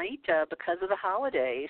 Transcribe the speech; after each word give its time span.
Monday 0.00 0.18
night 0.28 0.34
uh, 0.34 0.46
because 0.48 0.78
of 0.82 0.88
the 0.88 0.96
holidays. 0.96 1.68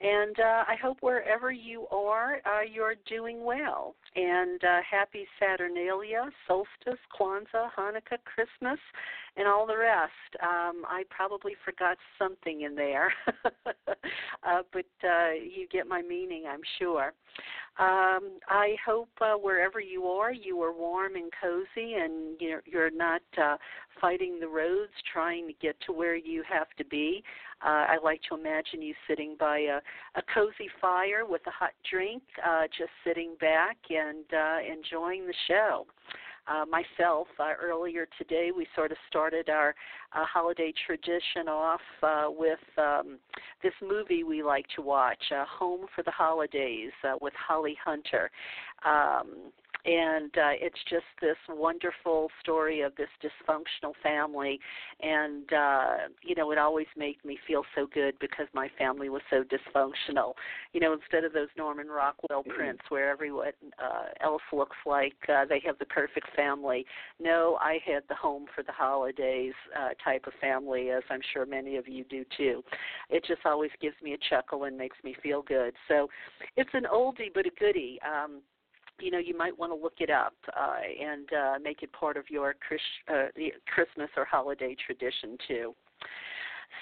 And 0.00 0.38
uh, 0.40 0.64
I 0.66 0.74
hope 0.82 0.98
wherever 1.00 1.52
you 1.52 1.86
are, 1.92 2.40
uh, 2.44 2.62
you're 2.62 2.96
doing 3.08 3.44
well. 3.44 3.94
And 4.16 4.62
uh, 4.64 4.80
happy 4.88 5.26
Saturnalia, 5.38 6.28
solstice, 6.48 6.98
Kwanzaa, 7.18 7.70
Hanukkah, 7.78 8.18
Christmas, 8.24 8.80
and 9.36 9.48
all 9.48 9.66
the 9.66 9.76
rest. 9.76 10.12
Um, 10.42 10.84
I 10.86 11.04
probably 11.10 11.52
forgot 11.64 11.96
something 12.18 12.62
in 12.62 12.74
there, 12.74 13.12
uh, 13.66 14.62
but 14.72 14.84
uh, 15.04 15.32
you 15.32 15.66
get 15.70 15.86
my 15.86 16.02
meaning, 16.02 16.44
I'm 16.48 16.60
sure. 16.78 17.12
Um, 17.78 18.38
I 18.48 18.76
hope 18.84 19.08
uh, 19.22 19.34
wherever 19.34 19.80
you 19.80 20.04
are, 20.04 20.32
you 20.32 20.62
are 20.62 20.76
warm 20.76 21.16
and 21.16 21.32
cozy, 21.40 21.94
and 21.94 22.38
you're, 22.38 22.62
you're 22.66 22.90
not 22.90 23.22
uh, 23.42 23.56
fighting 23.98 24.38
the 24.38 24.48
roads 24.48 24.92
trying 25.10 25.46
to 25.46 25.54
get 25.54 25.76
to 25.86 25.92
where 25.92 26.16
you 26.16 26.42
have 26.46 26.68
to 26.76 26.84
be. 26.84 27.24
Uh, 27.64 27.86
I 27.88 27.98
like 28.04 28.20
to 28.28 28.36
imagine 28.36 28.82
you 28.82 28.92
sitting 29.08 29.36
by 29.40 29.58
a, 29.60 29.80
a 30.16 30.22
cozy 30.34 30.68
fire 30.80 31.24
with 31.26 31.40
a 31.46 31.50
hot 31.50 31.72
drink, 31.90 32.22
uh, 32.46 32.64
just 32.66 32.90
sitting 33.06 33.36
back 33.40 33.78
and 33.88 34.26
uh, 34.34 34.58
enjoying 34.70 35.26
the 35.26 35.34
show 35.48 35.86
myself 36.68 37.28
uh, 37.38 37.52
earlier 37.62 38.06
today. 38.18 38.50
We 38.56 38.66
sort 38.74 38.92
of 38.92 38.98
started 39.08 39.48
our 39.48 39.74
uh, 40.12 40.24
holiday 40.24 40.72
tradition 40.86 41.48
off 41.48 41.80
uh, 42.02 42.26
with 42.28 42.58
um, 42.78 43.18
this 43.62 43.72
movie 43.80 44.24
we 44.24 44.42
like 44.42 44.66
to 44.76 44.82
watch, 44.82 45.22
uh, 45.30 45.44
Home 45.58 45.86
for 45.94 46.02
the 46.02 46.10
Holidays, 46.10 46.92
uh, 47.04 47.14
with 47.20 47.34
Holly 47.34 47.76
Hunter. 47.84 48.30
Um, 48.84 49.52
and 49.84 50.30
uh, 50.36 50.54
it's 50.60 50.78
just 50.88 51.04
this 51.20 51.36
wonderful 51.48 52.28
story 52.40 52.82
of 52.82 52.92
this 52.96 53.08
dysfunctional 53.22 53.92
family. 54.02 54.60
And 55.00 55.52
uh 55.52 55.94
you 56.22 56.34
know 56.34 56.50
it 56.52 56.58
always 56.58 56.86
made 56.96 57.16
me 57.24 57.38
feel 57.46 57.62
so 57.74 57.86
good 57.92 58.14
because 58.20 58.46
my 58.54 58.70
family 58.78 59.08
was 59.08 59.22
so 59.30 59.42
dysfunctional. 59.44 60.34
You 60.72 60.80
know 60.80 60.92
instead 60.92 61.24
of 61.24 61.32
those 61.32 61.48
norman 61.56 61.88
rockwell 61.88 62.42
mm-hmm. 62.42 62.56
prints 62.56 62.82
where 62.88 63.10
everyone 63.10 63.52
uh, 63.82 64.06
else 64.20 64.42
looks 64.52 64.76
like 64.86 65.16
uh, 65.28 65.44
they 65.48 65.60
have 65.66 65.78
the 65.78 65.86
perfect 65.86 66.28
family 66.36 66.84
no 67.20 67.58
i 67.60 67.78
had 67.84 68.02
the 68.08 68.14
home 68.14 68.46
for 68.54 68.62
the 68.62 68.72
holidays 68.72 69.52
uh, 69.78 69.90
type 70.02 70.26
of 70.26 70.32
family 70.40 70.90
as 70.90 71.02
i'm 71.10 71.20
sure 71.32 71.46
many 71.46 71.76
of 71.76 71.88
you 71.88 72.04
do 72.04 72.24
too. 72.36 72.62
It 73.10 73.24
just 73.26 73.40
always 73.44 73.70
gives 73.80 73.96
me 74.02 74.14
a 74.14 74.18
chuckle 74.30 74.64
and 74.64 74.76
makes 74.76 74.96
me 75.04 75.14
feel 75.22 75.42
good. 75.42 75.74
So 75.88 76.08
it's 76.56 76.70
an 76.72 76.86
oldie 76.92 77.32
but 77.34 77.46
a 77.46 77.50
goodie. 77.58 77.98
Um 78.02 78.40
you 79.02 79.10
know 79.10 79.18
you 79.18 79.36
might 79.36 79.56
want 79.58 79.72
to 79.72 79.76
look 79.76 79.94
it 79.98 80.10
up 80.10 80.34
uh, 80.56 80.76
and 81.00 81.32
uh, 81.32 81.58
make 81.62 81.82
it 81.82 81.92
part 81.92 82.16
of 82.16 82.24
your 82.30 82.54
uh, 83.10 83.26
Christmas 83.66 84.08
or 84.16 84.24
holiday 84.24 84.76
tradition 84.86 85.36
too. 85.46 85.74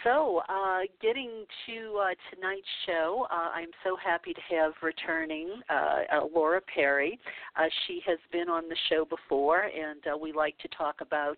So, 0.04 0.40
uh, 0.48 0.80
getting 1.02 1.44
to 1.66 1.98
uh, 1.98 2.34
tonight's 2.34 2.66
show, 2.86 3.26
uh, 3.30 3.50
I'm 3.54 3.68
so 3.84 3.96
happy 4.02 4.32
to 4.32 4.40
have 4.48 4.72
returning 4.82 5.60
uh, 5.68 5.74
uh, 6.12 6.20
Laura 6.34 6.60
Perry. 6.74 7.18
Uh, 7.56 7.64
she 7.86 8.00
has 8.06 8.18
been 8.32 8.48
on 8.48 8.68
the 8.68 8.76
show 8.88 9.04
before, 9.04 9.64
and 9.64 10.20
we 10.20 10.32
like 10.32 10.56
to 10.58 10.68
talk 10.68 11.00
about 11.00 11.36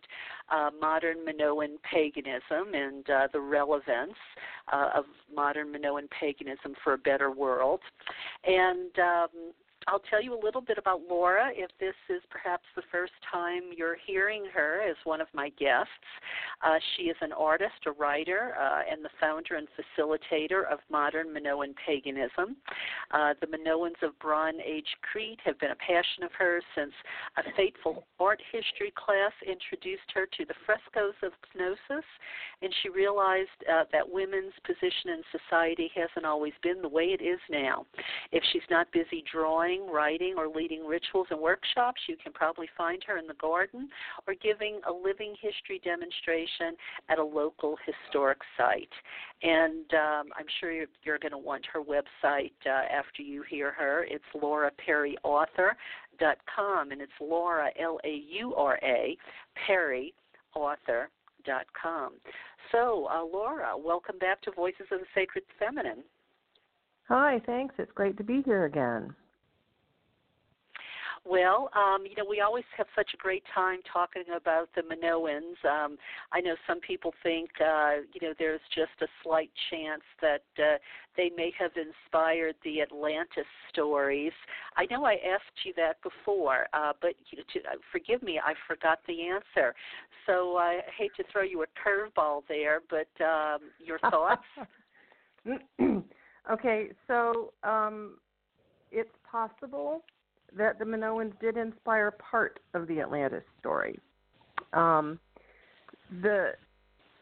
modern 0.81 1.25
Minoan 1.25 1.78
paganism 1.91 2.75
and 2.75 3.04
the 3.32 3.41
relevance 3.41 4.15
of 4.72 5.04
modern 5.34 5.72
Minoan 5.72 6.09
paganism 6.09 6.75
for 6.84 6.92
a 6.92 6.98
better 6.98 7.31
world. 7.31 7.81
And 8.44 8.97
um, 8.98 9.28
I'll 9.88 10.03
tell 10.10 10.22
you 10.22 10.34
a 10.34 10.43
little 10.43 10.60
bit 10.60 10.78
about 10.78 11.00
Laura 11.09 11.50
if 11.54 11.70
this 11.81 11.94
is 12.09 12.22
perhaps 12.31 12.65
the 12.76 12.82
first 12.91 13.12
time 13.31 13.62
you're 13.76 13.97
hearing 14.06 14.44
her 14.54 14.81
as 14.82 14.97
one 15.04 15.20
of 15.20 15.26
my 15.34 15.48
guests. 15.59 15.91
Uh, 16.62 16.78
she 16.97 17.04
is 17.04 17.16
an 17.20 17.32
artist, 17.32 17.75
a 17.87 17.92
writer, 17.92 18.54
uh, 18.60 18.81
and 18.91 19.04
the 19.04 19.10
founder 19.21 19.56
and 19.56 19.69
facilitator 19.75 20.71
of 20.71 20.78
modern 20.91 21.32
Minoan 21.32 21.75
paganism. 21.87 22.56
Uh, 23.10 23.34
the 23.41 23.47
Minoans 23.47 24.00
of 24.03 24.19
Bronze 24.19 24.60
Age 24.65 24.87
Crete 25.10 25.41
have 25.44 25.59
been 25.59 25.72
a 25.72 25.76
passion 25.76 26.22
of 26.25 26.31
hers 26.38 26.65
since 26.76 26.92
a 27.37 27.42
fateful 27.56 28.04
art 28.21 28.41
history 28.53 28.92
class 28.94 29.32
introduced 29.47 30.10
her 30.15 30.26
to 30.38 30.44
the 30.44 30.54
frescoes 30.65 31.15
of 31.22 31.32
Knossos, 31.54 32.04
and 32.60 32.72
she 32.82 32.88
realized 32.88 33.48
uh, 33.71 33.84
that 33.92 34.09
women's 34.09 34.54
position 34.65 35.10
in 35.10 35.22
society 35.32 35.91
hasn't 35.94 36.26
always 36.26 36.53
been 36.62 36.82
the 36.82 36.88
way 36.88 37.16
it 37.19 37.22
is 37.22 37.41
now. 37.50 37.87
If 38.31 38.42
she's 38.53 38.62
not 38.71 38.91
busy 38.92 39.25
drawing, 39.31 39.72
drawing, 39.72 39.93
writing, 39.93 40.34
or 40.37 40.49
leading 40.49 40.87
rituals 40.87 41.27
and 41.31 41.41
workshops, 41.41 42.00
you 42.09 42.16
can 42.22 42.33
probably 42.33 42.69
find 42.77 43.03
her 43.06 43.19
in 43.19 43.27
the 43.27 43.34
garden 43.34 43.88
or 44.27 44.34
giving 44.34 44.81
a 44.88 44.93
living 44.93 45.34
history 45.41 45.81
demonstration 45.84 46.77
at 47.09 47.19
a 47.19 47.25
local 47.25 47.77
historic 47.87 48.38
site. 48.56 48.88
And 49.43 49.93
um, 49.94 50.28
I'm 50.37 50.47
sure 50.60 50.72
you're, 50.72 50.87
you're 51.05 51.19
going 51.19 51.33
to 51.33 51.38
want 51.38 51.65
her 51.72 51.81
website 51.81 52.53
uh, 52.66 52.87
after 52.93 53.22
you 53.22 53.43
hear 53.49 53.72
her. 53.72 54.05
It's 54.09 54.25
Laura 54.41 54.71
Perry 54.84 55.16
Author. 55.22 55.77
Dot 56.21 56.37
com 56.54 56.93
and 56.93 57.00
it's 57.00 57.10
Laura, 57.21 57.71
L 57.81 57.99
A 58.04 58.22
U 58.33 58.54
R 58.54 58.78
A, 58.83 59.16
Perry, 59.66 60.12
author. 60.54 61.09
Dot 61.44 61.65
com. 61.81 62.12
So, 62.71 63.09
uh, 63.10 63.25
Laura, 63.25 63.72
welcome 63.77 64.19
back 64.19 64.41
to 64.43 64.53
Voices 64.53 64.87
of 64.93 65.00
the 65.00 65.06
Sacred 65.12 65.43
Feminine. 65.59 66.04
Hi, 67.09 67.41
thanks. 67.47 67.75
It's 67.78 67.91
great 67.93 68.16
to 68.19 68.22
be 68.22 68.43
here 68.43 68.66
again. 68.66 69.12
Well, 71.25 71.71
um, 71.75 72.05
you 72.05 72.16
know, 72.16 72.28
we 72.28 72.41
always 72.41 72.65
have 72.77 72.88
such 72.97 73.10
a 73.15 73.16
great 73.16 73.44
time 73.55 73.78
talking 73.93 74.25
about 74.37 74.69
the 74.75 74.83
Minoans. 74.83 75.55
Um, 75.65 75.97
I 76.33 76.41
know 76.41 76.56
some 76.66 76.81
people 76.81 77.15
think, 77.22 77.49
uh, 77.60 78.03
you 78.12 78.27
know, 78.27 78.34
there's 78.38 78.60
just 78.75 78.91
a 79.03 79.06
slight 79.22 79.50
chance 79.71 80.03
that 80.21 80.43
uh, 80.59 80.78
they 81.16 81.31
may 81.37 81.53
have 81.59 81.71
inspired 81.77 82.57
the 82.65 82.83
Atlantis 82.83 83.47
stories. 83.71 84.33
I 84.77 84.86
know 84.86 85.04
I 85.04 85.13
asked 85.13 85.65
you 85.65 85.72
that 85.77 86.03
before, 86.03 86.66
uh, 86.72 86.92
but 87.01 87.13
you 87.30 87.39
know, 87.39 87.45
to, 87.54 87.60
uh, 87.60 87.77
forgive 87.92 88.22
me, 88.24 88.41
I 88.45 88.54
forgot 88.66 88.98
the 89.07 89.28
answer. 89.28 89.74
So 90.27 90.57
I 90.57 90.80
hate 90.98 91.13
to 91.19 91.24
throw 91.30 91.42
you 91.42 91.63
a 91.63 91.66
curveball 91.66 92.42
there, 92.48 92.80
but 92.91 93.24
um, 93.24 93.60
your 93.78 93.98
thoughts? 94.10 94.42
okay, 96.51 96.91
so 97.07 97.53
um, 97.63 98.16
it's 98.91 99.15
possible 99.30 100.03
that 100.57 100.78
the 100.78 100.84
Minoans 100.84 101.33
did 101.41 101.57
inspire 101.57 102.10
part 102.10 102.60
of 102.75 102.87
the 102.87 103.01
Atlantis 103.01 103.45
story. 103.59 103.99
Um, 104.72 105.19
the 106.22 106.53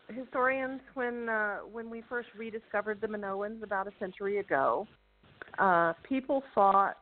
historians, 0.09 0.81
when 0.95 1.29
uh, 1.29 1.59
when 1.59 1.91
we 1.91 2.03
first 2.09 2.29
rediscovered 2.37 3.01
the 3.01 3.07
Minoans 3.07 3.63
about 3.63 3.87
a 3.87 3.93
century 3.99 4.39
ago, 4.39 4.87
uh, 5.59 5.93
people 6.09 6.43
thought 6.55 6.99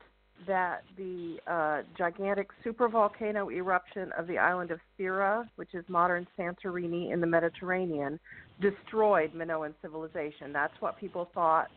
that 0.47 0.83
the 0.97 1.37
uh, 1.47 1.83
gigantic 1.97 2.49
supervolcano 2.65 3.53
eruption 3.53 4.13
of 4.17 4.27
the 4.27 4.39
island 4.39 4.71
of 4.71 4.79
Thera, 4.99 5.45
which 5.57 5.75
is 5.75 5.85
modern 5.89 6.27
Santorini 6.39 7.13
in 7.13 7.21
the 7.21 7.27
Mediterranean, 7.27 8.21
destroyed 8.61 9.35
Minoan 9.35 9.75
civilization. 9.83 10.53
That's 10.53 10.75
what 10.81 10.99
people 10.99 11.29
thought 11.35 11.69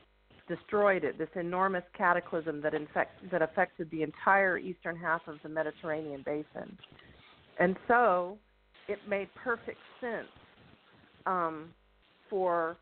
destroyed 0.56 1.04
it, 1.04 1.18
this 1.18 1.30
enormous 1.36 1.84
cataclysm 1.98 2.62
that, 2.62 2.74
infect, 2.74 3.14
that 3.32 3.42
affected 3.42 3.90
the 3.90 4.04
entire 4.04 4.58
eastern 4.58 4.98
half 4.98 5.22
of 5.28 5.38
the 5.44 5.50
Mediterranean 5.50 6.24
basin. 6.26 6.78
And 7.60 7.76
so 7.88 8.38
it 8.88 9.00
made 9.08 9.30
perfect 9.42 9.78
sense 10.02 10.28
um, 11.26 11.70
for 12.30 12.76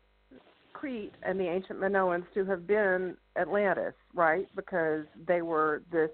Crete 0.72 1.14
and 1.22 1.38
the 1.38 1.48
ancient 1.48 1.78
Minoans 1.78 2.24
to 2.34 2.44
have 2.46 2.66
been 2.66 3.16
Atlantis, 3.36 3.94
right? 4.14 4.48
Because 4.56 5.04
they 5.28 5.42
were 5.42 5.82
this 5.92 6.10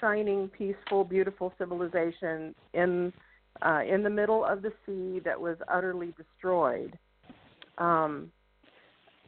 shining, 0.00 0.50
peaceful, 0.56 1.04
beautiful 1.04 1.52
civilization 1.58 2.54
in 2.74 3.12
uh, 3.60 3.82
in 3.86 4.02
the 4.02 4.10
middle 4.10 4.44
of 4.44 4.62
the 4.62 4.72
sea 4.86 5.20
that 5.24 5.38
was 5.38 5.56
utterly 5.68 6.14
destroyed. 6.16 6.98
Um, 7.78 8.32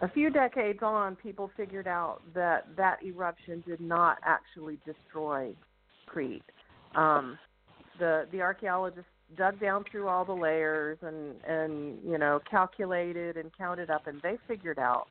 a 0.00 0.08
few 0.08 0.30
decades 0.30 0.80
on, 0.82 1.16
people 1.16 1.50
figured 1.56 1.86
out 1.86 2.20
that 2.34 2.66
that 2.76 3.02
eruption 3.04 3.62
did 3.66 3.80
not 3.80 4.18
actually 4.24 4.78
destroy 4.84 5.54
Crete. 6.06 6.42
Um, 6.96 7.38
the 7.98 8.26
the 8.32 8.40
archaeologists 8.40 9.10
dug 9.36 9.58
down 9.60 9.84
through 9.90 10.08
all 10.08 10.24
the 10.24 10.32
layers 10.32 10.98
and 11.02 11.36
and 11.44 11.98
you 12.04 12.18
know 12.18 12.40
calculated 12.50 13.36
and 13.36 13.56
counted 13.56 13.88
up, 13.90 14.06
and 14.06 14.20
they 14.22 14.36
figured 14.48 14.78
out 14.78 15.06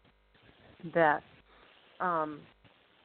that 0.93 1.23
um, 1.99 2.41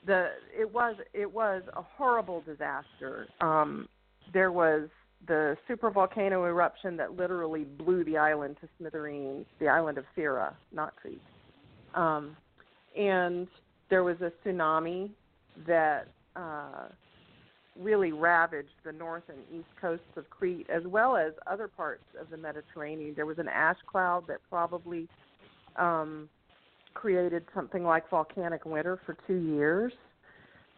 the 0.05 0.31
it 0.59 0.73
was 0.73 0.97
it 1.15 1.33
was 1.33 1.63
a 1.77 1.83
horrible 1.83 2.43
disaster. 2.43 3.29
Um, 3.41 3.89
there 4.33 4.51
was 4.53 4.89
the 5.27 5.57
supervolcano 5.69 6.49
eruption 6.49 6.97
that 6.97 7.17
literally 7.17 7.65
blew 7.65 8.05
the 8.05 8.17
island 8.17 8.57
to 8.61 8.69
smithereens, 8.79 9.47
the 9.59 9.69
island 9.69 9.99
of 9.99 10.05
Thera, 10.17 10.55
not 10.73 10.95
Crete. 10.97 11.21
Um, 11.99 12.37
and 12.97 13.49
there 13.91 14.05
was 14.05 14.17
a 14.21 14.31
tsunami 14.45 15.11
that 15.67 16.07
uh, 16.37 16.87
really 17.77 18.13
ravaged 18.13 18.69
the 18.85 18.93
north 18.93 19.25
and 19.29 19.39
east 19.53 19.69
coasts 19.81 20.05
of 20.17 20.31
Crete 20.31 20.69
as 20.71 20.85
well 20.87 21.17
as 21.17 21.33
other 21.51 21.67
parts 21.67 22.05
of 22.21 22.31
the 22.31 22.37
Mediterranean. 22.37 23.15
There 23.17 23.27
was 23.27 23.39
an 23.39 23.49
ash 23.49 23.79
cloud 23.91 24.25
that 24.29 24.39
probably 24.49 25.09
um, 25.75 26.29
created 26.95 27.45
something 27.53 27.83
like 27.83 28.09
volcanic 28.11 28.65
winter 28.65 29.01
for 29.05 29.17
two 29.27 29.39
years. 29.39 29.93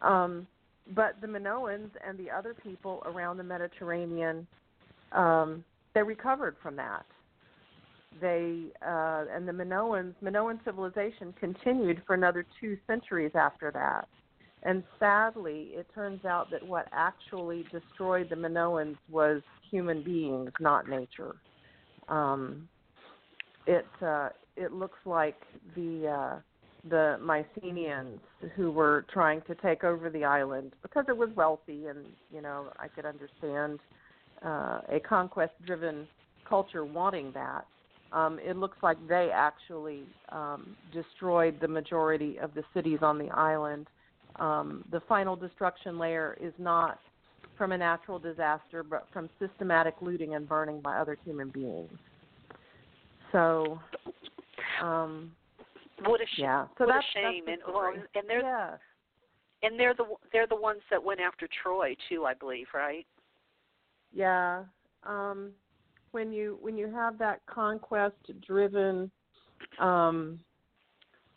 Um, 0.01 0.47
but 0.95 1.21
the 1.21 1.27
Minoans 1.27 1.91
and 2.05 2.17
the 2.17 2.31
other 2.31 2.55
people 2.55 3.03
around 3.05 3.37
the 3.37 3.43
Mediterranean, 3.43 4.47
um, 5.11 5.63
they 5.93 6.01
recovered 6.01 6.55
from 6.63 6.75
that. 6.77 7.05
They 8.19 8.65
uh, 8.85 9.25
and 9.33 9.47
the 9.47 9.53
Minoans, 9.53 10.13
Minoan 10.21 10.59
civilization 10.65 11.33
continued 11.39 12.01
for 12.05 12.13
another 12.13 12.45
two 12.59 12.77
centuries 12.87 13.31
after 13.35 13.71
that. 13.71 14.07
And 14.63 14.83
sadly, 14.99 15.69
it 15.73 15.87
turns 15.93 16.23
out 16.25 16.51
that 16.51 16.65
what 16.65 16.87
actually 16.91 17.65
destroyed 17.71 18.29
the 18.29 18.35
Minoans 18.35 18.97
was 19.09 19.41
human 19.69 20.03
beings, 20.03 20.51
not 20.59 20.87
nature. 20.87 21.35
Um, 22.09 22.67
it 23.65 23.87
uh, 24.01 24.29
it 24.55 24.71
looks 24.71 24.99
like 25.05 25.41
the 25.75 26.07
uh, 26.07 26.39
the 26.89 27.17
Mycenaeans 27.21 28.19
who 28.55 28.71
were 28.71 29.05
trying 29.11 29.41
to 29.47 29.55
take 29.55 29.83
over 29.83 30.09
the 30.09 30.23
island 30.23 30.73
because 30.81 31.05
it 31.07 31.17
was 31.17 31.29
wealthy, 31.35 31.87
and 31.87 32.05
you 32.31 32.41
know 32.41 32.67
I 32.77 32.87
could 32.87 33.05
understand 33.05 33.79
uh, 34.43 34.81
a 34.89 34.99
conquest-driven 35.07 36.07
culture 36.47 36.85
wanting 36.85 37.31
that. 37.33 37.65
Um, 38.13 38.39
it 38.43 38.57
looks 38.57 38.77
like 38.83 38.97
they 39.07 39.29
actually 39.33 40.03
um, 40.29 40.75
destroyed 40.91 41.59
the 41.61 41.67
majority 41.67 42.37
of 42.39 42.53
the 42.53 42.63
cities 42.73 42.99
on 43.01 43.17
the 43.17 43.29
island. 43.29 43.87
Um, 44.37 44.83
the 44.91 45.01
final 45.07 45.35
destruction 45.35 45.97
layer 45.97 46.37
is 46.41 46.53
not 46.57 46.99
from 47.57 47.71
a 47.71 47.77
natural 47.77 48.19
disaster, 48.19 48.83
but 48.83 49.07
from 49.13 49.29
systematic 49.39 49.95
looting 50.01 50.35
and 50.35 50.47
burning 50.47 50.81
by 50.81 50.97
other 50.97 51.17
human 51.23 51.49
beings. 51.49 51.91
So, 53.31 53.79
um, 54.81 55.31
what 56.05 56.19
a 56.19 56.25
sh- 56.25 56.39
yeah. 56.39 56.65
So 56.77 56.85
what 56.85 56.95
that's, 56.95 57.05
a 57.15 57.19
shame, 57.19 57.43
that's 57.45 57.61
and 57.65 57.73
well, 57.73 57.93
and 58.15 58.23
they're 58.27 58.41
yeah. 58.41 58.71
and 59.63 59.79
they're 59.79 59.93
the 59.93 60.05
they're 60.33 60.47
the 60.47 60.55
ones 60.55 60.81
that 60.89 61.01
went 61.01 61.19
after 61.19 61.47
Troy 61.61 61.95
too, 62.09 62.25
I 62.25 62.33
believe, 62.33 62.67
right? 62.73 63.05
Yeah. 64.13 64.63
Um, 65.03 65.51
when 66.11 66.31
you 66.31 66.57
when 66.61 66.77
you 66.77 66.91
have 66.91 67.17
that 67.19 67.41
conquest 67.45 68.15
driven 68.45 69.11
um, 69.79 70.39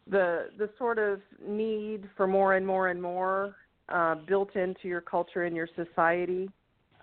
the 0.08 0.48
the 0.58 0.68
sort 0.78 0.98
of 0.98 1.20
need 1.46 2.08
for 2.16 2.26
more 2.26 2.54
and 2.54 2.66
more 2.66 2.88
and 2.88 3.00
more 3.00 3.56
uh, 3.88 4.16
built 4.26 4.54
into 4.56 4.88
your 4.88 5.00
culture 5.00 5.44
and 5.44 5.54
your 5.56 5.68
society, 5.76 6.48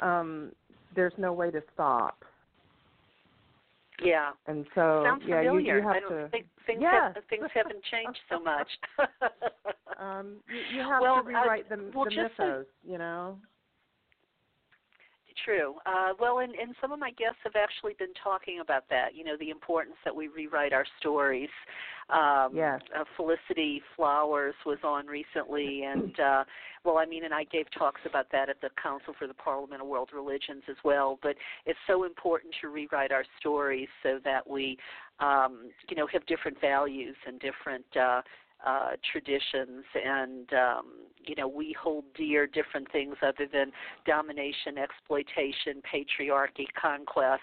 um, 0.02 0.52
there's 0.96 1.14
no 1.18 1.34
way 1.34 1.52
to 1.52 1.62
stop. 1.74 2.24
Yeah. 4.04 4.32
And 4.48 4.66
so 4.74 5.04
Sounds 5.06 5.24
yeah, 5.28 5.42
you, 5.42 5.50
familiar. 5.50 5.78
you 5.78 5.84
have 5.84 5.96
I 5.96 6.00
don't 6.00 6.10
to 6.10 6.28
think 6.30 6.48
things 6.66 6.82
Yes. 6.82 7.14
have, 7.16 7.24
things 7.30 7.46
haven't 7.54 7.84
changed 7.92 8.20
so 8.30 8.40
much. 8.40 8.68
um, 10.00 10.38
you, 10.48 10.62
you 10.78 10.82
have 10.82 11.02
Well, 11.02 11.16
to 11.16 11.22
uh, 11.22 11.24
rewrite 11.24 11.70
the, 11.70 11.92
well, 11.94 12.06
the 12.06 12.12
mythos, 12.12 12.66
you 12.84 12.98
know. 12.98 13.38
True. 15.46 15.76
Uh, 15.86 16.14
well, 16.20 16.40
and, 16.40 16.54
and 16.56 16.76
some 16.82 16.92
of 16.92 17.00
my 17.00 17.12
guests 17.12 17.40
have 17.44 17.56
actually 17.56 17.94
been 17.98 18.14
talking 18.22 18.60
about 18.60 18.84
that. 18.90 19.16
You 19.16 19.24
know, 19.24 19.38
the 19.40 19.50
importance 19.50 19.96
that 20.04 20.16
we 20.16 20.28
rewrite 20.28 20.74
our 20.74 20.86
stories. 21.00 21.50
Um, 22.10 22.50
Yes. 22.54 22.82
uh, 22.94 23.06
Felicity 23.16 23.82
Flowers 23.96 24.56
was 24.66 24.80
on 24.84 25.08
recently, 25.08 25.84
and 25.84 26.20
uh, 26.20 26.44
well, 26.84 26.98
I 26.98 27.06
mean, 27.06 27.24
and 27.24 27.34
I 27.34 27.46
gave 27.46 27.68
talks 27.72 28.02
about 28.06 28.28
that 28.32 28.50
at 28.50 28.60
the 28.60 28.70
Council 28.82 29.14
for 29.18 29.28
the 29.28 29.34
Parliament 29.34 29.82
of 29.82 29.88
World 29.88 30.10
Religions 30.14 30.64
as 30.70 30.76
well. 30.84 31.18
But 31.22 31.36
it's 31.66 31.80
so 31.88 32.04
important 32.04 32.54
to 32.62 32.68
rewrite 32.68 33.12
our 33.12 33.24
stories 33.40 33.88
so 34.04 34.20
that 34.26 34.48
we, 34.50 34.78
um, 35.20 35.70
you 35.90 35.96
know, 35.96 36.08
have 36.08 36.26
different 36.26 36.60
values 36.60 37.16
and 37.26 37.40
different. 37.40 37.86
Uh, 37.96 38.22
uh, 38.66 38.92
traditions 39.12 39.84
and 39.96 40.54
um, 40.54 40.86
you 41.26 41.36
know 41.36 41.48
we 41.48 41.76
hold 41.82 42.06
dear 42.16 42.48
different 42.48 42.92
things 42.92 43.16
other 43.22 43.48
than 43.52 43.72
domination, 44.06 44.78
exploitation, 44.78 45.82
patriarchy, 45.92 46.66
conquest, 46.80 47.42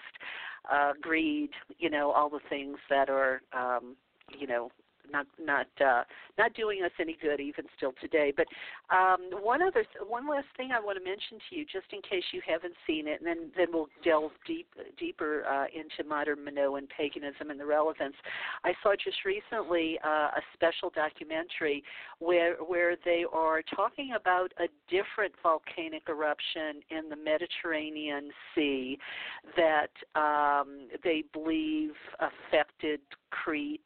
uh, 0.71 0.93
greed. 1.01 1.49
You 1.77 1.89
know 1.89 2.11
all 2.11 2.29
the 2.29 2.39
things 2.49 2.77
that 2.89 3.09
are 3.09 3.41
um, 3.53 3.95
you 4.37 4.47
know 4.47 4.71
not 5.11 5.27
not 5.39 5.67
uh, 5.83 6.03
not 6.37 6.53
doing 6.53 6.83
us 6.83 6.91
any 6.99 7.17
good 7.21 7.39
even 7.39 7.65
still 7.77 7.93
today. 8.01 8.33
But 8.35 8.47
um, 8.95 9.29
one 9.41 9.61
other 9.61 9.85
one 10.07 10.29
last 10.29 10.47
thing 10.57 10.69
I 10.71 10.79
want 10.79 10.97
to 10.97 11.03
mention 11.03 11.37
to 11.49 11.55
you, 11.55 11.65
just 11.65 11.87
in 11.91 12.01
case 12.01 12.23
you 12.31 12.41
haven't 12.47 12.75
seen 12.85 13.07
it, 13.07 13.21
and 13.21 13.27
then 13.27 13.51
then 13.55 13.67
we'll 13.71 13.89
delve 14.03 14.31
deep 14.45 14.67
deeper 14.97 15.45
uh, 15.45 15.65
into 15.73 16.07
modern 16.07 16.43
Minoan 16.43 16.87
paganism 16.95 17.49
and 17.49 17.59
the 17.59 17.65
relevance. 17.65 18.15
I 18.63 18.73
saw 18.83 18.93
just 18.95 19.17
recently 19.25 19.99
uh, 20.03 20.37
a 20.37 20.41
special 20.53 20.91
documentary 20.93 21.83
where 22.19 22.55
where 22.55 22.95
they 23.05 23.25
are 23.31 23.61
talking 23.75 24.13
about 24.15 24.51
a 24.59 24.67
different 24.89 25.33
volcanic 25.41 26.03
eruption 26.09 26.81
in 26.89 27.09
the 27.09 27.15
Mediterranean 27.15 28.31
Sea 28.55 28.97
that 29.55 29.91
um, 30.15 30.87
they 31.03 31.23
believe 31.33 31.91
affected 32.19 32.99
Crete. 33.31 33.81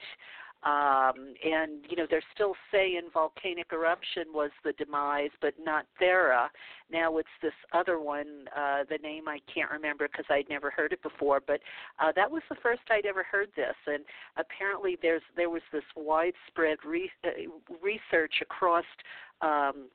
Um, 0.65 1.33
and 1.43 1.83
you 1.89 1.97
know 1.97 2.05
they're 2.09 2.23
still 2.33 2.55
saying 2.71 3.09
volcanic 3.13 3.67
eruption 3.73 4.25
was 4.33 4.51
the 4.63 4.71
demise, 4.73 5.31
but 5.41 5.53
not 5.59 5.85
Thera. 6.01 6.47
Now 6.91 7.17
it's 7.17 7.27
this 7.41 7.53
other 7.73 7.99
one. 7.99 8.45
Uh, 8.55 8.83
the 8.89 8.97
name 8.99 9.27
I 9.27 9.39
can't 9.53 9.71
remember 9.71 10.07
because 10.07 10.25
I'd 10.29 10.47
never 10.49 10.69
heard 10.69 10.93
it 10.93 11.03
before, 11.03 11.41
but 11.45 11.59
uh, 11.99 12.13
that 12.15 12.31
was 12.31 12.43
the 12.49 12.55
first 12.63 12.81
I'd 12.89 13.05
ever 13.05 13.23
heard 13.23 13.49
this. 13.57 13.75
And 13.87 14.05
apparently 14.37 14.97
there's 15.01 15.21
there 15.35 15.49
was 15.49 15.63
this 15.73 15.83
widespread 15.97 16.77
re- 16.85 17.11
uh, 17.25 17.29
research 17.81 18.35
across. 18.41 18.85
Um, 19.41 19.89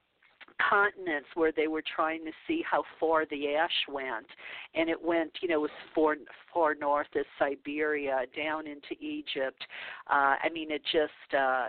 continents 0.68 1.28
where 1.34 1.52
they 1.52 1.68
were 1.68 1.82
trying 1.94 2.24
to 2.24 2.32
see 2.46 2.62
how 2.68 2.82
far 2.98 3.24
the 3.26 3.54
ash 3.54 3.70
went 3.88 4.26
and 4.74 4.88
it 4.88 5.00
went 5.00 5.30
you 5.40 5.48
know 5.48 5.64
as 5.64 5.70
far 5.94 6.16
far 6.52 6.74
north 6.74 7.06
as 7.16 7.24
Siberia 7.38 8.22
down 8.36 8.66
into 8.66 8.94
Egypt 9.00 9.64
uh 10.10 10.36
I 10.42 10.48
mean 10.52 10.70
it 10.70 10.82
just 10.90 11.34
uh 11.34 11.68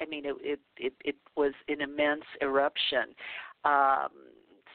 I 0.00 0.06
mean 0.08 0.24
it 0.24 0.36
it 0.40 0.60
it, 0.78 0.92
it 1.04 1.16
was 1.36 1.52
an 1.68 1.80
immense 1.80 2.24
eruption 2.42 3.14
um 3.64 4.10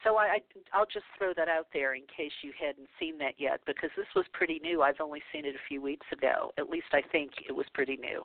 so 0.03 0.17
I, 0.17 0.23
I 0.23 0.39
I'll 0.73 0.85
just 0.85 1.05
throw 1.17 1.33
that 1.35 1.47
out 1.47 1.67
there 1.73 1.95
in 1.95 2.03
case 2.15 2.31
you 2.41 2.51
hadn't 2.59 2.89
seen 2.99 3.17
that 3.19 3.35
yet 3.37 3.61
because 3.65 3.89
this 3.95 4.07
was 4.15 4.25
pretty 4.33 4.59
new. 4.63 4.81
I've 4.81 4.99
only 4.99 5.21
seen 5.31 5.45
it 5.45 5.55
a 5.55 5.67
few 5.67 5.81
weeks 5.81 6.07
ago. 6.11 6.51
At 6.57 6.69
least 6.69 6.87
I 6.93 7.01
think 7.11 7.31
it 7.47 7.51
was 7.51 7.67
pretty 7.73 7.97
new. 7.97 8.23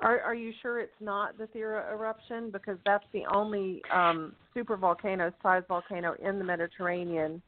Are 0.00 0.20
are 0.20 0.34
you 0.34 0.52
sure 0.62 0.80
it's 0.80 0.92
not 1.00 1.36
the 1.36 1.44
Thera 1.44 1.92
eruption? 1.92 2.50
Because 2.50 2.78
that's 2.84 3.04
the 3.12 3.22
only 3.32 3.82
um, 3.92 4.34
super 4.54 4.76
volcano 4.76 5.32
sized 5.42 5.66
volcano 5.68 6.14
in 6.22 6.38
the 6.38 6.44
Mediterranean, 6.44 7.42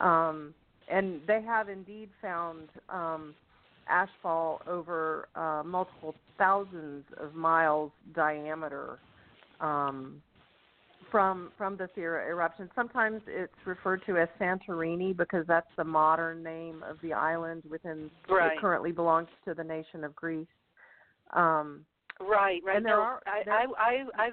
um, 0.00 0.54
and 0.90 1.20
they 1.26 1.42
have 1.42 1.68
indeed 1.68 2.08
found 2.22 2.68
um, 2.88 3.34
ashfall 3.90 4.66
over 4.68 5.28
uh, 5.34 5.62
multiple 5.64 6.14
thousands 6.36 7.04
of 7.16 7.34
miles 7.34 7.90
diameter 8.14 8.98
um, 9.60 10.22
from 11.10 11.50
from 11.58 11.76
the 11.76 11.88
Thera 11.96 12.28
eruption. 12.28 12.70
Sometimes 12.74 13.22
it's 13.26 13.52
referred 13.64 14.02
to 14.06 14.18
as 14.18 14.28
Santorini 14.40 15.16
because 15.16 15.44
that's 15.48 15.70
the 15.76 15.84
modern 15.84 16.42
name 16.42 16.84
of 16.88 16.96
the 17.02 17.12
island 17.12 17.62
within 17.68 18.10
Right. 18.28 18.52
it 18.52 18.60
currently 18.60 18.92
belongs 18.92 19.28
to 19.46 19.54
the 19.54 19.64
nation 19.64 20.04
of 20.04 20.14
Greece. 20.14 20.46
Um, 21.32 21.84
Right, 22.20 22.60
right. 22.64 22.76
And 22.78 22.84
there 22.84 22.96
no, 22.96 23.00
are- 23.02 23.22
I, 23.26 23.42
there- 23.44 23.54
I, 23.54 23.66
I, 23.78 24.24
I've, 24.26 24.32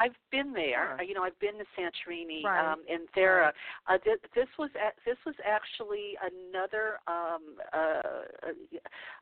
I've 0.00 0.16
been 0.32 0.52
there. 0.52 0.96
Sure. 0.96 1.06
You 1.06 1.14
know, 1.14 1.22
I've 1.22 1.38
been 1.40 1.58
to 1.58 1.64
Santorini 1.78 2.42
Right, 2.44 2.72
um, 2.72 2.80
and 2.90 3.02
Thera. 3.16 3.52
right. 3.52 3.54
Uh, 3.86 3.98
th- 3.98 4.18
this 4.34 4.48
was 4.58 4.70
a- 4.74 4.98
this 5.04 5.18
was 5.26 5.34
actually 5.44 6.16
another 6.24 6.98
um, 7.06 7.42
uh, 7.72 8.48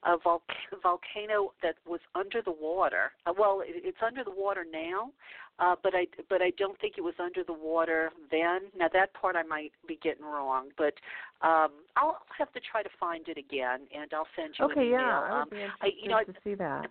a, 0.07 0.13
a 0.13 0.19
vol- 0.23 0.43
volcano 0.83 1.53
that 1.63 1.75
was 1.87 2.01
under 2.15 2.41
the 2.43 2.53
water. 2.53 3.11
Uh, 3.27 3.33
well, 3.37 3.61
it, 3.61 3.83
it's 3.85 3.99
under 4.07 4.23
the 4.23 4.31
water 4.31 4.65
now, 4.71 5.11
uh, 5.59 5.75
but 5.83 5.95
I 5.95 6.07
but 6.29 6.41
I 6.43 6.51
don't 6.57 6.79
think 6.81 6.95
it 6.97 7.03
was 7.03 7.15
under 7.19 7.43
the 7.43 7.53
water 7.53 8.11
then. 8.31 8.71
Now 8.77 8.89
that 8.93 9.13
part 9.15 9.35
I 9.35 9.43
might 9.43 9.73
be 9.87 9.99
getting 10.03 10.25
wrong, 10.25 10.69
but 10.79 10.95
um, 11.43 11.71
I'll 11.97 12.21
have 12.39 12.53
to 12.53 12.61
try 12.61 12.83
to 12.83 12.91
find 13.01 13.27
it 13.29 13.37
again, 13.39 13.81
and 13.97 14.13
I'll 14.15 14.29
send 14.37 14.55
you 14.59 14.67
okay, 14.67 14.81
an 14.81 14.87
email. 14.87 15.01
yeah, 15.01 15.21
I 15.21 15.31
um, 15.33 15.39
would 15.41 15.51
be 15.51 15.57
interested 15.57 15.85
I, 15.87 15.91
you 16.03 16.09
know, 16.09 16.17
I, 16.17 16.25
to 16.25 16.35
see 16.45 16.55
that. 16.55 16.87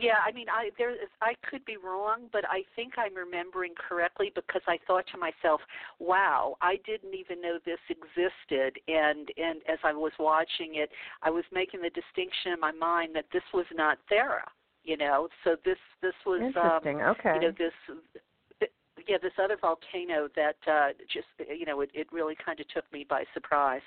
Yeah, 0.00 0.18
I 0.26 0.32
mean, 0.32 0.48
I 0.48 0.70
there 0.78 0.90
is 0.90 1.08
I 1.20 1.34
could 1.48 1.64
be 1.64 1.76
wrong, 1.76 2.28
but 2.32 2.44
I 2.48 2.62
think 2.74 2.94
I'm 2.96 3.14
remembering 3.14 3.74
correctly 3.76 4.32
because 4.34 4.62
I 4.66 4.78
thought 4.86 5.04
to 5.12 5.18
myself, 5.18 5.60
"Wow, 5.98 6.56
I 6.60 6.78
didn't 6.86 7.14
even 7.14 7.40
know 7.40 7.58
this 7.64 7.78
existed." 7.88 8.80
And 8.88 9.30
and 9.36 9.60
as 9.68 9.78
I 9.84 9.92
was 9.92 10.12
watching 10.18 10.76
it, 10.76 10.90
I 11.22 11.30
was 11.30 11.44
making 11.52 11.82
the 11.82 11.90
distinction 11.90 12.52
in 12.52 12.60
my 12.60 12.72
mind 12.72 13.14
that 13.14 13.26
this 13.32 13.42
was 13.52 13.66
not 13.74 13.98
Thera, 14.10 14.44
you 14.84 14.96
know. 14.96 15.28
So 15.44 15.56
this 15.64 15.78
this 16.02 16.14
was 16.24 16.40
um 16.40 16.46
Interesting. 16.46 17.02
okay. 17.02 17.34
you 17.34 17.40
know 17.40 17.52
this 17.58 17.74
yeah, 19.10 19.16
this 19.20 19.32
other 19.42 19.56
volcano 19.60 20.28
that 20.36 20.54
uh, 20.70 20.90
just 21.12 21.26
you 21.50 21.66
know 21.66 21.80
it, 21.80 21.90
it 21.92 22.06
really 22.12 22.36
kind 22.46 22.60
of 22.60 22.68
took 22.68 22.84
me 22.92 23.04
by 23.08 23.24
surprise. 23.34 23.82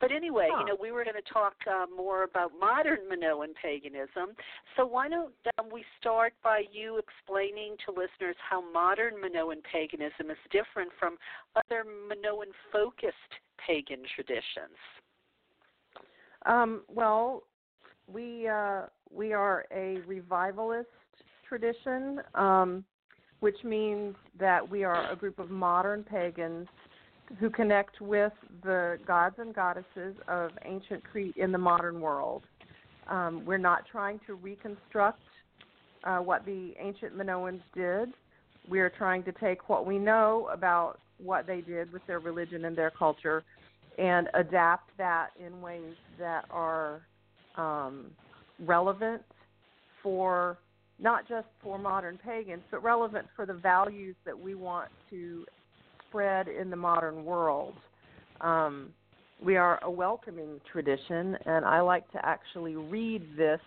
But 0.00 0.12
anyway, 0.12 0.48
huh. 0.52 0.60
you 0.60 0.66
know 0.66 0.76
we 0.80 0.92
were 0.92 1.02
going 1.02 1.16
to 1.16 1.32
talk 1.32 1.54
uh, 1.68 1.86
more 1.94 2.22
about 2.22 2.52
modern 2.58 3.00
Minoan 3.10 3.48
paganism. 3.60 4.36
So 4.76 4.86
why 4.86 5.08
don't 5.08 5.32
um, 5.58 5.66
we 5.72 5.84
start 6.00 6.34
by 6.44 6.62
you 6.72 7.02
explaining 7.02 7.74
to 7.84 7.90
listeners 7.90 8.36
how 8.48 8.62
modern 8.72 9.14
Minoan 9.20 9.56
paganism 9.70 10.30
is 10.30 10.38
different 10.52 10.92
from 11.00 11.16
other 11.56 11.84
Minoan 12.08 12.52
focused 12.72 13.34
pagan 13.66 14.02
traditions? 14.14 14.78
Um, 16.46 16.82
well, 16.88 17.42
we 18.06 18.46
uh, 18.46 18.82
we 19.10 19.32
are 19.32 19.64
a 19.74 19.98
revivalist 20.06 20.88
tradition. 21.48 22.20
Um, 22.36 22.84
which 23.44 23.62
means 23.62 24.14
that 24.40 24.66
we 24.66 24.84
are 24.84 25.12
a 25.12 25.14
group 25.14 25.38
of 25.38 25.50
modern 25.50 26.02
pagans 26.02 26.66
who 27.38 27.50
connect 27.50 28.00
with 28.00 28.32
the 28.62 28.98
gods 29.06 29.34
and 29.36 29.54
goddesses 29.54 30.16
of 30.28 30.50
ancient 30.64 31.04
Crete 31.04 31.36
in 31.36 31.52
the 31.52 31.58
modern 31.58 32.00
world. 32.00 32.44
Um, 33.06 33.44
we're 33.44 33.58
not 33.58 33.82
trying 33.92 34.18
to 34.26 34.32
reconstruct 34.32 35.20
uh, 36.04 36.20
what 36.20 36.46
the 36.46 36.72
ancient 36.80 37.18
Minoans 37.18 37.60
did. 37.74 38.14
We 38.66 38.80
are 38.80 38.88
trying 38.88 39.22
to 39.24 39.32
take 39.32 39.68
what 39.68 39.84
we 39.84 39.98
know 39.98 40.48
about 40.50 40.98
what 41.18 41.46
they 41.46 41.60
did 41.60 41.92
with 41.92 42.00
their 42.06 42.20
religion 42.20 42.64
and 42.64 42.74
their 42.74 42.92
culture 42.92 43.44
and 43.98 44.30
adapt 44.32 44.96
that 44.96 45.32
in 45.38 45.60
ways 45.60 45.92
that 46.18 46.46
are 46.48 47.02
um, 47.58 48.06
relevant 48.58 49.20
for 50.02 50.56
not 50.98 51.28
just 51.28 51.46
for 51.62 51.78
modern 51.78 52.18
pagans, 52.24 52.62
but 52.70 52.82
relevant 52.82 53.26
for 53.34 53.46
the 53.46 53.54
values 53.54 54.14
that 54.24 54.38
we 54.38 54.54
want 54.54 54.88
to 55.10 55.44
spread 56.08 56.48
in 56.48 56.70
the 56.70 56.76
modern 56.76 57.24
world. 57.24 57.74
Um, 58.40 58.90
we 59.44 59.56
are 59.56 59.82
a 59.82 59.90
welcoming 59.90 60.60
tradition, 60.70 61.36
and 61.44 61.64
I 61.64 61.80
like 61.80 62.10
to 62.12 62.24
actually 62.24 62.76
read 62.76 63.22
this 63.36 63.60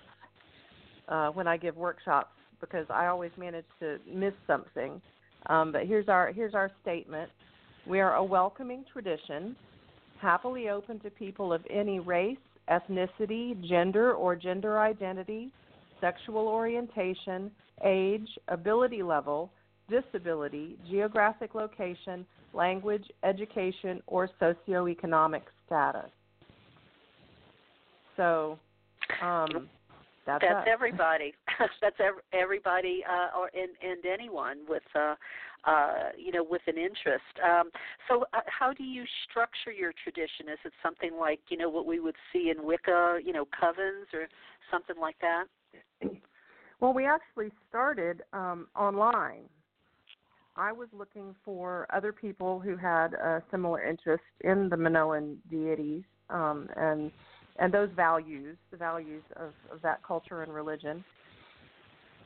uh, 1.09 1.29
when 1.29 1.47
I 1.47 1.57
give 1.57 1.75
workshops 1.75 2.31
because 2.61 2.85
I 2.89 3.07
always 3.07 3.31
manage 3.37 3.65
to 3.79 3.97
miss 4.11 4.33
something. 4.47 5.01
Um, 5.47 5.71
but 5.71 5.85
here's 5.85 6.07
our 6.07 6.31
here's 6.31 6.55
our 6.55 6.71
statement: 6.81 7.29
We 7.85 7.99
are 7.99 8.15
a 8.15 8.23
welcoming 8.23 8.85
tradition, 8.91 9.55
happily 10.19 10.69
open 10.69 10.99
to 11.01 11.09
people 11.09 11.53
of 11.53 11.61
any 11.69 11.99
race, 11.99 12.37
ethnicity, 12.69 13.61
gender, 13.67 14.13
or 14.13 14.35
gender 14.35 14.79
identity 14.79 15.51
sexual 16.01 16.47
orientation, 16.47 17.51
age, 17.83 18.27
ability 18.47 19.03
level, 19.03 19.51
disability, 19.89 20.77
geographic 20.89 21.55
location, 21.55 22.25
language, 22.53 23.05
education, 23.23 24.01
or 24.07 24.29
socioeconomic 24.41 25.43
status. 25.65 26.09
So, 28.15 28.57
um, 29.21 29.69
that's, 30.25 30.43
that's 30.43 30.67
everybody. 30.69 31.33
that's 31.81 31.95
everybody, 32.33 33.03
uh, 33.09 33.37
or 33.37 33.49
and, 33.53 33.71
and 33.81 34.05
anyone 34.05 34.59
with, 34.67 34.83
uh, 34.95 35.15
uh, 35.65 36.09
you 36.17 36.31
know, 36.31 36.45
with 36.47 36.61
an 36.67 36.77
interest. 36.77 37.23
Um, 37.43 37.69
so, 38.09 38.25
uh, 38.33 38.41
how 38.47 38.73
do 38.73 38.83
you 38.83 39.05
structure 39.29 39.71
your 39.71 39.93
tradition? 40.03 40.49
Is 40.51 40.59
it 40.65 40.73
something 40.83 41.11
like 41.19 41.39
you 41.49 41.57
know 41.57 41.69
what 41.69 41.85
we 41.85 41.99
would 41.99 42.15
see 42.33 42.51
in 42.55 42.65
Wicca, 42.65 43.19
you 43.23 43.33
know, 43.33 43.45
covens 43.45 44.13
or 44.13 44.27
something 44.71 44.97
like 44.99 45.15
that? 45.21 45.45
Well, 46.79 46.93
we 46.93 47.07
actually 47.07 47.49
started 47.67 48.21
um, 48.33 48.67
online. 48.75 49.49
I 50.55 50.71
was 50.71 50.87
looking 50.93 51.35
for 51.43 51.87
other 51.91 52.11
people 52.11 52.59
who 52.59 52.77
had 52.77 53.15
a 53.15 53.41
similar 53.49 53.83
interest 53.83 54.23
in 54.41 54.69
the 54.69 54.77
Minoan 54.77 55.37
deities 55.49 56.03
um, 56.29 56.69
and 56.75 57.11
and 57.59 57.73
those 57.73 57.89
values, 57.95 58.55
the 58.69 58.77
values 58.77 59.23
of, 59.35 59.51
of 59.71 59.81
that 59.81 60.03
culture 60.03 60.43
and 60.43 60.53
religion. 60.53 61.03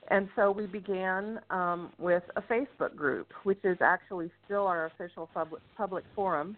And 0.10 0.28
so 0.36 0.52
we 0.52 0.66
began 0.66 1.40
um, 1.50 1.92
with 1.98 2.24
a 2.36 2.42
Facebook 2.42 2.96
group, 2.98 3.32
which 3.44 3.64
is 3.64 3.78
actually 3.80 4.30
still 4.44 4.68
our 4.68 4.88
official 4.88 5.30
public, 5.34 5.62
public 5.78 6.04
forum. 6.14 6.58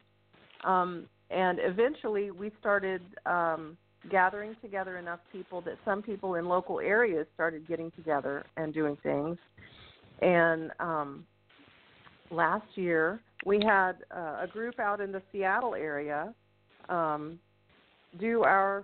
Um, 0.64 1.06
and 1.30 1.60
eventually 1.62 2.32
we 2.32 2.52
started 2.60 3.04
um, 3.28 3.78
gathering 4.10 4.56
together 4.62 4.98
enough 4.98 5.20
people 5.32 5.62
that 5.62 5.78
some 5.86 6.02
people 6.02 6.36
in 6.36 6.46
local 6.46 6.80
areas 6.80 7.26
started 7.34 7.68
getting 7.68 7.92
together 7.92 8.44
and 8.58 8.74
doing 8.74 8.98
things. 9.04 9.38
And 10.22 10.72
um, 10.80 11.26
last 12.30 12.66
year, 12.76 13.22
we 13.46 13.62
had 13.64 13.94
uh, 14.16 14.38
a 14.42 14.48
group 14.52 14.80
out 14.80 15.02
in 15.02 15.12
the 15.12 15.22
Seattle 15.32 15.76
area 15.76 16.34
um, 16.90 17.40
do 18.20 18.44
our 18.44 18.84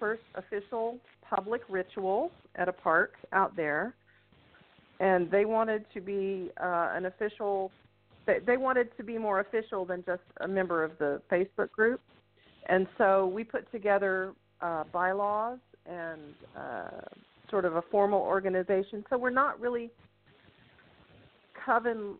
first 0.00 0.22
official 0.34 0.98
public 1.28 1.62
ritual 1.68 2.30
at 2.56 2.68
a 2.68 2.72
park 2.72 3.14
out 3.32 3.54
there. 3.56 3.94
And 5.00 5.30
they 5.30 5.44
wanted 5.44 5.84
to 5.94 6.00
be 6.00 6.50
uh, 6.60 6.90
an 6.94 7.06
official, 7.06 7.70
they, 8.26 8.38
they 8.44 8.56
wanted 8.56 8.96
to 8.96 9.04
be 9.04 9.16
more 9.16 9.40
official 9.40 9.84
than 9.84 10.02
just 10.04 10.22
a 10.40 10.48
member 10.48 10.82
of 10.82 10.92
the 10.98 11.22
Facebook 11.30 11.70
group. 11.70 12.00
And 12.68 12.86
so 12.98 13.26
we 13.26 13.44
put 13.44 13.70
together 13.72 14.34
uh, 14.60 14.84
bylaws 14.92 15.58
and 15.86 16.20
uh, 16.56 17.00
sort 17.50 17.64
of 17.64 17.76
a 17.76 17.82
formal 17.90 18.20
organization. 18.20 19.04
So 19.08 19.16
we're 19.16 19.30
not 19.30 19.58
really 19.60 19.90
coven. 21.64 22.16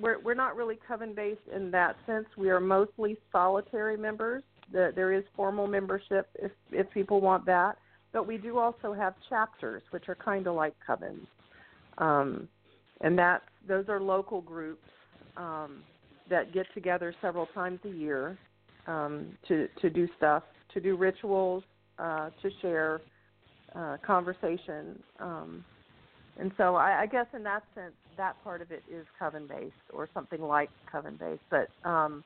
We're 0.00 0.18
we're 0.20 0.34
not 0.34 0.56
really 0.56 0.78
coven 0.86 1.14
based 1.14 1.40
in 1.54 1.70
that 1.72 1.96
sense. 2.06 2.26
We 2.36 2.50
are 2.50 2.60
mostly 2.60 3.18
solitary 3.30 3.96
members. 3.96 4.42
The, 4.72 4.92
there 4.94 5.12
is 5.12 5.24
formal 5.36 5.66
membership 5.66 6.28
if 6.36 6.52
if 6.70 6.90
people 6.90 7.20
want 7.20 7.44
that, 7.46 7.76
but 8.12 8.26
we 8.26 8.38
do 8.38 8.58
also 8.58 8.94
have 8.94 9.14
chapters, 9.28 9.82
which 9.90 10.08
are 10.08 10.14
kind 10.14 10.46
of 10.46 10.54
like 10.54 10.74
covens, 10.88 11.26
um, 11.98 12.48
and 13.02 13.18
that 13.18 13.42
those 13.68 13.84
are 13.88 14.00
local 14.00 14.40
groups 14.40 14.88
um, 15.36 15.82
that 16.30 16.54
get 16.54 16.66
together 16.72 17.14
several 17.20 17.46
times 17.46 17.80
a 17.84 17.90
year 17.90 18.38
um, 18.86 19.36
to 19.48 19.68
to 19.80 19.90
do 19.90 20.08
stuff, 20.16 20.42
to 20.74 20.80
do 20.80 20.96
rituals, 20.96 21.62
uh, 21.98 22.30
to 22.42 22.50
share 22.60 23.00
uh, 23.74 23.96
conversation. 24.04 25.02
Um, 25.18 25.64
and 26.38 26.50
so 26.56 26.74
I, 26.76 27.02
I 27.02 27.06
guess 27.06 27.26
in 27.34 27.42
that 27.44 27.62
sense, 27.74 27.92
that 28.16 28.42
part 28.42 28.62
of 28.62 28.70
it 28.70 28.82
is 28.90 29.06
coven 29.18 29.46
based 29.46 29.72
or 29.92 30.08
something 30.14 30.40
like 30.40 30.70
coven 30.90 31.16
based. 31.18 31.42
But 31.50 31.68
um, 31.88 32.24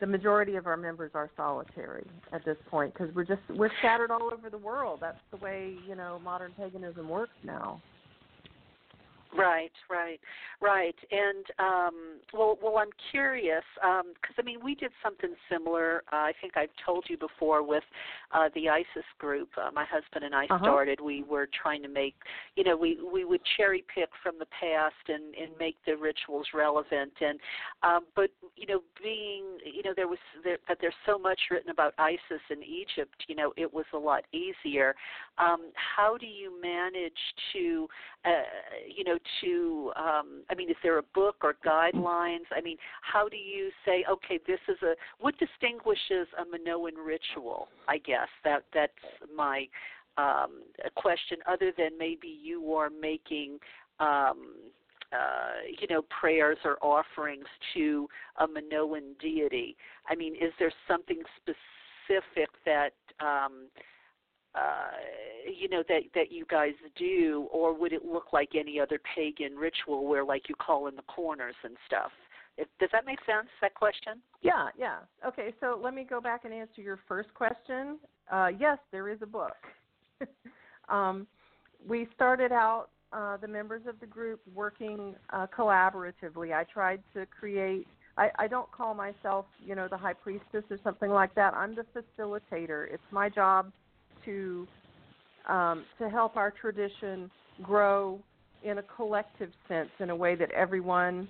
the 0.00 0.06
majority 0.06 0.56
of 0.56 0.66
our 0.66 0.76
members 0.76 1.12
are 1.14 1.30
solitary 1.36 2.06
at 2.32 2.44
this 2.44 2.56
point 2.68 2.92
because 2.92 3.14
we're 3.14 3.24
just 3.24 3.42
we're 3.50 3.70
scattered 3.78 4.10
all 4.10 4.30
over 4.32 4.50
the 4.50 4.58
world. 4.58 4.98
That's 5.00 5.18
the 5.30 5.38
way 5.38 5.76
you 5.88 5.94
know 5.94 6.20
modern 6.22 6.52
paganism 6.56 7.08
works 7.08 7.32
now. 7.42 7.80
Right, 9.36 9.72
right, 9.90 10.20
right. 10.60 10.94
And 11.10 11.44
um, 11.58 11.94
well, 12.32 12.58
well, 12.62 12.78
I'm 12.78 12.90
curious 13.10 13.64
because 13.74 14.04
um, 14.04 14.38
I 14.38 14.42
mean, 14.42 14.58
we 14.62 14.74
did 14.74 14.92
something 15.02 15.34
similar. 15.50 16.02
Uh, 16.12 16.16
I 16.16 16.32
think 16.40 16.56
I've 16.56 16.70
told 16.84 17.06
you 17.08 17.16
before 17.16 17.66
with 17.66 17.82
uh, 18.32 18.48
the 18.54 18.68
Isis 18.68 19.04
group. 19.18 19.48
Uh, 19.56 19.70
my 19.72 19.84
husband 19.84 20.24
and 20.24 20.34
I 20.34 20.44
uh-huh. 20.44 20.58
started. 20.62 21.00
We 21.00 21.24
were 21.24 21.48
trying 21.62 21.82
to 21.82 21.88
make, 21.88 22.14
you 22.56 22.64
know, 22.64 22.76
we 22.76 22.98
we 23.12 23.24
would 23.24 23.40
cherry 23.56 23.84
pick 23.92 24.08
from 24.22 24.38
the 24.38 24.46
past 24.46 24.94
and 25.08 25.34
and 25.34 25.50
make 25.58 25.76
the 25.84 25.96
rituals 25.96 26.46
relevant. 26.54 27.12
And 27.20 27.38
um, 27.82 28.04
but 28.14 28.30
you 28.56 28.66
know, 28.66 28.80
being 29.02 29.44
you 29.64 29.82
know, 29.82 29.92
there 29.96 30.08
was 30.08 30.18
there, 30.44 30.58
that 30.68 30.78
there's 30.80 30.94
so 31.06 31.18
much 31.18 31.40
written 31.50 31.70
about 31.70 31.94
Isis 31.98 32.42
in 32.50 32.62
Egypt. 32.62 33.24
You 33.26 33.34
know, 33.34 33.52
it 33.56 33.72
was 33.72 33.86
a 33.92 33.98
lot 33.98 34.24
easier. 34.32 34.94
Um, 35.38 35.70
how 35.74 36.16
do 36.16 36.26
you 36.26 36.60
manage 36.62 37.12
to, 37.52 37.88
uh, 38.24 38.30
you 38.94 39.04
know, 39.04 39.18
to 39.40 39.92
um, 39.96 40.42
i 40.50 40.54
mean 40.54 40.70
is 40.70 40.76
there 40.82 40.98
a 40.98 41.02
book 41.14 41.36
or 41.42 41.54
guidelines 41.64 42.46
i 42.56 42.60
mean 42.62 42.76
how 43.02 43.28
do 43.28 43.36
you 43.36 43.70
say 43.84 44.04
okay 44.10 44.38
this 44.46 44.60
is 44.68 44.76
a 44.82 44.94
what 45.20 45.34
distinguishes 45.38 46.26
a 46.40 46.44
minoan 46.44 46.94
ritual 46.96 47.68
i 47.88 47.98
guess 47.98 48.28
that 48.44 48.64
that's 48.72 48.92
my 49.34 49.66
um, 50.16 50.62
question 50.94 51.38
other 51.50 51.72
than 51.76 51.90
maybe 51.98 52.28
you 52.28 52.72
are 52.74 52.90
making 52.90 53.58
um, 54.00 54.54
uh, 55.12 55.62
you 55.80 55.86
know, 55.88 56.02
prayers 56.20 56.58
or 56.64 56.76
offerings 56.82 57.46
to 57.72 58.08
a 58.40 58.46
Minoan 58.48 59.14
deity. 59.20 59.76
I 60.08 60.16
mean, 60.16 60.34
is 60.34 60.52
there 60.58 60.72
something 60.88 61.22
specific 61.36 62.50
that 62.64 62.94
um, 63.20 63.68
uh, 64.54 64.90
you 65.58 65.68
know 65.68 65.82
that 65.88 66.02
that 66.14 66.30
you 66.30 66.44
guys 66.48 66.72
do, 66.96 67.48
or 67.52 67.74
would 67.74 67.92
it 67.92 68.04
look 68.04 68.32
like 68.32 68.50
any 68.54 68.78
other 68.78 69.00
pagan 69.14 69.56
ritual 69.56 70.06
where 70.06 70.24
like 70.24 70.48
you 70.48 70.54
call 70.54 70.86
in 70.86 70.96
the 70.96 71.02
corners 71.02 71.56
and 71.64 71.76
stuff? 71.86 72.12
If, 72.56 72.68
does 72.78 72.88
that 72.92 73.04
make 73.04 73.18
sense? 73.26 73.48
That 73.60 73.74
question? 73.74 74.20
Yeah, 74.42 74.68
yeah. 74.78 74.98
Okay, 75.26 75.52
so 75.60 75.80
let 75.82 75.92
me 75.92 76.06
go 76.08 76.20
back 76.20 76.44
and 76.44 76.54
answer 76.54 76.80
your 76.80 77.00
first 77.08 77.34
question. 77.34 77.98
Uh, 78.30 78.48
yes, 78.58 78.78
there 78.92 79.08
is 79.08 79.18
a 79.22 79.26
book. 79.26 79.56
um, 80.88 81.26
we 81.86 82.08
started 82.14 82.52
out 82.52 82.88
uh, 83.12 83.36
the 83.38 83.48
members 83.48 83.82
of 83.88 83.98
the 84.00 84.06
group 84.06 84.40
working 84.54 85.16
uh, 85.30 85.46
collaboratively. 85.56 86.52
I 86.54 86.64
tried 86.64 87.02
to 87.14 87.26
create. 87.26 87.86
I, 88.16 88.30
I 88.38 88.46
don't 88.46 88.70
call 88.70 88.94
myself, 88.94 89.46
you 89.64 89.74
know, 89.74 89.88
the 89.88 89.96
high 89.96 90.12
priestess 90.12 90.62
or 90.70 90.78
something 90.84 91.10
like 91.10 91.34
that. 91.34 91.54
I'm 91.54 91.74
the 91.74 91.84
facilitator. 91.92 92.86
It's 92.92 93.02
my 93.10 93.28
job 93.28 93.72
to 94.24 94.66
um, 95.48 95.84
to 95.98 96.08
help 96.08 96.36
our 96.36 96.50
tradition 96.50 97.30
grow 97.62 98.18
in 98.62 98.78
a 98.78 98.82
collective 98.82 99.50
sense, 99.68 99.90
in 100.00 100.10
a 100.10 100.16
way 100.16 100.34
that 100.34 100.50
everyone 100.52 101.28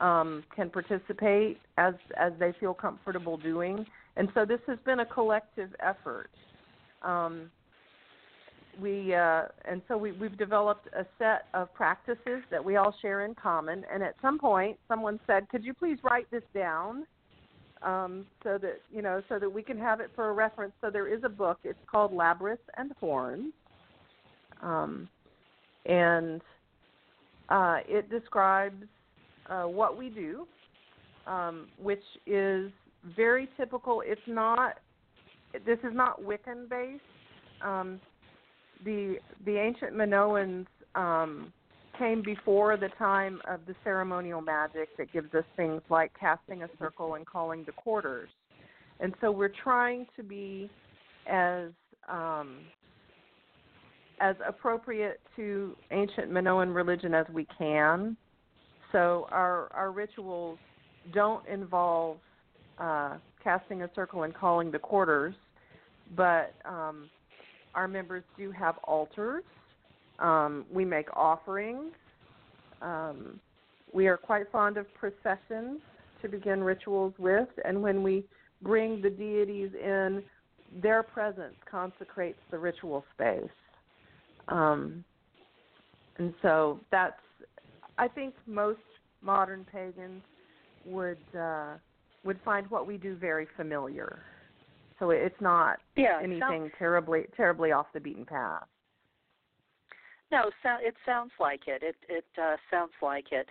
um, 0.00 0.44
can 0.54 0.70
participate 0.70 1.58
as 1.78 1.94
as 2.18 2.32
they 2.38 2.52
feel 2.60 2.74
comfortable 2.74 3.36
doing. 3.36 3.84
And 4.16 4.28
so 4.34 4.44
this 4.44 4.60
has 4.66 4.78
been 4.84 5.00
a 5.00 5.06
collective 5.06 5.70
effort. 5.80 6.30
Um, 7.02 7.50
we 8.80 9.14
uh, 9.14 9.44
and 9.64 9.82
so 9.88 9.96
we, 9.96 10.12
we've 10.12 10.36
developed 10.36 10.86
a 10.88 11.06
set 11.18 11.46
of 11.54 11.72
practices 11.74 12.42
that 12.50 12.64
we 12.64 12.76
all 12.76 12.94
share 13.02 13.24
in 13.24 13.34
common. 13.34 13.84
And 13.92 14.02
at 14.02 14.14
some 14.22 14.38
point, 14.38 14.78
someone 14.88 15.18
said, 15.26 15.48
"Could 15.48 15.64
you 15.64 15.74
please 15.74 15.98
write 16.02 16.30
this 16.30 16.42
down?" 16.54 17.06
Um, 17.82 18.26
so 18.42 18.58
that 18.58 18.80
you 18.92 19.02
know, 19.02 19.22
so 19.28 19.38
that 19.38 19.48
we 19.48 19.62
can 19.62 19.78
have 19.78 20.00
it 20.00 20.10
for 20.14 20.30
a 20.30 20.32
reference. 20.32 20.72
So 20.80 20.90
there 20.90 21.12
is 21.12 21.22
a 21.24 21.28
book. 21.28 21.58
It's 21.62 21.78
called 21.90 22.12
Labrys 22.12 22.56
and 22.76 22.90
Horns, 22.98 23.52
um, 24.62 25.08
and 25.84 26.40
uh, 27.50 27.78
it 27.86 28.08
describes 28.10 28.82
uh, 29.50 29.64
what 29.64 29.98
we 29.98 30.08
do, 30.08 30.46
um, 31.26 31.68
which 31.80 32.02
is 32.26 32.70
very 33.14 33.48
typical. 33.56 34.02
It's 34.04 34.20
not. 34.26 34.78
This 35.64 35.78
is 35.80 35.92
not 35.92 36.22
Wiccan 36.22 36.68
based. 36.68 37.02
Um, 37.62 38.00
the 38.84 39.16
the 39.44 39.56
ancient 39.58 39.94
Minoans 39.94 40.66
um, 40.94 41.52
came 41.98 42.22
before 42.22 42.76
the 42.76 42.88
time 42.98 43.40
of 43.48 43.60
the 43.66 43.74
ceremonial 43.84 44.40
magic 44.40 44.96
that 44.98 45.12
gives 45.12 45.32
us 45.34 45.44
things 45.56 45.80
like 45.88 46.12
casting 46.18 46.62
a 46.62 46.68
circle 46.78 47.14
and 47.14 47.26
calling 47.26 47.64
the 47.64 47.72
quarters, 47.72 48.28
and 49.00 49.14
so 49.20 49.30
we're 49.30 49.52
trying 49.62 50.06
to 50.16 50.22
be 50.22 50.70
as 51.30 51.70
um, 52.08 52.58
as 54.20 54.36
appropriate 54.46 55.20
to 55.36 55.76
ancient 55.90 56.30
Minoan 56.30 56.72
religion 56.72 57.14
as 57.14 57.26
we 57.32 57.46
can. 57.58 58.16
So 58.92 59.26
our 59.30 59.70
our 59.72 59.90
rituals 59.90 60.58
don't 61.12 61.46
involve 61.48 62.18
uh, 62.78 63.16
casting 63.42 63.82
a 63.82 63.90
circle 63.94 64.22
and 64.22 64.34
calling 64.34 64.70
the 64.70 64.78
quarters, 64.78 65.34
but 66.16 66.54
um, 66.64 67.10
our 67.74 67.88
members 67.88 68.24
do 68.36 68.50
have 68.50 68.76
altars. 68.84 69.44
Um, 70.18 70.64
we 70.72 70.84
make 70.84 71.14
offerings. 71.14 71.92
Um, 72.82 73.40
we 73.92 74.06
are 74.06 74.16
quite 74.16 74.50
fond 74.50 74.76
of 74.76 74.86
processions 74.94 75.80
to 76.22 76.28
begin 76.28 76.62
rituals 76.62 77.14
with, 77.18 77.48
and 77.64 77.82
when 77.82 78.02
we 78.02 78.24
bring 78.62 79.02
the 79.02 79.10
deities 79.10 79.70
in, 79.74 80.22
their 80.82 81.02
presence 81.02 81.54
consecrates 81.70 82.38
the 82.50 82.58
ritual 82.58 83.04
space. 83.14 83.50
Um, 84.48 85.04
and 86.18 86.32
so 86.42 86.80
that's, 86.90 87.20
I 87.98 88.08
think 88.08 88.34
most 88.46 88.80
modern 89.22 89.66
pagans 89.70 90.22
would 90.84 91.18
uh, 91.38 91.74
would 92.24 92.38
find 92.44 92.68
what 92.70 92.86
we 92.86 92.96
do 92.96 93.16
very 93.16 93.46
familiar. 93.56 94.20
So 94.98 95.10
it's 95.10 95.40
not 95.40 95.78
yeah, 95.96 96.18
anything 96.22 96.40
sounds, 96.40 96.72
terribly 96.78 97.26
terribly 97.36 97.72
off 97.72 97.86
the 97.92 98.00
beaten 98.00 98.24
path. 98.24 98.64
No, 100.32 100.50
so, 100.62 100.70
it 100.80 100.94
sounds 101.04 101.30
like 101.38 101.62
it. 101.68 101.82
It 101.82 101.94
it 102.08 102.24
uh, 102.40 102.56
sounds 102.70 102.92
like 103.00 103.26
it. 103.30 103.46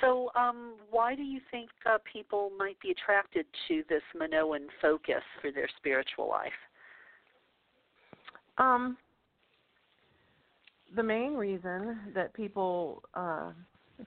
So, 0.00 0.30
um, 0.36 0.74
why 0.90 1.14
do 1.14 1.22
you 1.22 1.40
think 1.50 1.70
uh, 1.86 1.98
people 2.10 2.50
might 2.58 2.78
be 2.80 2.90
attracted 2.90 3.46
to 3.68 3.82
this 3.88 4.02
Minoan 4.14 4.66
focus 4.82 5.22
for 5.40 5.50
their 5.50 5.68
spiritual 5.78 6.28
life? 6.28 6.52
Um, 8.58 8.98
the 10.96 11.02
main 11.02 11.34
reason 11.34 11.98
that 12.14 12.34
people 12.34 13.02
uh, 13.14 13.52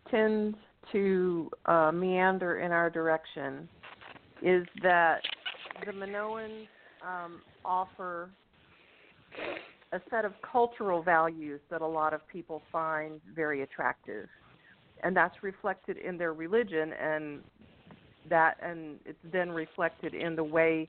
tend 0.09 0.55
to 0.91 1.49
uh, 1.65 1.91
meander 1.91 2.59
in 2.59 2.71
our 2.71 2.89
direction 2.89 3.67
is 4.41 4.65
that 4.83 5.21
the 5.85 5.91
Minoans 5.91 6.67
um, 7.05 7.41
offer 7.63 8.29
a 9.91 10.01
set 10.09 10.25
of 10.25 10.33
cultural 10.41 11.01
values 11.01 11.59
that 11.69 11.81
a 11.81 11.87
lot 11.87 12.13
of 12.13 12.25
people 12.27 12.61
find 12.71 13.19
very 13.35 13.63
attractive, 13.63 14.27
and 15.03 15.15
that's 15.15 15.43
reflected 15.43 15.97
in 15.97 16.17
their 16.17 16.33
religion, 16.33 16.93
and 16.93 17.41
that 18.29 18.57
and 18.61 18.99
it's 19.05 19.19
then 19.31 19.49
reflected 19.49 20.13
in 20.13 20.35
the 20.35 20.43
way 20.43 20.87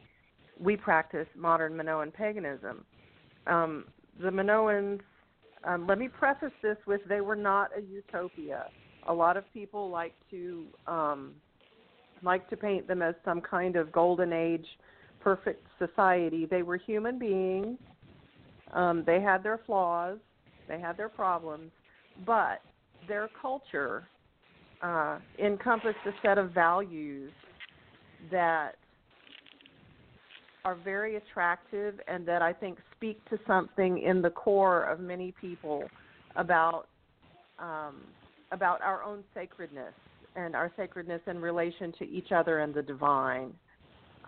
we 0.60 0.76
practice 0.76 1.26
modern 1.36 1.76
Minoan 1.76 2.12
paganism. 2.12 2.84
Um, 3.46 3.86
the 4.20 4.28
Minoans, 4.28 5.00
um, 5.64 5.86
let 5.86 5.98
me 5.98 6.08
preface 6.08 6.52
this 6.62 6.76
with 6.86 7.00
they 7.08 7.20
were 7.20 7.36
not 7.36 7.70
a 7.76 7.80
utopia. 7.80 8.66
A 9.08 9.12
lot 9.12 9.36
of 9.36 9.44
people 9.52 9.90
like 9.90 10.14
to 10.30 10.66
um, 10.86 11.32
like 12.22 12.48
to 12.50 12.56
paint 12.56 12.86
them 12.86 13.02
as 13.02 13.14
some 13.24 13.40
kind 13.40 13.74
of 13.74 13.90
golden 13.90 14.32
age 14.32 14.66
perfect 15.20 15.66
society. 15.78 16.46
They 16.46 16.62
were 16.62 16.76
human 16.76 17.18
beings. 17.18 17.78
Um, 18.72 19.02
they 19.06 19.20
had 19.20 19.42
their 19.42 19.60
flaws, 19.66 20.18
they 20.68 20.80
had 20.80 20.96
their 20.96 21.08
problems, 21.08 21.70
but 22.24 22.62
their 23.08 23.28
culture 23.40 24.08
uh, 24.82 25.18
encompassed 25.42 25.98
a 26.06 26.12
set 26.22 26.38
of 26.38 26.50
values 26.52 27.32
that 28.30 28.72
are 30.64 30.76
very 30.76 31.16
attractive 31.16 32.00
and 32.06 32.26
that 32.26 32.40
I 32.40 32.52
think 32.52 32.78
speak 32.96 33.22
to 33.30 33.38
something 33.46 33.98
in 33.98 34.22
the 34.22 34.30
core 34.30 34.84
of 34.84 35.00
many 35.00 35.34
people 35.40 35.84
about 36.36 36.86
um, 37.58 38.02
about 38.52 38.80
our 38.82 39.02
own 39.02 39.24
sacredness 39.34 39.94
and 40.36 40.54
our 40.54 40.70
sacredness 40.76 41.20
in 41.26 41.38
relation 41.38 41.92
to 41.98 42.08
each 42.08 42.32
other 42.32 42.60
and 42.60 42.74
the 42.74 42.82
divine. 42.82 43.52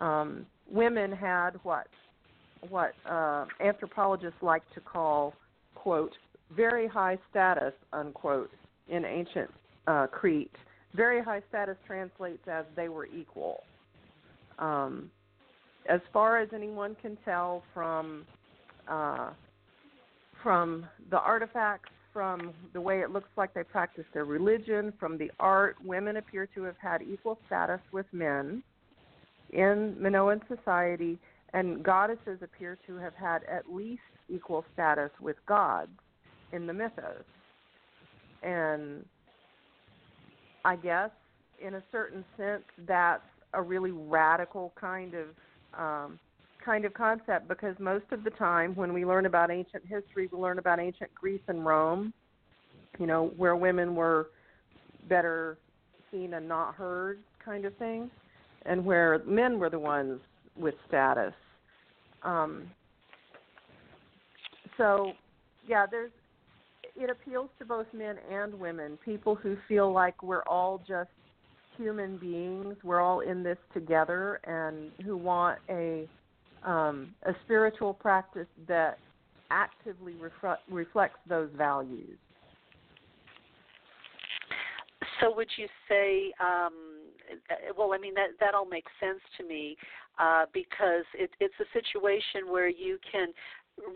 Um, 0.01 0.47
women 0.71 1.13
had 1.13 1.51
what 1.63 1.87
what 2.71 2.95
uh, 3.09 3.47
anthropologists 3.61 4.43
like 4.43 4.63
to 4.75 4.81
call 4.81 5.35
quote 5.75 6.13
very 6.55 6.87
high 6.87 7.19
status 7.31 7.73
unquote 7.93 8.51
in 8.89 9.05
ancient 9.05 9.51
uh, 9.87 10.07
Crete. 10.07 10.55
Very 10.95 11.23
high 11.23 11.43
status 11.49 11.77
translates 11.87 12.47
as 12.47 12.65
they 12.77 12.89
were 12.89 13.07
equal. 13.07 13.63
Um, 14.59 15.11
as 15.89 16.01
far 16.13 16.39
as 16.39 16.49
anyone 16.55 16.97
can 17.03 17.19
tell 17.25 17.63
from 17.73 18.25
uh, 18.89 19.31
from 20.43 20.87
the 21.11 21.19
artifacts, 21.19 21.91
from 22.13 22.53
the 22.75 22.81
way 22.81 23.01
it 23.01 23.11
looks 23.11 23.31
like 23.37 23.55
they 23.55 23.65
practice 23.65 24.05
their 24.13 24.27
religion, 24.27 24.93
from 25.01 25.17
the 25.17 25.31
art, 25.41 25.77
women 25.85 26.19
appear 26.19 26.47
to 26.55 26.63
have 26.63 26.77
had 26.79 27.01
equal 27.03 27.39
status 27.47 27.81
with 27.93 28.07
men 28.13 28.63
in 29.51 29.97
Minoan 29.99 30.41
society, 30.49 31.19
and 31.55 31.83
goddesses 31.83 32.41
appear 32.43 32.77
to 32.87 32.97
have 32.97 33.15
had 33.15 33.43
at 33.45 33.73
least 33.73 34.03
equal 34.29 34.65
status 34.75 35.11
with 35.21 35.37
gods 35.47 35.91
in 36.53 36.67
the 36.67 36.73
mythos. 36.73 37.25
And 38.43 39.05
I 40.65 40.77
guess, 40.77 41.11
in 41.65 41.75
a 41.75 41.83
certain 41.91 42.25
sense, 42.37 42.65
that's 42.87 43.23
a 43.55 43.63
really 43.63 43.93
radical 43.93 44.73
kind 44.79 45.15
of 45.15 45.27
um, 45.79 46.19
kind 46.63 46.85
of 46.85 46.93
concept 46.93 47.49
because 47.49 47.77
most 47.79 48.05
of 48.11 48.25
the 48.25 48.31
time 48.31 48.75
when 48.75 48.93
we 48.93 49.07
learn 49.07 49.27
about 49.27 49.51
ancient 49.51 49.85
history, 49.87 50.29
we 50.31 50.39
learn 50.39 50.59
about 50.59 50.81
ancient 50.81 51.15
Greece 51.15 51.43
and 51.49 51.65
Rome, 51.65 52.13
you 52.99 53.07
know, 53.07 53.33
where 53.37 53.57
women 53.57 53.95
were 53.95 54.29
better 55.09 55.57
seen 56.11 56.35
and 56.35 56.49
not 56.49 56.75
heard, 56.75 57.19
kind 57.45 57.65
of 57.65 57.75
thing 57.77 58.11
and 58.67 58.85
where 58.85 59.23
men 59.27 59.59
were 59.59 59.71
the 59.71 59.79
ones 59.79 60.21
with 60.57 60.75
status. 60.89 61.35
Um, 62.25 62.65
so, 64.77 65.13
yeah, 65.67 65.87
there's 65.91 66.11
it 66.97 67.11
appeals 67.11 67.51
to 67.59 67.65
both 67.65 67.87
men 67.93 68.17
and 68.31 68.55
women. 68.55 68.99
People 69.05 69.35
who 69.35 69.57
feel 69.67 69.93
like 69.93 70.23
we're 70.23 70.45
all 70.45 70.81
just 70.87 71.11
human 71.77 72.17
beings, 72.19 72.77
we're 72.85 73.01
all 73.01 73.21
in 73.21 73.43
this 73.43 73.59
together, 73.73 74.41
and 74.45 74.91
who 75.05 75.17
want 75.17 75.59
a 75.69 76.09
um, 76.65 77.15
a 77.25 77.33
spiritual 77.45 77.93
practice 77.93 78.47
that 78.67 78.99
actively 79.51 80.15
refre- 80.15 80.57
reflects 80.71 81.19
those 81.29 81.51
values. 81.57 82.17
So, 85.21 85.35
would 85.35 85.49
you 85.57 85.67
say? 85.89 86.33
Um 86.41 86.94
well, 87.77 87.93
I 87.93 87.99
mean 87.99 88.15
that 88.15 88.39
that 88.41 88.55
all 88.55 88.67
makes 88.67 88.91
sense 89.01 89.21
to 89.39 89.45
me 89.47 89.77
uh, 90.19 90.47
because 90.53 91.05
it, 91.15 91.31
it's 91.41 91.55
a 91.61 91.69
situation 91.73 92.51
where 92.51 92.69
you 92.69 92.99
can 93.11 93.29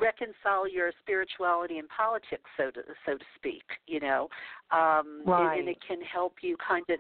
reconcile 0.01 0.69
your 0.69 0.91
spirituality 1.01 1.79
and 1.79 1.89
politics 1.89 2.51
so 2.57 2.71
to 2.71 2.81
so 3.07 3.17
to 3.17 3.25
speak 3.37 3.63
you 3.87 4.01
know? 4.01 4.29
Um 4.71 5.23
right. 5.25 5.53
and, 5.53 5.61
and 5.61 5.69
it 5.69 5.79
can 5.87 6.01
help 6.03 6.35
you 6.43 6.57
kind 6.67 6.85
of 6.91 6.99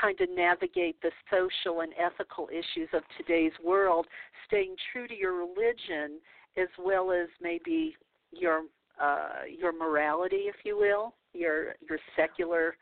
kind 0.00 0.20
of 0.20 0.28
navigate 0.30 0.96
the 1.02 1.10
social 1.30 1.80
and 1.80 1.92
ethical 1.98 2.48
issues 2.50 2.88
of 2.92 3.02
today's 3.16 3.52
world 3.64 4.06
staying 4.46 4.76
true 4.92 5.08
to 5.08 5.16
your 5.16 5.34
religion 5.34 6.20
as 6.56 6.68
well 6.78 7.10
as 7.10 7.28
maybe 7.42 7.96
your 8.30 8.62
uh 9.00 9.42
your 9.48 9.72
morality 9.72 10.44
if 10.46 10.56
you 10.64 10.76
will 10.76 11.14
your 11.32 11.74
your 11.88 11.98
secular 12.16 12.76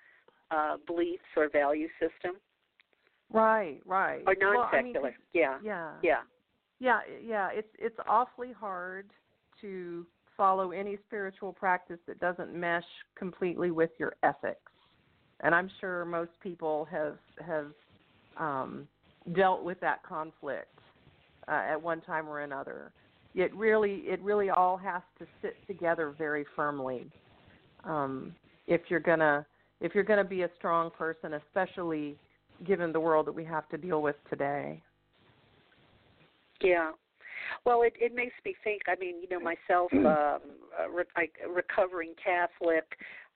uh 0.50 0.76
beliefs 0.86 1.24
or 1.36 1.48
value 1.48 1.88
system 1.98 2.34
right 3.32 3.80
right. 3.86 4.22
Or 4.26 4.34
non-secular 4.38 4.56
well, 4.56 4.68
I 4.72 4.82
mean, 4.82 4.94
yeah. 5.32 5.58
Yeah. 5.62 5.92
Yeah. 6.02 6.20
Yeah 6.80 7.00
yeah 7.24 7.48
it's 7.52 7.68
it's 7.78 7.98
awfully 8.08 8.52
hard 8.52 9.10
to 9.60 10.06
follow 10.36 10.70
any 10.70 10.96
spiritual 11.06 11.52
practice 11.52 11.98
that 12.06 12.20
doesn't 12.20 12.54
mesh 12.54 12.84
completely 13.16 13.70
with 13.70 13.90
your 13.98 14.14
ethics. 14.22 14.72
And 15.40 15.54
I'm 15.54 15.70
sure 15.80 16.04
most 16.04 16.30
people 16.42 16.86
have 16.90 17.18
have 17.44 17.66
um, 18.38 18.88
dealt 19.34 19.64
with 19.64 19.80
that 19.80 20.02
conflict 20.02 20.78
uh, 21.48 21.62
at 21.70 21.80
one 21.80 22.00
time 22.00 22.28
or 22.28 22.40
another. 22.40 22.92
It 23.34 23.54
really 23.54 24.02
it 24.06 24.20
really 24.22 24.50
all 24.50 24.76
has 24.76 25.02
to 25.18 25.26
sit 25.42 25.54
together 25.66 26.14
very 26.16 26.46
firmly 26.56 27.10
um, 27.84 28.34
if 28.66 28.82
you're 28.88 29.00
gonna 29.00 29.44
if 29.80 29.94
you're 29.94 30.04
gonna 30.04 30.24
be 30.24 30.42
a 30.42 30.50
strong 30.56 30.90
person, 30.90 31.34
especially 31.34 32.16
given 32.64 32.92
the 32.92 33.00
world 33.00 33.26
that 33.26 33.34
we 33.34 33.44
have 33.44 33.68
to 33.68 33.78
deal 33.78 34.02
with 34.02 34.16
today. 34.28 34.82
Yeah, 36.60 36.92
well, 37.64 37.82
it 37.82 37.94
it 38.00 38.14
makes 38.14 38.34
me 38.44 38.54
think. 38.64 38.82
I 38.88 38.96
mean, 38.98 39.16
you 39.22 39.28
know, 39.28 39.40
myself, 39.40 39.92
um, 39.94 40.40
a, 40.78 40.90
re- 40.92 41.04
a 41.44 41.48
recovering 41.48 42.14
Catholic, 42.22 42.84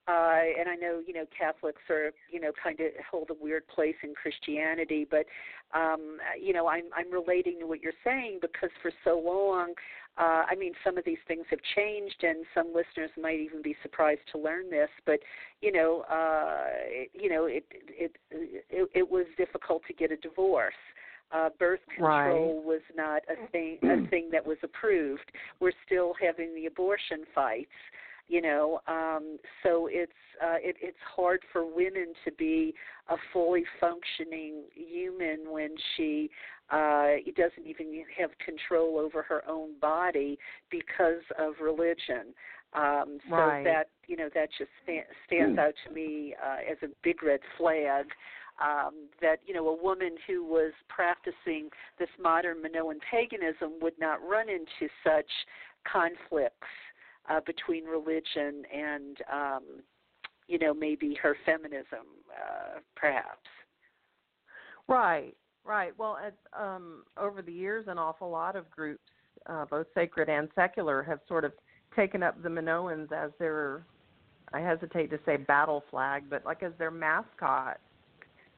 uh, 0.08 0.40
and 0.58 0.68
I 0.68 0.74
know 0.74 1.00
you 1.06 1.14
know 1.14 1.24
Catholics 1.36 1.82
are 1.90 2.12
you 2.30 2.40
know 2.40 2.52
kind 2.62 2.80
of 2.80 2.86
hold 3.10 3.30
a 3.30 3.34
weird 3.34 3.66
place 3.68 3.94
in 4.02 4.14
Christianity, 4.14 5.06
but 5.08 5.26
um, 5.74 6.18
you 6.40 6.52
know 6.52 6.68
I'm 6.68 6.84
I'm 6.96 7.10
relating 7.12 7.60
to 7.60 7.66
what 7.66 7.80
you're 7.80 7.92
saying 8.04 8.38
because 8.40 8.70
for 8.80 8.90
so 9.04 9.18
long, 9.18 9.74
uh, 10.18 10.44
I 10.50 10.54
mean 10.56 10.72
some 10.84 10.98
of 10.98 11.04
these 11.04 11.22
things 11.28 11.44
have 11.50 11.60
changed, 11.76 12.22
and 12.22 12.44
some 12.54 12.68
listeners 12.68 13.10
might 13.20 13.40
even 13.40 13.62
be 13.62 13.76
surprised 13.82 14.22
to 14.32 14.38
learn 14.38 14.70
this, 14.70 14.90
but 15.06 15.20
you 15.60 15.72
know 15.72 16.04
uh, 16.10 16.66
it, 16.86 17.10
you 17.14 17.28
know 17.28 17.46
it, 17.46 17.64
it 17.70 18.16
it 18.30 18.88
it 18.94 19.10
was 19.10 19.26
difficult 19.36 19.82
to 19.86 19.92
get 19.92 20.10
a 20.10 20.16
divorce 20.16 20.74
uh, 21.32 21.48
birth 21.58 21.80
control 21.94 22.56
right. 22.56 22.64
was 22.64 22.82
not 22.94 23.22
a 23.28 23.46
thing 23.48 23.78
a 23.82 24.06
thing 24.10 24.28
that 24.30 24.44
was 24.44 24.58
approved. 24.62 25.32
We're 25.60 25.72
still 25.86 26.14
having 26.20 26.54
the 26.54 26.66
abortion 26.66 27.24
fights, 27.34 27.70
you 28.32 28.40
know. 28.40 28.80
Um, 28.88 29.36
so 29.62 29.88
it's 29.90 30.10
uh, 30.42 30.56
it, 30.58 30.76
it's 30.80 30.96
hard 31.14 31.40
for 31.52 31.66
women 31.66 32.14
to 32.24 32.32
be 32.32 32.74
a 33.10 33.16
fully 33.30 33.64
functioning 33.78 34.62
human 34.74 35.50
when 35.50 35.74
she 35.94 36.30
uh, 36.70 37.20
doesn't 37.36 37.66
even 37.66 38.02
have 38.18 38.30
control 38.44 38.98
over 38.98 39.22
her 39.22 39.42
own 39.46 39.78
body 39.80 40.38
because 40.70 41.22
of 41.38 41.52
religion. 41.62 42.32
Um, 42.72 43.18
so 43.28 43.36
right. 43.36 43.64
that 43.64 43.88
you 44.06 44.16
know 44.16 44.30
that 44.34 44.48
just 44.56 44.70
sta- 44.82 45.12
stands 45.26 45.58
out 45.58 45.74
to 45.86 45.94
me 45.94 46.34
uh, 46.42 46.72
as 46.72 46.78
a 46.82 46.86
big 47.04 47.22
red 47.22 47.40
flag 47.58 48.06
um, 48.64 49.08
that 49.20 49.40
you 49.44 49.52
know 49.52 49.68
a 49.68 49.82
woman 49.82 50.16
who 50.26 50.42
was 50.42 50.72
practicing 50.88 51.68
this 51.98 52.08
modern 52.18 52.62
Minoan 52.62 52.98
paganism 53.10 53.72
would 53.82 53.98
not 54.00 54.26
run 54.26 54.48
into 54.48 54.90
such 55.04 55.28
conflicts 55.84 56.72
uh, 57.32 57.40
between 57.46 57.84
religion 57.84 58.62
and 58.74 59.16
um, 59.32 59.62
you 60.48 60.58
know 60.58 60.74
maybe 60.74 61.16
her 61.22 61.36
feminism, 61.46 62.06
uh, 62.30 62.80
perhaps. 62.96 63.48
Right, 64.88 65.34
right. 65.64 65.92
Well, 65.96 66.18
um, 66.58 67.04
over 67.16 67.40
the 67.40 67.52
years, 67.52 67.86
an 67.88 67.98
awful 67.98 68.28
lot 68.28 68.56
of 68.56 68.70
groups, 68.70 69.00
uh, 69.46 69.64
both 69.64 69.86
sacred 69.94 70.28
and 70.28 70.48
secular, 70.54 71.02
have 71.02 71.20
sort 71.28 71.44
of 71.44 71.52
taken 71.94 72.22
up 72.22 72.42
the 72.42 72.48
Minoans 72.48 73.12
as 73.12 73.30
their 73.38 73.84
I 74.52 74.60
hesitate 74.60 75.10
to 75.10 75.18
say 75.24 75.36
battle 75.36 75.82
flag, 75.90 76.24
but 76.28 76.44
like 76.44 76.62
as 76.62 76.72
their 76.78 76.90
mascot 76.90 77.78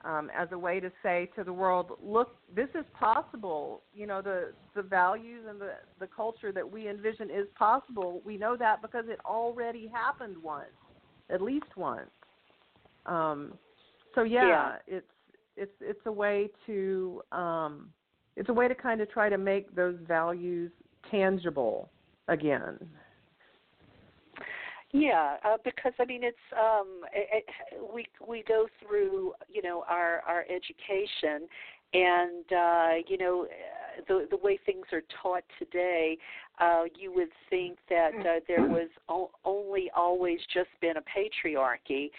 um, 0.04 0.30
as 0.36 0.48
a 0.52 0.58
way 0.58 0.80
to 0.80 0.90
say 1.02 1.30
to 1.36 1.44
the 1.44 1.52
world, 1.52 1.92
look, 2.02 2.36
this 2.54 2.68
is 2.74 2.84
possible. 2.98 3.82
You 3.94 4.06
know, 4.06 4.20
the 4.20 4.52
the 4.74 4.82
values 4.82 5.44
and 5.48 5.60
the 5.60 5.72
the 5.98 6.06
culture 6.06 6.52
that 6.52 6.70
we 6.70 6.88
envision 6.88 7.30
is 7.30 7.46
possible. 7.58 8.20
We 8.24 8.36
know 8.36 8.56
that 8.56 8.82
because 8.82 9.06
it 9.08 9.18
already 9.24 9.88
happened 9.88 10.36
once, 10.42 10.66
at 11.30 11.40
least 11.40 11.76
once. 11.76 12.10
Um, 13.06 13.54
so 14.14 14.22
yeah, 14.22 14.46
yeah, 14.46 14.72
it's 14.86 15.06
it's 15.56 15.74
it's 15.80 16.06
a 16.06 16.12
way 16.12 16.50
to 16.66 17.22
um, 17.32 17.88
it's 18.36 18.48
a 18.48 18.54
way 18.54 18.68
to 18.68 18.74
kind 18.74 19.00
of 19.00 19.10
try 19.10 19.28
to 19.28 19.38
make 19.38 19.74
those 19.74 19.96
values 20.06 20.70
tangible 21.10 21.90
again. 22.28 22.78
Yeah, 24.96 25.38
uh, 25.44 25.56
because 25.64 25.92
I 25.98 26.04
mean 26.04 26.22
it's 26.22 26.36
um, 26.52 27.00
it, 27.12 27.44
it, 27.72 27.92
we 27.92 28.06
we 28.24 28.44
go 28.46 28.68
through 28.80 29.32
you 29.52 29.60
know 29.60 29.84
our 29.88 30.20
our 30.20 30.42
education, 30.42 31.48
and 31.92 32.44
uh, 32.52 33.02
you 33.08 33.18
know 33.18 33.48
the 34.06 34.28
the 34.30 34.36
way 34.36 34.56
things 34.64 34.86
are 34.92 35.02
taught 35.20 35.42
today, 35.58 36.16
uh, 36.60 36.84
you 36.98 37.12
would 37.14 37.28
think 37.50 37.78
that 37.88 38.12
uh, 38.20 38.40
there 38.46 38.66
was 38.68 38.88
o- 39.08 39.30
only 39.44 39.90
always 39.96 40.38
just 40.52 40.68
been 40.80 40.96
a 40.96 41.02
patriarchy, 41.02 42.10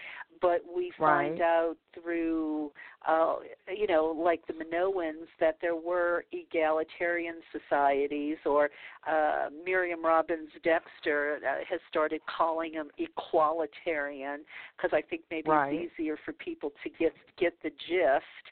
but 0.42 0.62
we 0.76 0.92
find 0.98 1.40
right. 1.40 1.42
out 1.42 1.76
through, 1.94 2.72
uh, 3.08 3.36
you 3.74 3.88
know, 3.88 4.06
like 4.18 4.46
the 4.48 4.54
Minoans, 4.54 5.28
that 5.40 5.58
there 5.62 5.76
were 5.76 6.26
egalitarian 6.34 7.36
societies, 7.52 8.38
or 8.46 8.70
uh, 9.10 9.48
Miriam 9.64 10.04
Robbins 10.04 10.50
Dexter 10.64 11.40
uh, 11.48 11.64
has 11.70 11.80
started 11.90 12.22
calling 12.26 12.74
them 12.74 12.90
equalitarian, 13.00 14.40
because 14.76 14.92
I 14.92 15.02
think 15.02 15.22
maybe 15.32 15.50
right. 15.50 15.74
it's 15.74 15.94
easier 15.98 16.18
for 16.26 16.34
people 16.34 16.74
to 16.84 16.90
get 16.90 17.14
get 17.40 17.54
the 17.64 17.70
gist. 17.70 18.46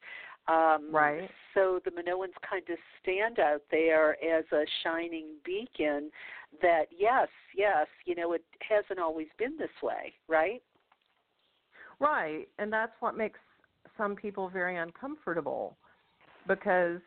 Um, 0.48 0.90
right. 0.92 1.30
So 1.54 1.80
the 1.86 1.92
Minoans 1.92 2.34
kind 2.48 2.64
of 2.70 2.78
stand 3.02 3.40
out 3.40 3.62
there 3.72 4.18
as 4.24 4.44
a 4.52 4.66
shining 4.84 5.26
beacon 5.46 6.12
that, 6.62 6.86
yes, 6.98 7.30
yes, 7.56 7.88
you 8.06 8.16
know, 8.16 8.34
it 8.34 8.44
hasn't 8.68 9.00
always 9.00 9.28
been 9.38 9.58
this 9.58 9.70
way, 9.82 10.14
right? 10.28 10.62
Right. 12.00 12.48
And 12.60 12.74
that's 12.74 12.92
what 13.00 13.16
makes 13.16 13.40
some 13.98 14.16
people 14.16 14.50
very 14.50 14.78
uncomfortable 14.78 15.78
because 16.48 17.00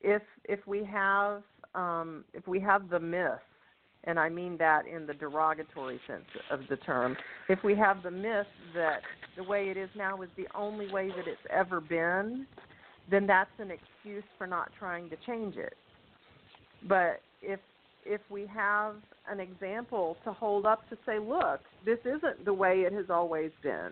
if 0.00 0.22
if 0.44 0.64
we 0.66 0.84
have 0.84 1.42
um, 1.74 2.24
if 2.32 2.46
we 2.46 2.60
have 2.60 2.88
the 2.88 3.00
myth, 3.00 3.40
and 4.04 4.18
I 4.18 4.28
mean 4.28 4.56
that 4.58 4.86
in 4.86 5.06
the 5.06 5.14
derogatory 5.14 6.00
sense 6.06 6.24
of 6.50 6.60
the 6.70 6.76
term, 6.76 7.16
if 7.48 7.58
we 7.64 7.74
have 7.76 8.02
the 8.02 8.10
myth 8.10 8.46
that 8.74 9.02
the 9.36 9.42
way 9.42 9.68
it 9.68 9.76
is 9.76 9.90
now 9.96 10.22
is 10.22 10.28
the 10.36 10.46
only 10.54 10.90
way 10.92 11.08
that 11.08 11.26
it's 11.26 11.40
ever 11.50 11.80
been, 11.80 12.46
then 13.10 13.26
that's 13.26 13.50
an 13.58 13.70
excuse 13.70 14.24
for 14.36 14.46
not 14.46 14.70
trying 14.78 15.08
to 15.10 15.16
change 15.26 15.56
it. 15.56 15.76
But 16.88 17.20
if 17.42 17.60
if 18.04 18.20
we 18.30 18.46
have 18.46 18.94
an 19.28 19.40
example 19.40 20.16
to 20.24 20.32
hold 20.32 20.64
up 20.64 20.88
to 20.88 20.96
say, 21.04 21.18
look, 21.18 21.60
this 21.84 21.98
isn't 22.04 22.44
the 22.44 22.52
way 22.52 22.82
it 22.82 22.92
has 22.92 23.06
always 23.10 23.50
been. 23.62 23.90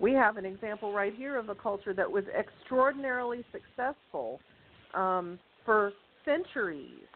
We 0.00 0.12
have 0.12 0.38
an 0.38 0.46
example 0.46 0.92
right 0.92 1.14
here 1.14 1.36
of 1.36 1.50
a 1.50 1.54
culture 1.54 1.92
that 1.94 2.10
was 2.10 2.24
extraordinarily 2.38 3.44
successful 3.52 4.40
um, 4.94 5.38
for 5.66 5.92
centuries, 6.24 7.06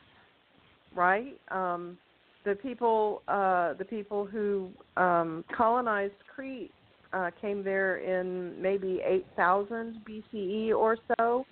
right? 0.95 1.39
Um, 1.51 1.97
the 2.45 2.55
people, 2.55 3.23
uh, 3.29 3.75
the 3.75 3.85
people 3.85 4.27
who 4.27 4.71
um, 4.97 5.45
colonized 5.55 6.15
Crete 6.35 6.73
uh, 7.13 7.31
came 7.41 7.63
there 7.63 7.99
in 7.99 8.61
maybe 8.61 9.01
8000 9.05 10.01
BCE 10.09 10.73
or 10.75 10.97
so, 11.19 11.45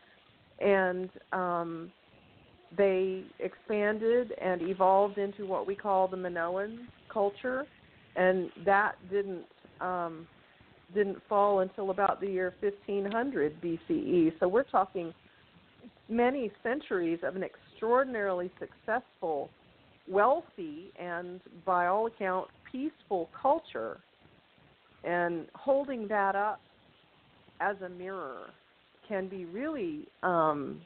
and 0.61 1.09
um, 1.33 1.91
they 2.77 3.25
expanded 3.41 4.33
and 4.41 4.63
evolved 4.63 5.19
into 5.19 5.47
what 5.47 5.67
we 5.67 5.75
call 5.75 6.09
the 6.09 6.17
Minoan 6.17 6.87
culture, 7.13 7.65
and 8.17 8.51
that 8.65 8.97
didn't 9.11 9.45
um, 9.81 10.27
didn't 10.95 11.19
fall 11.29 11.61
until 11.61 11.91
about 11.91 12.21
the 12.21 12.27
year 12.27 12.55
1500 12.61 13.61
BCE. 13.61 14.33
So 14.41 14.49
we're 14.49 14.63
talking 14.63 15.13
many 16.09 16.51
centuries 16.63 17.19
of 17.23 17.37
an 17.37 17.45
extraordinarily 17.45 18.51
successful, 18.59 19.51
wealthy, 20.09 20.91
and 20.99 21.41
by 21.67 21.87
all 21.87 22.07
accounts 22.07 22.51
peaceful 22.73 23.29
culture 23.41 23.99
and 25.09 25.47
holding 25.55 26.07
that 26.09 26.37
up 26.37 26.61
as 27.61 27.77
a 27.85 27.89
mirror 27.89 28.51
can 29.09 29.27
be 29.27 29.47
really 29.47 30.07
um, 30.23 30.81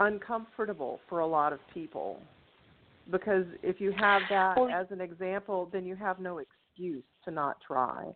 uncomfortable 0.00 1.00
for 1.08 1.20
a 1.20 1.26
lot 1.26 1.52
of 1.52 1.60
people 1.72 2.20
because 3.10 3.46
if 3.62 3.80
you 3.80 3.92
have 3.92 4.22
that 4.28 4.56
Well- 4.56 4.68
as 4.68 4.86
an 4.90 5.00
example, 5.00 5.68
then 5.72 5.84
you 5.84 5.96
have 5.96 6.20
no 6.20 6.38
excuse 6.38 7.04
to 7.24 7.30
not 7.30 7.56
try. 7.66 8.14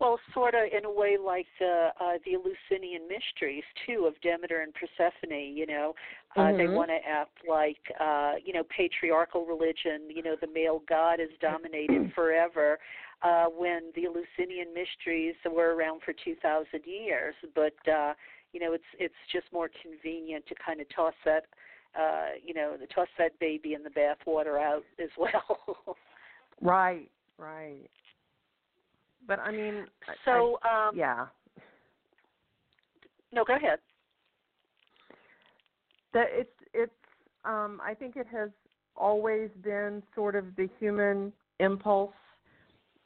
Well, 0.00 0.18
sort 0.32 0.54
of 0.54 0.62
in 0.72 0.86
a 0.86 0.90
way 0.90 1.18
like 1.22 1.46
the 1.58 1.90
uh, 2.00 2.12
the 2.24 2.32
Eleusinian 2.32 3.02
mysteries 3.06 3.64
too 3.86 4.06
of 4.06 4.18
Demeter 4.22 4.62
and 4.62 4.72
Persephone. 4.72 5.54
You 5.54 5.66
know, 5.66 5.94
uh, 6.36 6.52
they 6.52 6.66
Mhm. 6.66 6.74
want 6.74 6.90
to 6.90 7.06
act 7.06 7.36
like 7.48 7.80
uh, 7.98 8.34
you 8.44 8.52
know 8.52 8.64
patriarchal 8.64 9.44
religion. 9.46 10.08
You 10.10 10.22
know, 10.22 10.36
the 10.36 10.46
male 10.46 10.80
god 10.88 11.20
is 11.20 11.30
dominated 11.40 12.12
forever. 12.14 12.78
Uh, 13.22 13.46
when 13.46 13.92
the 13.94 14.06
Eleusinian 14.06 14.72
mysteries 14.72 15.34
were 15.44 15.74
around 15.74 16.00
for 16.02 16.14
two 16.24 16.34
thousand 16.36 16.82
years, 16.86 17.34
but 17.54 17.74
uh, 17.88 18.14
you 18.52 18.60
know, 18.60 18.72
it's 18.72 18.84
it's 18.98 19.14
just 19.32 19.46
more 19.52 19.68
convenient 19.82 20.46
to 20.46 20.54
kind 20.54 20.80
of 20.80 20.88
toss 20.94 21.14
that. 21.24 21.44
Uh, 21.98 22.28
you 22.44 22.54
know, 22.54 22.76
the 22.80 22.86
toss 22.86 23.08
that 23.18 23.36
baby 23.40 23.74
in 23.74 23.82
the 23.82 23.90
bathwater 23.90 24.62
out 24.62 24.84
as 25.02 25.10
well. 25.18 25.96
Right, 26.60 27.10
right. 27.36 27.90
But 29.26 29.40
I 29.40 29.50
mean, 29.50 29.86
I- 30.08 30.14
so, 30.24 30.58
I, 30.62 30.88
um, 30.88 30.96
yeah, 30.96 31.26
no, 33.32 33.44
go 33.44 33.56
ahead. 33.56 33.80
That 36.12 36.26
it's 36.30 36.50
it's. 36.74 36.92
Um, 37.44 37.80
I 37.82 37.94
think 37.94 38.16
it 38.16 38.26
has 38.30 38.50
always 38.96 39.48
been 39.62 40.02
sort 40.14 40.36
of 40.36 40.44
the 40.56 40.68
human 40.78 41.32
impulse 41.58 42.12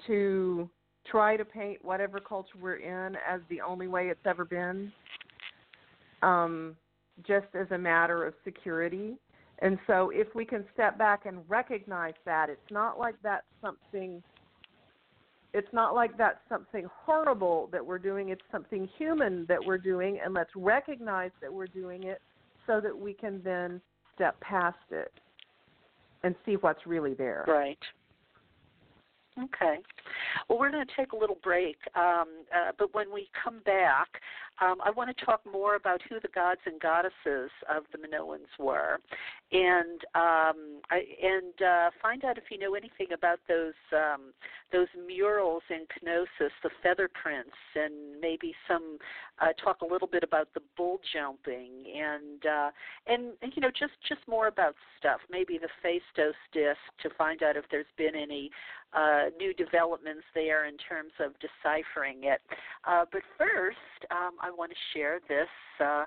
to 0.07 0.69
try 1.07 1.37
to 1.37 1.45
paint 1.45 1.85
whatever 1.85 2.19
culture 2.19 2.59
we're 2.61 2.77
in 2.77 3.17
as 3.29 3.41
the 3.49 3.61
only 3.61 3.87
way 3.87 4.09
it's 4.09 4.27
ever 4.27 4.45
been. 4.45 4.93
Um, 6.23 6.77
just 7.27 7.47
as 7.55 7.71
a 7.71 7.79
matter 7.79 8.27
of 8.27 8.35
security. 8.45 9.15
And 9.61 9.79
so 9.87 10.11
if 10.13 10.35
we 10.35 10.45
can 10.45 10.65
step 10.73 10.99
back 10.99 11.27
and 11.27 11.39
recognize 11.49 12.15
that, 12.25 12.51
it's 12.51 12.71
not 12.71 12.99
like 12.99 13.15
that's 13.23 13.47
something 13.61 14.23
it's 15.53 15.73
not 15.73 15.95
like 15.95 16.19
that's 16.19 16.41
something 16.49 16.89
horrible 16.93 17.69
that 17.71 17.87
we're 17.87 18.01
doing, 18.01 18.31
it's 18.31 18.43
something 18.51 18.89
human 18.99 19.47
that 19.49 19.65
we're 19.65 19.79
doing 19.79 20.19
and 20.25 20.35
let's 20.35 20.51
recognize 20.57 21.31
that 21.41 21.53
we're 21.53 21.69
doing 21.69 22.03
it 22.03 22.21
so 22.67 22.81
that 22.81 22.97
we 22.97 23.13
can 23.13 23.41
then 23.45 23.81
step 24.15 24.39
past 24.41 24.77
it 24.91 25.13
and 26.23 26.35
see 26.47 26.55
what's 26.55 26.87
really 26.87 27.15
there. 27.15 27.45
Right. 27.47 27.79
Okay. 29.37 29.79
Well, 30.49 30.59
we're 30.59 30.71
going 30.71 30.87
to 30.87 30.93
take 30.97 31.13
a 31.13 31.17
little 31.17 31.39
break, 31.43 31.77
um, 31.97 32.29
uh, 32.55 32.71
but 32.79 32.95
when 32.95 33.13
we 33.13 33.29
come 33.43 33.61
back, 33.65 34.09
um, 34.61 34.77
I 34.85 34.91
want 34.91 35.17
to 35.17 35.25
talk 35.25 35.41
more 35.51 35.75
about 35.75 36.01
who 36.09 36.21
the 36.21 36.29
gods 36.29 36.61
and 36.67 36.81
goddesses 36.81 37.51
of 37.69 37.85
the 37.93 37.99
Minoans 37.99 38.51
were, 38.59 39.01
and 39.51 40.01
um, 40.15 40.81
I, 40.91 41.03
and 41.23 41.63
uh, 41.63 41.91
find 42.01 42.25
out 42.25 42.39
if 42.39 42.45
you 42.51 42.59
know 42.59 42.75
anything 42.75 43.09
about 43.13 43.41
those 43.49 43.75
um, 43.93 44.33
those 44.73 44.87
murals 45.07 45.63
in 45.71 45.87
Knossos, 46.03 46.53
the 46.63 46.71
feather 46.83 47.11
prints, 47.21 47.57
and 47.75 48.21
maybe 48.21 48.55
some 48.69 48.99
uh, 49.41 49.53
talk 49.63 49.81
a 49.83 49.87
little 49.87 50.09
bit 50.09 50.23
about 50.23 50.49
the 50.55 50.61
bull 50.77 51.01
jumping, 51.13 51.71
and 51.95 52.47
uh, 52.47 52.71
and 53.07 53.33
you 53.55 53.61
know 53.61 53.71
just 53.71 53.95
just 54.09 54.21
more 54.29 54.47
about 54.47 54.75
stuff. 54.99 55.21
Maybe 55.31 55.59
the 55.59 55.69
Phaistos 55.83 56.35
disc 56.53 56.79
to 57.03 57.11
find 57.19 57.43
out 57.43 57.57
if 57.57 57.65
there's 57.71 57.87
been 57.97 58.15
any 58.15 58.51
uh, 58.95 59.25
new 59.39 59.53
developments 59.55 60.25
there 60.35 60.67
in 60.67 60.77
terms 60.77 61.13
of 61.19 61.33
deciphering 61.41 62.25
it. 62.25 62.41
Uh, 62.87 63.05
but 63.11 63.23
first, 63.37 63.77
um, 64.11 64.33
I 64.45 64.51
want 64.51 64.71
to 64.71 64.77
share 64.93 65.21
this 65.27 65.49
uh, 65.81 66.05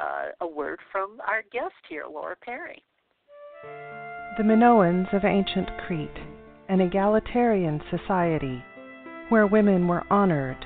uh, 0.00 0.26
a 0.42 0.46
word 0.46 0.78
from 0.92 1.18
our 1.26 1.42
guest 1.52 1.74
here, 1.88 2.04
Laura 2.08 2.36
Perry. 2.40 2.84
The 4.38 4.44
Minoans 4.44 5.12
of 5.12 5.24
ancient 5.24 5.68
Crete, 5.84 6.08
an 6.68 6.80
egalitarian 6.80 7.82
society 7.90 8.62
where 9.28 9.48
women 9.48 9.88
were 9.88 10.04
honored, 10.08 10.64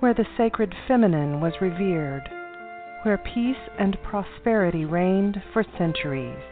where 0.00 0.14
the 0.14 0.26
sacred 0.36 0.74
feminine 0.88 1.40
was 1.40 1.52
revered, 1.60 2.28
where 3.04 3.18
peace 3.18 3.70
and 3.78 3.96
prosperity 4.02 4.84
reigned 4.84 5.40
for 5.52 5.64
centuries. 5.78 6.42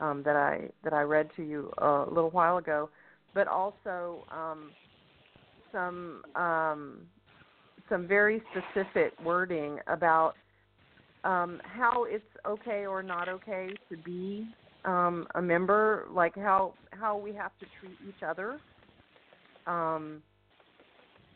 um, 0.00 0.22
that 0.24 0.36
I 0.36 0.68
that 0.84 0.92
I 0.92 1.02
read 1.02 1.28
to 1.36 1.42
you 1.42 1.72
a 1.78 2.04
little 2.08 2.30
while 2.30 2.58
ago, 2.58 2.88
but 3.34 3.48
also 3.48 4.24
um, 4.30 4.70
some 5.72 6.22
um, 6.34 6.98
some 7.88 8.06
very 8.06 8.42
specific 8.50 9.12
wording 9.24 9.78
about 9.86 10.34
um, 11.24 11.60
how 11.64 12.04
it's 12.04 12.24
okay 12.46 12.86
or 12.86 13.02
not 13.02 13.28
okay 13.28 13.70
to 13.90 13.96
be 13.98 14.46
um, 14.84 15.26
a 15.34 15.42
member, 15.42 16.06
like 16.10 16.34
how 16.36 16.74
how 16.90 17.16
we 17.16 17.32
have 17.34 17.52
to 17.60 17.66
treat 17.80 17.96
each 18.08 18.22
other. 18.22 18.58
Um, 19.66 20.22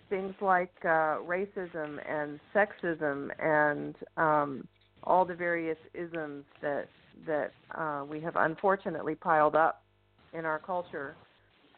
things 0.09 0.35
like 0.41 0.73
uh, 0.85 1.19
racism 1.27 1.99
and 2.09 2.39
sexism 2.55 3.29
and 3.39 3.95
um, 4.17 4.69
all 5.05 5.25
the 5.25 5.35
various 5.35 5.79
isms 5.95 6.45
that 6.63 6.87
that 7.27 7.53
uh, 7.75 8.05
we 8.05 8.21
have 8.21 8.37
unfortunately 8.37 9.15
piled 9.15 9.57
up 9.57 9.83
in 10.35 10.45
our 10.45 10.59
culture. 10.59 11.17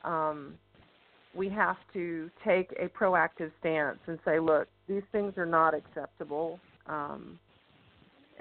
Um, 0.04 0.54
we 1.34 1.48
have 1.50 1.76
to 1.92 2.30
take 2.44 2.72
a 2.80 2.88
proactive 2.88 3.52
stance 3.60 3.98
and 4.06 4.18
say, 4.24 4.38
look, 4.40 4.68
these 4.88 5.02
things 5.12 5.34
are 5.36 5.46
not 5.46 5.74
acceptable. 5.74 6.58
Um, 6.86 7.38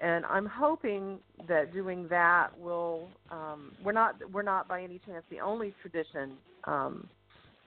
and 0.02 0.26
I'm 0.26 0.46
hoping 0.46 1.20
that 1.48 1.74
doing 1.74 2.08
that 2.10 2.50
will 2.60 3.08
um, 3.32 3.72
we're 3.84 3.92
not 3.92 4.16
we're 4.32 4.44
not 4.44 4.68
by 4.68 4.84
any 4.84 5.00
chance 5.06 5.24
the 5.30 5.40
only 5.40 5.74
tradition 5.82 6.34
um, 6.66 7.08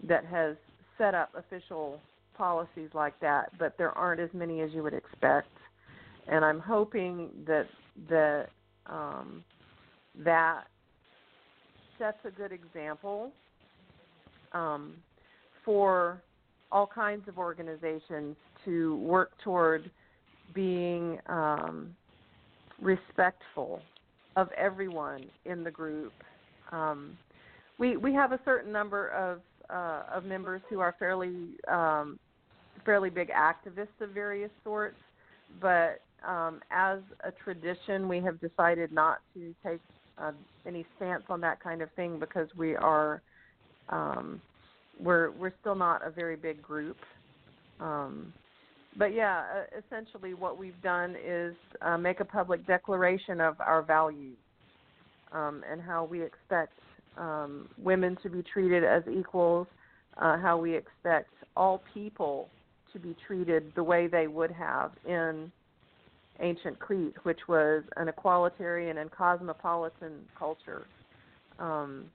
that 0.07 0.25
has 0.27 0.57
set 0.97 1.15
up 1.15 1.31
official 1.35 2.01
policies 2.37 2.91
like 2.95 3.19
that, 3.21 3.51
but 3.59 3.77
there 3.79 3.91
aren't 3.91 4.21
as 4.21 4.31
many 4.33 4.61
as 4.61 4.71
you 4.73 4.83
would 4.83 4.95
expect, 4.95 5.51
and 6.29 6.45
I'm 6.45 6.61
hoping 6.61 7.31
that 7.47 7.67
that 8.09 8.47
um, 8.87 9.45
that 10.25 10.65
sets 11.99 12.19
a 12.25 12.31
good 12.31 12.53
example 12.53 13.33
um, 14.53 14.95
for 15.65 16.23
all 16.73 16.87
kinds 16.87 17.29
of 17.29 17.39
organizations 17.39 18.37
to 18.65 18.97
work 18.97 19.33
toward 19.43 19.91
being 20.55 21.19
um, 21.27 21.95
respectful 22.81 23.81
of 24.37 24.49
everyone 24.57 25.25
in 25.45 25.65
the 25.65 25.71
group. 25.71 26.13
Um, 26.73 27.17
we 27.79 27.97
we 27.97 28.13
have 28.15 28.33
a 28.33 28.41
certain 28.45 28.73
number 28.73 29.09
of 29.09 29.41
uh, 29.69 30.03
of 30.15 30.25
members 30.25 30.63
who 30.69 30.81
are 30.81 30.95
fairly 30.99 31.57
um, 31.69 32.19
fairly 32.85 33.11
big 33.11 33.31
activists 33.31 34.01
of 34.01 34.11
various 34.11 34.51
sorts, 34.65 34.97
but 35.61 36.01
um, 36.27 36.61
as 36.71 36.99
a 37.25 37.33
tradition, 37.33 38.09
we 38.09 38.21
have 38.21 38.41
decided 38.41 38.93
not 38.93 39.19
to 39.35 39.55
take 39.65 39.81
uh, 40.19 40.33
any 40.67 40.85
stance 40.97 41.25
on 41.29 41.41
that 41.41 41.63
kind 41.63 41.83
of 41.83 41.91
thing 41.93 42.19
because 42.19 42.49
we 42.57 42.77
are 42.77 43.23
um, 43.89 44.41
we're 45.01 45.31
we're 45.33 45.53
still 45.61 45.75
not 45.75 46.07
a 46.07 46.11
very 46.11 46.37
big 46.37 46.63
group. 46.63 46.97
Um, 47.81 48.33
but 48.97 49.15
yeah, 49.15 49.45
essentially 49.79 50.35
what 50.35 50.59
we've 50.59 50.81
done 50.83 51.17
is 51.25 51.55
uh, 51.81 51.97
make 51.97 52.21
a 52.21 52.25
public 52.25 52.67
declaration 52.67 53.41
of 53.41 53.61
our 53.61 53.83
values 53.83 54.37
um, 55.33 55.63
and 55.71 55.81
how 55.81 56.05
we 56.05 56.23
expect 56.23 56.73
um, 57.17 57.69
women 57.79 58.17
to 58.23 58.29
be 58.29 58.43
treated 58.43 58.85
as 58.85 59.03
equals, 59.11 59.67
uh, 60.19 60.39
how 60.39 60.59
we 60.59 60.75
expect 60.75 61.31
all 61.57 61.83
people 61.95 62.49
to 62.93 62.99
be 62.99 63.15
treated 63.27 63.73
the 63.77 63.83
way 63.83 64.07
they 64.07 64.27
would 64.27 64.51
have 64.51 64.91
in 65.07 65.51
ancient 66.41 66.79
Crete, 66.79 67.15
which 67.23 67.41
was 67.49 67.85
an 67.97 68.09
equalitarian 68.09 69.01
and 69.01 69.11
cosmopolitan 69.11 70.13
culture. 70.39 70.87
Um, 71.59 72.07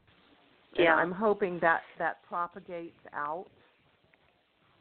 yeah, 0.77 0.95
I'm 0.95 1.11
hoping 1.11 1.59
that 1.61 1.81
that 1.99 2.17
propagates 2.27 2.99
out 3.13 3.45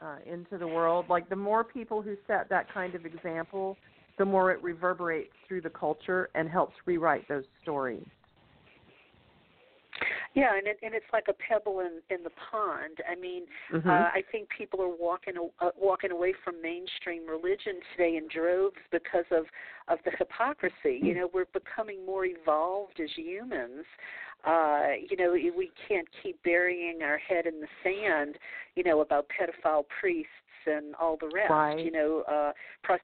uh, 0.01 0.17
into 0.27 0.59
the 0.59 0.67
world. 0.67 1.07
Like 1.09 1.29
the 1.29 1.37
more 1.37 1.65
people 1.65 2.03
who 2.03 2.17
set 2.27 2.49
that 2.51 2.73
kind 2.73 2.95
of 2.95 3.07
example, 3.07 3.77
the 4.19 4.25
more 4.25 4.53
it 4.53 4.63
reverberates 4.63 5.33
through 5.49 5.63
the 5.63 5.71
culture 5.71 6.29
and 6.35 6.49
helps 6.49 6.75
rewrite 6.87 7.27
those 7.29 7.45
stories. 7.63 8.07
Yeah, 10.35 10.57
and 10.59 10.67
it, 10.67 10.79
and 10.83 10.95
it's 10.95 11.07
like 11.13 11.27
a 11.29 11.33
pebble 11.33 11.81
in 11.81 12.01
in 12.11 12.25
the 12.25 12.31
pond. 12.51 12.99
I 13.09 13.15
mean, 13.15 13.45
mm-hmm. 13.73 13.89
uh, 13.89 13.93
I 13.93 14.23
think 14.33 14.49
people 14.57 14.83
are 14.83 14.95
walking 14.95 15.35
uh, 15.61 15.71
walking 15.81 16.11
away 16.11 16.35
from 16.43 16.61
mainstream 16.61 17.25
religion 17.29 17.79
today 17.97 18.17
in 18.17 18.27
droves 18.29 18.77
because 18.91 19.27
of 19.31 19.45
of 19.87 19.99
the 20.05 20.11
hypocrisy. 20.19 20.99
You 21.01 21.15
know, 21.15 21.31
we're 21.33 21.45
becoming 21.53 22.05
more 22.05 22.25
evolved 22.25 22.99
as 23.01 23.11
humans. 23.17 23.85
Uh, 24.47 24.89
you 25.11 25.17
know, 25.17 25.33
we 25.33 25.71
can't 25.89 26.09
keep 26.23 26.43
burying 26.43 27.01
our 27.03 27.19
head 27.19 27.47
in 27.47 27.61
the 27.61 27.67
sand. 27.83 28.37
You 28.75 28.85
know, 28.85 29.01
about 29.01 29.27
pedophile 29.29 29.85
priests 30.01 30.31
and 30.67 30.95
all 30.97 31.17
the 31.21 31.31
rest. 31.33 31.51
Right. 31.51 31.79
You 31.79 31.91
know, 31.91 32.23
uh, 32.29 32.53
pros- 32.83 32.99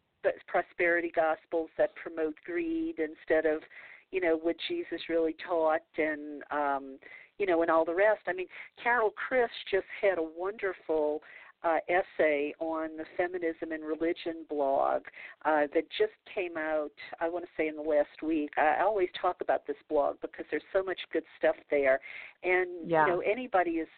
prosperity 0.46 1.12
gospels 1.14 1.70
that 1.79 1.90
promote 1.94 2.35
greed 2.44 2.96
instead 2.98 3.46
of 3.46 3.62
you 4.11 4.20
know 4.20 4.37
what 4.37 4.57
Jesus 4.68 5.00
really 5.09 5.37
taught 5.46 5.81
and 5.96 6.42
um 6.50 6.98
you 7.38 7.46
know 7.46 7.62
and 7.62 7.70
all 7.70 7.85
the 7.85 7.94
rest. 7.94 8.20
I 8.26 8.33
mean, 8.33 8.48
Carol 8.83 9.12
Christ 9.16 9.53
just 9.70 9.87
had 10.00 10.18
a 10.18 10.22
wonderful 10.37 11.22
uh, 11.62 11.79
essay 11.88 12.55
on 12.59 12.96
the 12.96 13.05
feminism 13.16 13.73
and 13.73 13.85
religion 13.85 14.44
blog 14.49 15.03
uh, 15.44 15.62
that 15.75 15.85
just 15.99 16.12
came 16.35 16.57
out. 16.57 16.92
I 17.20 17.29
want 17.29 17.44
to 17.44 17.51
say 17.57 17.68
in 17.68 17.77
the 17.77 17.83
last 17.83 18.23
week. 18.23 18.51
I, 18.57 18.83
always 18.83 19.09
talk 19.20 19.37
about 19.40 19.66
this 19.66 19.77
blog 19.88 20.16
because 20.20 20.46
there's 20.51 20.62
so 20.73 20.83
much 20.83 20.99
good 21.12 21.25
stuff 21.38 21.57
there, 21.70 22.01
and 22.42 22.68
yeah. 22.87 23.07
you 23.07 23.12
know 23.12 23.20
anybody 23.20 23.73
is 23.73 23.88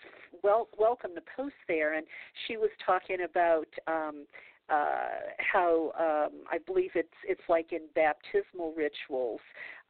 well 0.42 0.68
welcome 0.78 1.12
to 1.14 1.22
post 1.36 1.54
there. 1.68 1.94
And 1.94 2.06
she 2.46 2.56
was 2.56 2.70
talking 2.84 3.18
about. 3.28 3.68
Um, 3.86 4.26
uh, 4.70 5.08
how 5.38 5.92
um, 5.98 6.44
I 6.50 6.56
believe 6.58 6.90
it's 6.94 7.08
it's 7.28 7.42
like 7.48 7.72
in 7.72 7.80
baptismal 7.94 8.72
rituals. 8.74 9.40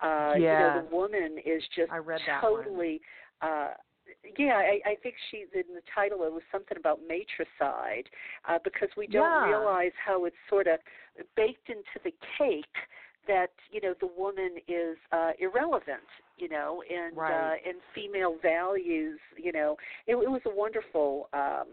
Uh, 0.02 0.32
yeah. 0.36 0.36
You 0.36 0.42
know, 0.42 0.86
the 0.88 0.96
woman 0.96 1.36
is 1.44 1.62
just 1.76 1.92
I 1.92 1.98
read 1.98 2.20
that 2.26 2.40
totally. 2.40 3.00
Uh, 3.42 3.68
yeah, 4.38 4.54
I, 4.54 4.80
I 4.90 4.94
think 5.02 5.14
she 5.30 5.44
in 5.54 5.74
the 5.74 5.82
title 5.94 6.24
it 6.24 6.32
was 6.32 6.42
something 6.50 6.76
about 6.76 7.00
matricide 7.06 8.08
uh, 8.48 8.58
because 8.62 8.88
we 8.96 9.06
don't 9.06 9.48
yeah. 9.48 9.48
realize 9.48 9.92
how 10.04 10.24
it's 10.24 10.36
sort 10.48 10.66
of 10.66 10.78
baked 11.36 11.68
into 11.68 11.98
the 12.04 12.12
cake 12.38 12.64
that 13.26 13.50
you 13.70 13.80
know 13.80 13.94
the 14.00 14.08
woman 14.18 14.56
is 14.68 14.96
uh, 15.12 15.30
irrelevant, 15.38 16.08
you 16.38 16.48
know, 16.48 16.82
and 16.90 17.16
right. 17.16 17.52
uh, 17.52 17.68
and 17.68 17.78
female 17.94 18.36
values, 18.42 19.18
you 19.36 19.52
know, 19.52 19.76
it, 20.06 20.16
it 20.16 20.30
was 20.30 20.42
a 20.46 20.54
wonderful 20.54 21.28
um, 21.32 21.68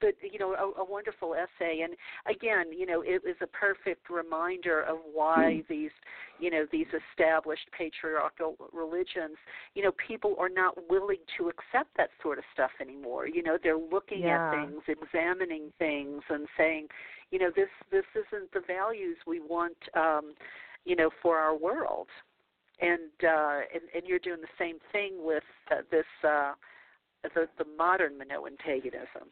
but 0.00 0.14
you 0.22 0.38
know 0.38 0.52
a, 0.54 0.80
a 0.80 0.84
wonderful 0.84 1.34
essay 1.34 1.80
and 1.82 1.94
again 2.28 2.72
you 2.72 2.86
know 2.86 3.02
it 3.02 3.22
was 3.24 3.36
a 3.42 3.46
perfect 3.46 4.08
reminder 4.10 4.82
of 4.82 4.98
why 5.12 5.62
Hmm. 5.66 5.72
these 5.72 5.90
you 6.38 6.50
know 6.50 6.66
these 6.70 6.86
established 7.10 7.68
patriarchal 7.76 8.56
religions 8.72 9.36
you 9.74 9.82
know 9.82 9.92
people 10.06 10.34
are 10.38 10.48
not 10.48 10.74
willing 10.88 11.18
to 11.38 11.48
accept 11.48 11.96
that 11.96 12.10
sort 12.22 12.38
of 12.38 12.44
stuff 12.52 12.70
anymore 12.80 13.26
you 13.26 13.42
know 13.42 13.58
they're 13.62 13.76
looking 13.78 14.20
yeah. 14.20 14.50
at 14.52 14.66
things 14.66 14.82
examining 14.88 15.72
things 15.78 16.22
and 16.30 16.46
saying 16.56 16.86
you 17.30 17.38
know 17.38 17.50
this 17.54 17.68
this 17.90 18.04
isn't 18.14 18.50
the 18.52 18.60
values 18.66 19.16
we 19.26 19.40
want 19.40 19.76
um 19.94 20.34
you 20.84 20.96
know 20.96 21.10
for 21.22 21.36
our 21.36 21.56
world 21.56 22.08
and 22.80 23.10
uh 23.24 23.60
and, 23.72 23.82
and 23.94 24.06
you're 24.06 24.18
doing 24.18 24.40
the 24.40 24.56
same 24.58 24.78
thing 24.92 25.12
with 25.18 25.44
uh, 25.70 25.82
this 25.90 26.06
uh 26.24 26.52
the 27.22 27.48
the 27.58 27.64
modern 27.76 28.16
Minoan 28.18 28.56
paganism. 28.56 29.28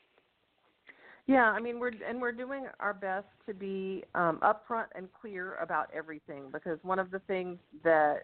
Yeah, 1.29 1.45
I 1.51 1.61
mean 1.61 1.79
we're 1.79 1.93
and 2.09 2.21
we're 2.21 2.33
doing 2.33 2.65
our 2.81 2.95
best 2.95 3.27
to 3.47 3.53
be 3.53 4.03
um, 4.15 4.41
upfront 4.43 4.87
and 4.95 5.09
clear 5.21 5.57
about 5.57 5.91
everything 5.95 6.45
because 6.51 6.79
one 6.83 6.99
of 6.99 7.11
the 7.11 7.19
things 7.21 7.59
that 7.85 8.23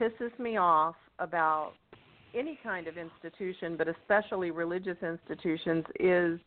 pisses 0.00 0.38
me 0.38 0.56
off 0.56 0.94
about 1.18 1.72
any 2.36 2.56
kind 2.62 2.86
of 2.86 2.96
institution, 2.96 3.76
but 3.76 3.88
especially 3.88 4.52
religious 4.52 4.96
institutions, 5.02 5.84
is 5.98 6.38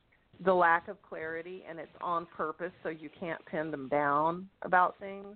the 0.45 0.53
lack 0.53 0.87
of 0.87 0.95
clarity, 1.01 1.63
and 1.69 1.79
it's 1.79 1.91
on 1.99 2.25
purpose 2.35 2.71
so 2.81 2.87
you 2.87 3.09
can't 3.19 3.43
pin 3.45 3.69
them 3.69 3.89
down 3.89 4.47
about 4.61 4.95
things. 4.99 5.35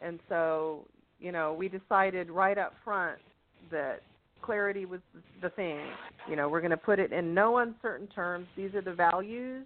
And 0.00 0.18
so, 0.28 0.84
you 1.18 1.32
know, 1.32 1.54
we 1.54 1.68
decided 1.68 2.28
right 2.28 2.58
up 2.58 2.74
front 2.84 3.18
that 3.70 4.02
clarity 4.42 4.84
was 4.84 5.00
the 5.40 5.48
thing. 5.50 5.80
You 6.28 6.36
know, 6.36 6.48
we're 6.48 6.60
going 6.60 6.72
to 6.72 6.76
put 6.76 6.98
it 6.98 7.12
in 7.12 7.32
no 7.32 7.58
uncertain 7.58 8.06
terms. 8.08 8.46
These 8.54 8.74
are 8.74 8.82
the 8.82 8.92
values 8.92 9.64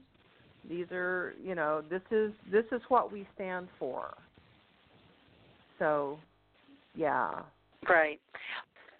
these 0.68 0.86
are 0.92 1.34
you 1.42 1.54
know 1.54 1.82
this 1.90 2.02
is 2.10 2.32
this 2.50 2.64
is 2.72 2.80
what 2.88 3.12
we 3.12 3.26
stand 3.34 3.68
for 3.78 4.14
so 5.78 6.18
yeah 6.94 7.40
right 7.88 8.20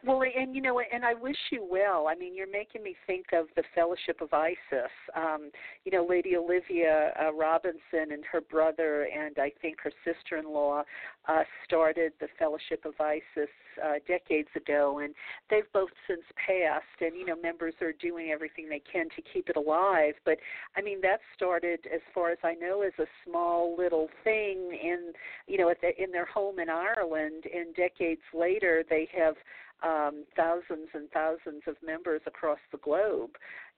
well, 0.04 0.22
and 0.22 0.54
you 0.54 0.60
know, 0.60 0.80
and 0.80 1.04
I 1.04 1.14
wish 1.14 1.36
you 1.52 1.64
well. 1.68 2.08
I 2.08 2.16
mean, 2.16 2.34
you're 2.34 2.50
making 2.50 2.82
me 2.82 2.96
think 3.06 3.26
of 3.32 3.46
the 3.54 3.62
Fellowship 3.72 4.20
of 4.20 4.32
Isis. 4.32 4.90
Um, 5.14 5.50
you 5.84 5.92
know, 5.92 6.04
Lady 6.08 6.36
Olivia 6.36 7.12
uh, 7.20 7.32
Robertson 7.32 8.10
and 8.10 8.24
her 8.30 8.40
brother, 8.40 9.04
and 9.04 9.38
I 9.38 9.52
think 9.62 9.76
her 9.84 9.92
sister-in-law, 10.04 10.82
uh, 11.28 11.42
started 11.64 12.12
the 12.20 12.26
Fellowship 12.36 12.84
of 12.84 12.94
Isis 13.00 13.50
uh, 13.82 13.94
decades 14.06 14.48
ago, 14.56 14.98
and 14.98 15.14
they've 15.50 15.70
both 15.72 15.90
since 16.08 16.22
passed. 16.36 17.00
And 17.00 17.16
you 17.16 17.26
know, 17.26 17.36
members 17.36 17.74
are 17.80 17.92
doing 17.92 18.30
everything 18.30 18.68
they 18.68 18.82
can 18.90 19.08
to 19.16 19.22
keep 19.32 19.48
it 19.48 19.56
alive. 19.56 20.14
But 20.24 20.38
I 20.76 20.82
mean, 20.82 21.00
that 21.02 21.20
started, 21.34 21.80
as 21.92 22.00
far 22.14 22.30
as 22.30 22.38
I 22.42 22.54
know, 22.54 22.82
as 22.82 22.92
a 22.98 23.06
small 23.24 23.76
little 23.76 24.08
thing 24.24 24.78
in 24.82 25.12
you 25.46 25.58
know, 25.58 25.68
at 25.70 25.80
the, 25.80 25.90
in 26.02 26.10
their 26.10 26.26
home 26.26 26.58
in 26.58 26.68
Ireland. 26.68 27.44
And 27.52 27.74
decades 27.74 28.22
later, 28.34 28.84
they 28.88 29.08
have 29.16 29.34
um, 29.82 30.24
thousands 30.36 30.88
and 30.94 31.10
thousands 31.10 31.62
of 31.66 31.76
members 31.84 32.20
across 32.26 32.58
the 32.70 32.78
globe. 32.78 33.30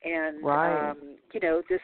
And 0.04 0.44
right. 0.44 0.90
um, 0.90 1.16
you 1.32 1.40
know, 1.40 1.62
this 1.68 1.80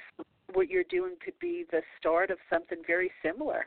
what 0.53 0.69
you're 0.69 0.85
doing 0.85 1.15
could 1.25 1.39
be 1.41 1.65
the 1.71 1.81
start 1.99 2.31
of 2.31 2.39
something 2.51 2.79
very 2.87 3.11
similar. 3.23 3.67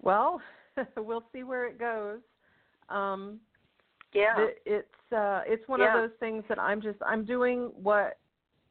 Well, 0.00 0.40
we'll 0.96 1.24
see 1.32 1.42
where 1.42 1.66
it 1.66 1.78
goes. 1.78 2.20
Um, 2.88 3.40
yeah, 4.14 4.34
it, 4.38 4.62
it's 4.64 5.12
uh, 5.12 5.42
it's 5.46 5.66
one 5.68 5.80
yeah. 5.80 5.94
of 5.94 6.02
those 6.02 6.16
things 6.18 6.44
that 6.48 6.58
I'm 6.58 6.80
just 6.80 6.98
I'm 7.06 7.24
doing 7.24 7.70
what 7.74 8.18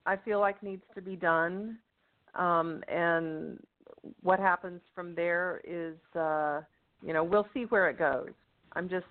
I 0.05 0.15
feel 0.15 0.39
like 0.39 0.61
needs 0.63 0.83
to 0.95 1.01
be 1.01 1.15
done, 1.15 1.77
um, 2.35 2.83
and 2.87 3.59
what 4.21 4.39
happens 4.39 4.81
from 4.95 5.13
there 5.13 5.61
is, 5.63 5.95
uh, 6.15 6.61
you 7.05 7.13
know, 7.13 7.23
we'll 7.23 7.47
see 7.53 7.63
where 7.63 7.89
it 7.89 7.99
goes. 7.99 8.29
I'm 8.73 8.89
just 8.89 9.05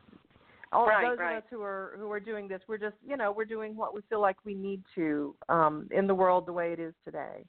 all 0.73 0.87
right, 0.87 1.09
those 1.09 1.19
right. 1.19 1.37
of 1.37 1.45
us 1.45 1.49
who 1.51 1.63
are 1.63 1.95
who 1.99 2.11
are 2.11 2.21
doing 2.21 2.49
this, 2.49 2.61
we're 2.67 2.79
just 2.79 2.97
you 3.07 3.17
know 3.17 3.31
we're 3.31 3.45
doing 3.45 3.77
what 3.77 3.95
we 3.95 4.01
feel 4.09 4.21
like 4.21 4.37
we 4.45 4.55
need 4.55 4.83
to 4.97 5.35
um, 5.49 5.89
in 5.93 6.07
the 6.07 6.15
world 6.15 6.47
the 6.47 6.53
way 6.53 6.73
it 6.73 6.81
is 6.81 6.95
today 7.05 7.45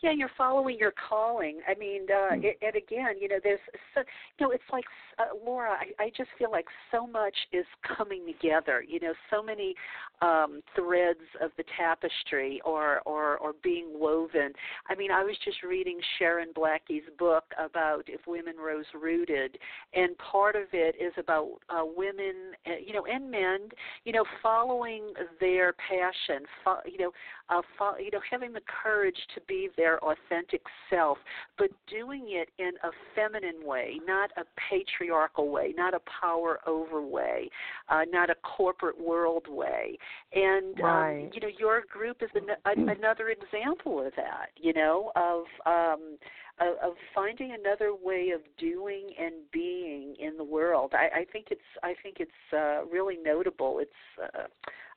yeah 0.00 0.12
you're 0.12 0.30
following 0.36 0.78
your 0.78 0.92
calling 1.08 1.60
i 1.68 1.74
mean 1.78 2.02
uh 2.10 2.34
Hmm. 2.34 2.40
it, 2.42 2.58
and 2.62 2.76
again 2.76 3.14
you 3.20 3.28
know 3.28 3.38
there's 3.42 3.60
so 3.94 4.02
you 4.38 4.46
know 4.46 4.52
it's 4.52 4.62
like 4.72 4.84
uh, 5.18 5.34
laura 5.44 5.70
I, 5.70 6.04
I 6.04 6.10
just 6.16 6.30
feel 6.38 6.50
like 6.50 6.66
so 6.90 7.06
much 7.06 7.34
is 7.52 7.66
coming 7.96 8.26
together 8.26 8.84
you 8.86 9.00
know 9.00 9.14
so 9.30 9.42
many 9.42 9.74
um 10.20 10.60
threads 10.74 11.20
of 11.40 11.50
the 11.56 11.64
tapestry 11.76 12.60
or 12.64 13.00
or 13.06 13.38
or 13.38 13.52
being 13.62 13.86
woven 13.98 14.52
i 14.88 14.94
mean 14.94 15.10
i 15.10 15.22
was 15.22 15.36
just 15.44 15.62
reading 15.62 15.98
sharon 16.18 16.48
blackie's 16.54 17.02
book 17.18 17.44
about 17.58 18.02
if 18.06 18.20
women 18.26 18.56
rose 18.56 18.86
rooted 18.94 19.58
and 19.94 20.16
part 20.18 20.56
of 20.56 20.64
it 20.72 20.94
is 21.00 21.12
about 21.18 21.58
uh 21.70 21.84
women 21.84 22.52
uh, 22.66 22.76
you 22.84 22.92
know 22.92 23.06
and 23.06 23.30
men 23.30 23.68
you 24.04 24.12
know 24.12 24.24
following 24.42 25.12
their 25.40 25.74
passion 25.74 26.44
fo- 26.64 26.82
you 26.86 26.98
know 26.98 27.10
uh, 27.50 27.62
fo- 27.78 27.96
you 27.98 28.10
know, 28.10 28.20
having 28.30 28.52
the 28.52 28.62
courage 28.82 29.18
to 29.34 29.40
be 29.42 29.68
their 29.76 29.98
authentic 30.04 30.62
self, 30.90 31.18
but 31.56 31.70
doing 31.90 32.26
it 32.28 32.48
in 32.58 32.72
a 32.82 32.90
feminine 33.14 33.64
way, 33.64 34.00
not 34.06 34.30
a 34.36 34.44
patriarchal 34.68 35.50
way, 35.50 35.74
not 35.76 35.94
a 35.94 36.00
power 36.20 36.60
over 36.66 37.02
way, 37.02 37.48
uh, 37.88 38.02
not 38.10 38.30
a 38.30 38.34
corporate 38.36 39.00
world 39.00 39.46
way. 39.48 39.98
And 40.32 40.78
Right. 40.80 41.24
um, 41.24 41.30
you 41.32 41.40
know, 41.40 41.48
your 41.58 41.82
group 41.90 42.22
is 42.22 42.30
an, 42.34 42.48
a, 42.64 42.92
another 42.98 43.28
example 43.30 44.04
of 44.04 44.12
that. 44.16 44.50
You 44.56 44.72
know, 44.72 45.12
of 45.16 45.44
um, 45.66 46.18
of, 46.60 46.90
of 46.90 46.96
finding 47.14 47.52
another 47.52 47.94
way 47.94 48.30
of 48.34 48.40
doing 48.58 49.10
and 49.18 49.34
being 49.52 50.16
in 50.18 50.36
the 50.36 50.44
world. 50.44 50.92
I, 50.94 51.20
I 51.20 51.24
think 51.32 51.46
it's 51.50 51.60
I 51.82 51.94
think 52.02 52.16
it's 52.20 52.30
uh, 52.52 52.84
really 52.86 53.16
notable. 53.22 53.78
It's 53.80 53.92
uh, 54.22 54.46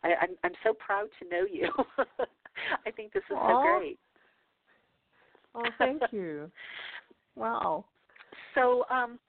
I, 0.04 0.14
I'm 0.22 0.36
I'm 0.44 0.54
so 0.64 0.74
proud 0.74 1.10
to 1.22 1.30
know 1.30 1.46
you. 1.50 1.70
I 2.86 2.92
think 2.92 3.14
this 3.14 3.24
is 3.30 3.38
so 3.38 3.62
great. 3.78 4.00
oh 5.56 5.66
thank 5.78 6.02
you 6.12 6.52
wow 7.36 7.86
So 8.56 8.84
um 8.90 9.20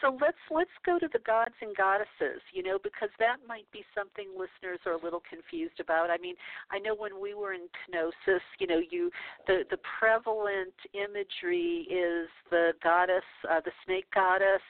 so 0.00 0.16
let's 0.20 0.38
let's 0.50 0.70
go 0.86 0.98
to 0.98 1.08
the 1.12 1.18
gods 1.26 1.54
and 1.60 1.74
goddesses, 1.76 2.40
you 2.52 2.62
know, 2.62 2.78
because 2.82 3.08
that 3.18 3.36
might 3.46 3.66
be 3.72 3.84
something 3.96 4.28
listeners 4.30 4.78
are 4.86 4.92
a 4.92 5.02
little 5.02 5.22
confused 5.28 5.80
about. 5.80 6.10
I 6.10 6.18
mean, 6.18 6.34
I 6.70 6.78
know 6.78 6.94
when 6.94 7.20
we 7.20 7.34
were 7.34 7.52
in 7.52 7.66
Knossos, 7.90 8.42
you 8.60 8.66
know, 8.66 8.80
you 8.90 9.10
the 9.46 9.64
the 9.70 9.78
prevalent 9.98 10.74
imagery 10.94 11.86
is 11.90 12.28
the 12.50 12.72
goddess, 12.82 13.26
uh, 13.50 13.60
the 13.64 13.72
snake 13.84 14.06
goddess, 14.14 14.62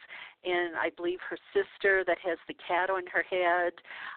and 0.44 0.76
I 0.76 0.90
believe 0.96 1.18
her 1.28 1.38
sister 1.52 2.04
that 2.06 2.18
has 2.24 2.38
the 2.46 2.54
cat 2.54 2.90
on 2.90 3.02
her 3.12 3.22
head. 3.22 3.72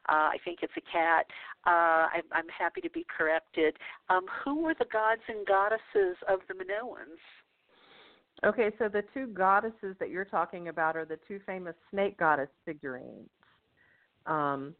Uh, 0.08 0.30
I 0.34 0.38
think 0.44 0.60
it's 0.62 0.74
a 0.78 0.82
cat. 0.82 1.26
Uh, 1.66 2.08
I'm, 2.14 2.24
I'm 2.32 2.50
happy 2.58 2.82
to 2.82 2.90
be 2.90 3.06
corrected. 3.16 3.78
Um, 4.10 4.26
who 4.44 4.64
were 4.64 4.76
the 4.78 4.86
gods 4.92 5.22
and 5.28 5.46
goddesses 5.46 6.18
of 6.28 6.40
the 6.48 6.54
Minoans? 6.54 7.20
Okay, 8.44 8.72
so 8.80 8.90
the 8.90 9.04
two 9.14 9.28
goddesses 9.28 9.96
that 10.00 10.10
you're 10.10 10.26
talking 10.26 10.70
about 10.70 10.96
are 10.96 11.06
the 11.06 11.20
two 11.28 11.40
famous 11.46 11.76
snake 11.92 12.18
goddess 12.18 12.50
figurines. 12.66 13.30
Um, 14.26 14.74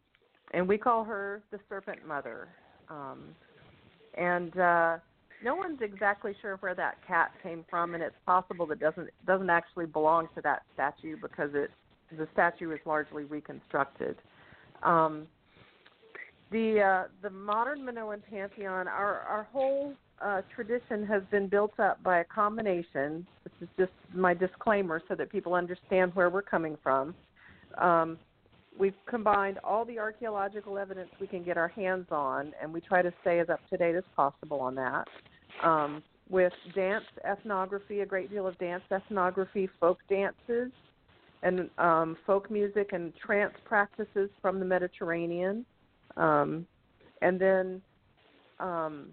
and 0.52 0.66
we 0.66 0.78
call 0.78 1.04
her 1.04 1.42
the 1.50 1.58
Serpent 1.68 2.06
Mother. 2.06 2.48
Um, 2.88 3.34
and 4.18 4.58
uh, 4.58 4.96
no 5.44 5.54
one's 5.54 5.80
exactly 5.80 6.34
sure 6.40 6.56
where 6.56 6.74
that 6.74 6.98
cat 7.06 7.32
came 7.42 7.64
from, 7.68 7.94
and 7.94 8.02
it's 8.02 8.14
possible 8.26 8.66
that 8.66 8.80
doesn't 8.80 9.10
doesn't 9.26 9.50
actually 9.50 9.86
belong 9.86 10.28
to 10.34 10.40
that 10.42 10.62
statue 10.74 11.16
because 11.20 11.50
it 11.54 11.70
the 12.16 12.28
statue 12.32 12.70
is 12.72 12.78
largely 12.84 13.24
reconstructed. 13.24 14.16
Um, 14.82 15.26
the 16.50 16.80
uh, 16.80 17.08
the 17.22 17.30
modern 17.30 17.84
Minoan 17.84 18.22
pantheon, 18.28 18.86
our 18.88 19.20
our 19.20 19.48
whole 19.52 19.94
uh, 20.20 20.42
tradition 20.54 21.06
has 21.06 21.22
been 21.30 21.48
built 21.48 21.78
up 21.80 22.02
by 22.02 22.20
a 22.20 22.24
combination. 22.24 23.26
This 23.44 23.52
is 23.62 23.68
just 23.78 23.92
my 24.14 24.34
disclaimer 24.34 25.02
so 25.08 25.14
that 25.14 25.30
people 25.30 25.54
understand 25.54 26.14
where 26.14 26.30
we're 26.30 26.42
coming 26.42 26.76
from. 26.82 27.14
Um, 27.78 28.18
we've 28.78 28.94
combined 29.06 29.58
all 29.64 29.84
the 29.84 29.98
archaeological 29.98 30.78
evidence 30.78 31.10
we 31.20 31.26
can 31.26 31.42
get 31.42 31.56
our 31.56 31.68
hands 31.68 32.06
on, 32.10 32.52
and 32.60 32.72
we 32.72 32.80
try 32.80 33.02
to 33.02 33.12
stay 33.22 33.40
as 33.40 33.48
up 33.48 33.60
to 33.70 33.76
date 33.76 33.96
as 33.96 34.04
possible 34.14 34.60
on 34.60 34.74
that. 34.76 35.08
Um, 35.62 36.02
with 36.30 36.52
dance 36.74 37.04
ethnography, 37.30 38.00
a 38.00 38.06
great 38.06 38.30
deal 38.30 38.46
of 38.46 38.58
dance 38.58 38.82
ethnography, 38.90 39.68
folk 39.78 39.98
dances, 40.08 40.72
and 41.42 41.68
um, 41.78 42.16
folk 42.26 42.50
music 42.50 42.90
and 42.92 43.12
trance 43.16 43.52
practices 43.64 44.30
from 44.40 44.58
the 44.58 44.64
Mediterranean, 44.64 45.66
um, 46.16 46.66
and 47.20 47.38
then 47.38 47.82
um, 48.60 49.08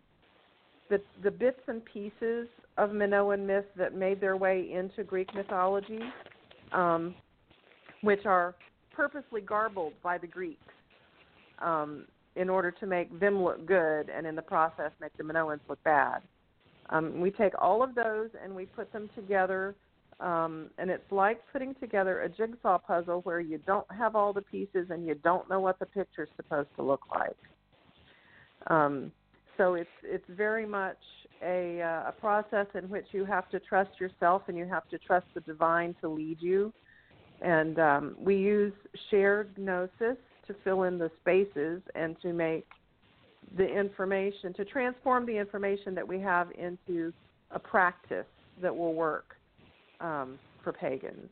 the 0.90 1.02
the 1.24 1.32
bits 1.32 1.60
and 1.68 1.84
pieces 1.86 2.48
of 2.78 2.92
Minoan 2.92 3.46
myth 3.46 3.66
that 3.76 3.96
made 3.96 4.22
their 4.22 4.38
way 4.38 4.72
into 4.72 5.04
Greek 5.04 5.34
mythology, 5.36 6.00
um, 6.72 7.14
which 8.02 8.26
are 8.26 8.56
purposely 8.94 9.42
garbled 9.42 9.94
by 10.02 10.18
the 10.18 10.28
Greeks 10.28 10.74
um, 11.62 12.06
in 12.36 12.50
order 12.50 12.72
to 12.72 12.86
make 12.86 13.20
them 13.20 13.44
look 13.44 13.66
good, 13.66 14.10
and 14.10 14.26
in 14.26 14.36
the 14.36 14.42
process 14.42 14.92
make 15.02 15.16
the 15.18 15.24
Minoans 15.24 15.60
look 15.68 15.84
bad. 15.84 16.22
Um, 16.90 17.20
we 17.20 17.32
take 17.32 17.54
all 17.62 17.84
of 17.84 17.96
those 17.96 18.30
and 18.44 18.56
we 18.56 18.66
put 18.66 18.92
them 18.92 19.10
together, 19.16 19.76
um, 20.20 20.70
and 20.78 20.90
it's 20.90 21.12
like 21.12 21.40
putting 21.52 21.76
together 21.76 22.22
a 22.22 22.30
jigsaw 22.30 22.78
puzzle 22.78 23.22
where 23.22 23.40
you 23.40 23.60
don't 23.66 23.90
have 23.92 24.16
all 24.16 24.34
the 24.34 24.42
pieces 24.42 24.88
and 24.90 25.06
you 25.06 25.16
don't 25.16 25.50
know 25.50 25.60
what 25.60 25.80
the 25.80 25.86
picture's 25.86 26.30
supposed 26.36 26.70
to 26.76 26.84
look 26.84 27.02
like. 27.12 27.38
Um, 28.68 29.12
so 29.58 29.76
it's 29.76 29.90
it's 30.04 30.26
very 30.30 30.66
much 30.66 30.98
a 31.44 31.82
uh, 31.82 32.10
a 32.10 32.14
process 32.20 32.68
in 32.76 32.90
which 32.90 33.06
you 33.12 33.26
have 33.26 33.50
to 33.50 33.60
trust 33.60 33.92
yourself 34.00 34.44
and 34.48 34.58
you 34.58 34.66
have 34.66 34.88
to 34.90 34.98
trust 34.98 35.28
the 35.34 35.42
divine 35.42 35.96
to 36.02 36.10
lead 36.10 36.38
you. 36.42 36.74
And 37.42 37.80
um, 37.80 38.16
we 38.20 38.36
use 38.36 38.74
shared 39.12 39.58
gnosis 39.58 40.18
to 40.48 40.56
fill 40.64 40.84
in 40.84 40.98
the 40.98 41.12
spaces 41.22 41.82
and 41.96 42.20
to 42.22 42.34
make 42.34 42.68
the 43.58 43.66
information 43.66 44.54
to 44.54 44.66
transform 44.66 45.26
the 45.26 45.38
information 45.38 45.96
that 45.96 46.08
we 46.08 46.20
have 46.20 46.50
into 46.52 47.12
a 47.52 47.60
practice 47.60 48.26
that 48.62 48.76
will 48.76 48.94
work 48.94 49.36
um, 50.02 50.38
for 50.64 50.74
pagans. 50.74 51.30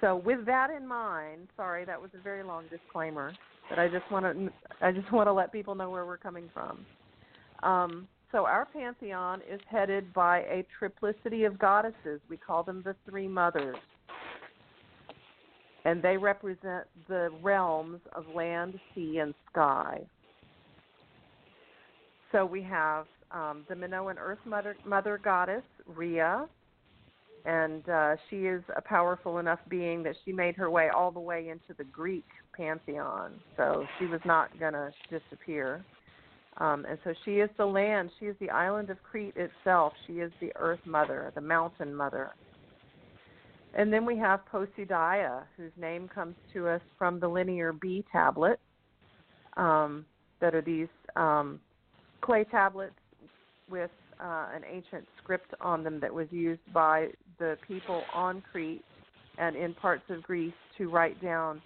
So, 0.00 0.16
with 0.16 0.46
that 0.46 0.70
in 0.70 0.86
mind, 0.86 1.48
sorry 1.56 1.84
that 1.84 2.00
was 2.00 2.10
a 2.18 2.22
very 2.22 2.42
long 2.42 2.64
disclaimer, 2.70 3.32
but 3.68 3.78
I 3.78 3.88
just 3.88 4.10
want 4.10 4.24
to 4.24 4.50
I 4.80 4.92
just 4.92 5.12
want 5.12 5.28
to 5.28 5.32
let 5.32 5.52
people 5.52 5.74
know 5.74 5.90
where 5.90 6.06
we're 6.06 6.16
coming 6.16 6.48
from. 6.54 6.86
Um, 7.62 8.08
so, 8.32 8.46
our 8.46 8.64
pantheon 8.64 9.42
is 9.50 9.60
headed 9.70 10.12
by 10.14 10.38
a 10.40 10.64
triplicity 10.80 11.46
of 11.46 11.58
goddesses. 11.58 12.20
We 12.30 12.38
call 12.38 12.62
them 12.62 12.82
the 12.82 12.96
three 13.08 13.28
mothers, 13.28 13.76
and 15.84 16.02
they 16.02 16.16
represent 16.16 16.86
the 17.08 17.30
realms 17.42 18.00
of 18.14 18.24
land, 18.34 18.80
sea, 18.94 19.18
and 19.18 19.34
sky. 19.52 20.00
So 22.32 22.46
we 22.46 22.62
have 22.62 23.06
um, 23.30 23.64
the 23.68 23.74
Minoan 23.74 24.16
Earth 24.18 24.38
Mother, 24.44 24.76
Mother 24.84 25.20
Goddess, 25.22 25.62
Rhea, 25.86 26.46
and 27.44 27.88
uh, 27.88 28.16
she 28.28 28.46
is 28.46 28.62
a 28.76 28.82
powerful 28.82 29.38
enough 29.38 29.60
being 29.68 30.02
that 30.02 30.14
she 30.24 30.32
made 30.32 30.56
her 30.56 30.70
way 30.70 30.90
all 30.94 31.10
the 31.10 31.20
way 31.20 31.48
into 31.48 31.74
the 31.78 31.84
Greek 31.84 32.26
pantheon. 32.56 33.32
So 33.56 33.86
she 33.98 34.06
was 34.06 34.20
not 34.24 34.56
going 34.60 34.74
to 34.74 34.90
disappear. 35.10 35.84
Um, 36.58 36.84
and 36.88 36.98
so 37.04 37.14
she 37.24 37.36
is 37.36 37.48
the 37.56 37.64
land, 37.64 38.10
she 38.18 38.26
is 38.26 38.36
the 38.40 38.50
island 38.50 38.90
of 38.90 39.02
Crete 39.02 39.36
itself. 39.36 39.92
She 40.06 40.14
is 40.14 40.30
the 40.40 40.52
Earth 40.56 40.80
Mother, 40.84 41.32
the 41.34 41.40
Mountain 41.40 41.94
Mother. 41.94 42.30
And 43.72 43.92
then 43.92 44.04
we 44.04 44.18
have 44.18 44.40
Posidaia, 44.52 45.44
whose 45.56 45.72
name 45.80 46.08
comes 46.08 46.34
to 46.52 46.68
us 46.68 46.82
from 46.98 47.20
the 47.20 47.28
Linear 47.28 47.72
B 47.72 48.04
tablet, 48.12 48.58
um, 49.56 50.04
that 50.40 50.54
are 50.54 50.62
these 50.62 50.88
um, 51.16 51.60
clay 52.20 52.44
tablets 52.44 52.94
with 53.70 53.90
uh, 54.20 54.48
an 54.54 54.62
ancient 54.70 55.06
script 55.22 55.54
on 55.60 55.82
them 55.82 56.00
that 56.00 56.12
was 56.12 56.26
used 56.30 56.60
by 56.72 57.08
the 57.38 57.56
people 57.66 58.02
on 58.12 58.42
Crete 58.52 58.84
and 59.38 59.56
in 59.56 59.74
parts 59.74 60.02
of 60.10 60.22
Greece 60.22 60.52
to 60.76 60.90
write 60.90 61.20
down 61.22 61.62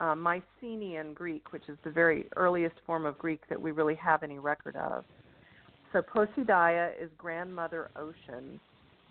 uh, 0.00 0.14
Mycenaean 0.14 1.14
Greek, 1.14 1.52
which 1.52 1.68
is 1.68 1.78
the 1.84 1.90
very 1.90 2.26
earliest 2.36 2.76
form 2.86 3.06
of 3.06 3.16
Greek 3.18 3.40
that 3.48 3.60
we 3.60 3.70
really 3.70 3.94
have 3.94 4.22
any 4.22 4.38
record 4.38 4.76
of. 4.76 5.04
So 5.92 6.02
Posidaia 6.02 6.90
is 7.00 7.08
grandmother 7.16 7.90
ocean. 7.96 8.60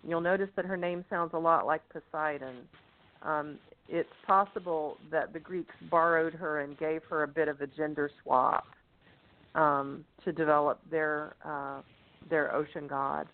You'll 0.06 0.20
notice 0.20 0.50
that 0.56 0.64
her 0.64 0.76
name 0.76 1.04
sounds 1.08 1.30
a 1.32 1.38
lot 1.38 1.66
like 1.66 1.82
Poseidon. 1.88 2.56
Um, 3.22 3.58
it's 3.88 4.08
possible 4.26 4.98
that 5.10 5.32
the 5.32 5.40
Greeks 5.40 5.74
borrowed 5.90 6.34
her 6.34 6.60
and 6.60 6.78
gave 6.78 7.02
her 7.08 7.22
a 7.22 7.28
bit 7.28 7.48
of 7.48 7.60
a 7.60 7.66
gender 7.66 8.10
swap 8.22 8.66
um, 9.56 10.04
to 10.24 10.32
develop 10.32 10.80
their 10.90 11.34
uh, 11.44 11.80
their 12.30 12.54
ocean 12.54 12.86
god. 12.86 13.26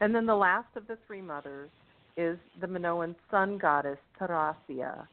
And 0.00 0.14
then 0.14 0.26
the 0.26 0.34
last 0.36 0.68
of 0.76 0.86
the 0.86 0.98
three 1.06 1.22
mothers 1.22 1.70
is 2.16 2.38
the 2.60 2.66
Minoan 2.66 3.14
sun 3.30 3.58
goddess 3.58 3.98
Therasia. 4.20 5.06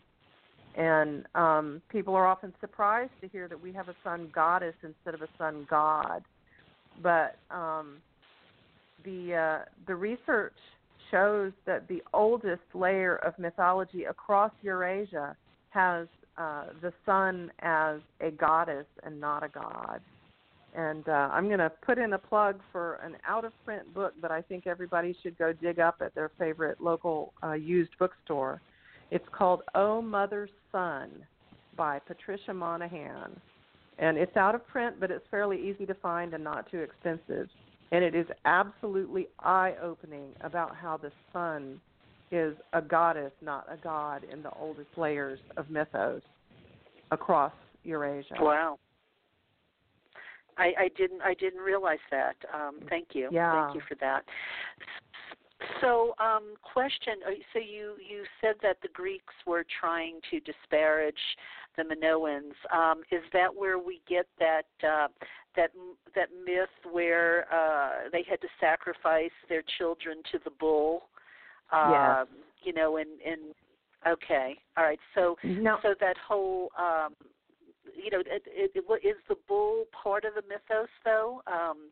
And 0.76 1.26
um, 1.36 1.82
people 1.90 2.16
are 2.16 2.26
often 2.26 2.54
surprised 2.60 3.12
to 3.22 3.28
hear 3.28 3.48
that 3.48 3.62
we 3.62 3.72
have 3.74 3.90
a 3.90 3.96
sun 4.04 4.30
goddess 4.34 4.74
instead 4.84 5.14
of 5.14 5.22
a 5.22 5.30
sun 5.38 5.68
god. 5.70 6.24
But 7.02 7.38
um, 7.52 7.98
the 9.04 9.36
uh, 9.36 9.66
the 9.88 9.96
research 9.96 10.54
shows 11.12 11.52
that 11.66 11.88
the 11.88 12.02
oldest 12.14 12.64
layer 12.74 13.18
of 13.18 13.38
mythology 13.38 14.06
across 14.06 14.52
Eurasia 14.64 15.36
has 15.70 16.08
uh, 16.38 16.66
the 16.82 16.94
sun 17.06 17.52
as 17.60 18.00
a 18.22 18.32
goddess 18.32 18.88
and 19.04 19.20
not 19.20 19.44
a 19.44 19.50
god. 19.50 20.02
And 20.76 21.08
uh, 21.08 21.30
I'm 21.32 21.48
going 21.48 21.60
to 21.60 21.72
put 21.86 22.00
in 22.00 22.14
a 22.14 22.18
plug 22.18 22.60
for 22.72 22.96
an 22.96 23.16
out 23.28 23.46
of 23.46 23.54
print 23.64 23.94
book 23.94 24.14
that 24.22 24.32
I 24.32 24.42
think 24.42 24.66
everybody 24.66 25.16
should 25.22 25.38
go 25.38 25.54
dig 25.54 25.80
up 25.80 25.98
at 26.02 26.16
their 26.16 26.32
favorite 26.40 26.82
local 26.82 27.34
uh, 27.44 27.54
used 27.54 27.92
bookstore. 28.00 28.60
It's 29.12 29.28
called 29.32 29.62
Oh 29.76 30.02
Mother 30.02 30.50
Sun 30.72 31.12
by 31.78 32.00
Patricia 32.00 32.54
Monaghan. 32.54 33.40
And 34.00 34.18
it's 34.18 34.36
out 34.36 34.56
of 34.56 34.68
print, 34.68 34.96
but 35.00 35.12
it's 35.12 35.26
fairly 35.30 35.58
easy 35.58 35.86
to 35.86 35.94
find 35.94 36.34
and 36.34 36.44
not 36.44 36.70
too 36.72 36.80
expensive. 36.80 37.48
And 37.92 38.04
it 38.04 38.16
is 38.16 38.26
absolutely 38.46 39.28
eye 39.40 39.76
opening 39.82 40.30
about 40.42 40.76
how 40.76 40.98
the 40.98 41.12
sun 41.32 41.80
is 42.34 42.56
a 42.74 42.82
goddess, 42.82 43.32
not 43.42 43.68
a 43.72 43.78
god, 43.78 44.24
in 44.32 44.42
the 44.42 44.50
oldest 44.60 44.90
layers 44.98 45.40
of 45.56 45.70
mythos 45.70 46.24
across 47.12 47.54
Eurasia. 47.84 48.36
Wow. 48.40 48.80
I, 50.58 50.74
I 50.80 50.90
didn't 50.98 51.22
I 51.22 51.36
didn't 51.36 51.62
realize 51.62 52.04
that. 52.10 52.36
Um, 52.54 52.80
thank 52.90 53.10
you. 53.14 53.30
Yeah. 53.32 53.66
Thank 53.66 53.76
you 53.76 53.82
for 53.88 53.96
that. 54.02 54.24
So, 55.80 56.14
um, 56.20 56.56
question. 56.62 57.16
uh, 57.26 57.32
So 57.54 57.60
you 57.60 57.96
you 58.08 58.24
said 58.42 58.56
that 58.64 58.78
the 58.82 58.90
Greeks 58.94 59.34
were 59.46 59.66
trying 59.80 60.20
to 60.32 60.40
disparage 60.40 61.24
the 61.78 61.84
Minoans. 61.84 62.54
Um, 62.76 63.02
is 63.12 63.24
that 63.32 63.54
where 63.54 63.80
we 63.80 64.02
get 64.08 64.28
that 64.40 64.66
uh, 64.84 65.08
that 65.56 65.72
that 66.16 66.30
myth 66.46 66.70
where 66.92 67.46
uh, 67.54 68.10
they 68.12 68.24
had 68.28 68.42
to 68.42 68.48
sacrifice 68.60 69.32
their 69.50 69.64
children 69.78 70.18
to 70.32 70.40
the 70.44 70.52
bull? 70.60 71.04
Yes. 71.72 72.18
Um, 72.22 72.28
you 72.64 72.74
know, 72.74 72.98
and 72.98 73.10
and 73.26 73.54
okay, 74.08 74.56
all 74.78 74.84
right. 74.84 75.00
So 75.16 75.36
No. 75.44 75.78
so 75.82 75.94
that 76.00 76.16
whole 76.18 76.70
um, 76.78 77.14
you 77.96 78.10
know, 78.12 78.20
it, 78.20 78.44
it, 78.48 78.72
it, 78.76 78.84
what- 78.88 79.04
is 79.04 79.16
the 79.30 79.36
bull 79.48 79.86
part 79.92 80.26
of 80.26 80.34
the 80.36 80.42
mythos 80.48 80.90
though? 81.04 81.42
Um, 81.48 81.90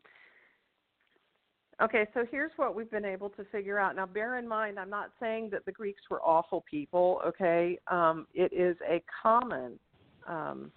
Okay, 1.80 2.06
so 2.14 2.24
here's 2.30 2.52
what 2.56 2.74
we've 2.76 2.90
been 2.90 3.04
able 3.04 3.30
to 3.30 3.44
figure 3.46 3.78
out. 3.78 3.96
Now, 3.96 4.06
bear 4.06 4.38
in 4.38 4.46
mind, 4.46 4.78
I'm 4.78 4.90
not 4.90 5.10
saying 5.18 5.48
that 5.50 5.64
the 5.64 5.72
Greeks 5.72 6.02
were 6.10 6.22
awful 6.22 6.64
people. 6.70 7.20
Okay, 7.26 7.78
um, 7.90 8.26
it 8.34 8.52
is 8.52 8.76
a 8.88 9.02
common 9.22 9.80
um, 10.28 10.70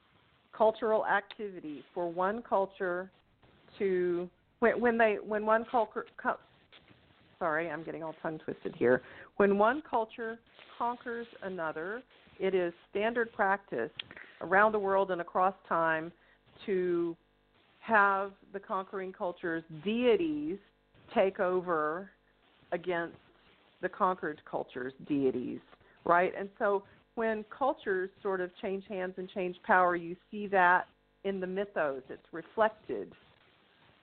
cultural 0.55 1.05
activity 1.05 1.83
for 1.93 2.09
one 2.09 2.41
culture 2.41 3.11
to 3.77 4.29
when, 4.59 4.79
when 4.79 4.97
they 4.97 5.17
when 5.23 5.45
one 5.45 5.65
culture. 5.69 6.05
Sorry, 7.39 7.69
I'm 7.69 7.83
getting 7.83 8.03
all 8.03 8.15
tongue 8.21 8.39
twisted 8.39 8.75
here. 8.75 9.01
When 9.38 9.57
one 9.57 9.83
culture 9.89 10.39
conquers 10.77 11.27
another, 11.43 12.01
it 12.39 12.53
is 12.53 12.73
standard 12.89 13.31
practice 13.33 13.91
around 14.41 14.71
the 14.71 14.79
world 14.79 15.11
and 15.11 15.21
across 15.21 15.53
time 15.67 16.11
to 16.65 17.15
have 17.79 18.31
the 18.53 18.59
conquering 18.59 19.13
culture's 19.13 19.63
deities 19.83 20.57
take 21.13 21.39
over 21.39 22.09
against 22.71 23.17
the 23.81 23.89
conquered 23.89 24.41
culture's 24.49 24.93
deities, 25.07 25.59
right? 26.05 26.33
And 26.38 26.49
so 26.57 26.83
when 27.15 27.45
cultures 27.55 28.09
sort 28.21 28.41
of 28.41 28.49
change 28.61 28.83
hands 28.89 29.13
and 29.17 29.29
change 29.29 29.55
power, 29.63 29.95
you 29.95 30.15
see 30.31 30.47
that 30.47 30.88
in 31.23 31.39
the 31.39 31.47
mythos. 31.47 32.01
It's 32.09 32.25
reflected 32.31 33.13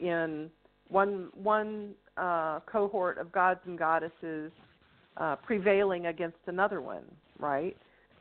in 0.01 0.51
one 0.93 1.29
one 1.35 1.95
uh, 2.17 2.61
cohort 2.67 3.19
of 3.19 3.33
gods 3.33 3.61
and 3.67 3.79
goddesses 3.79 4.53
uh, 5.17 5.37
prevailing 5.37 6.07
against 6.07 6.37
another 6.47 6.81
one, 6.81 7.05
right? 7.39 7.77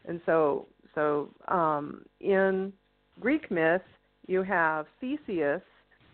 And 0.08 0.22
so 0.26 0.68
so 0.96 1.30
um, 1.48 2.04
in 2.20 2.74
Greek 3.20 3.52
myth, 3.52 3.82
you 4.28 4.42
have 4.44 4.86
Theseus, 5.00 5.62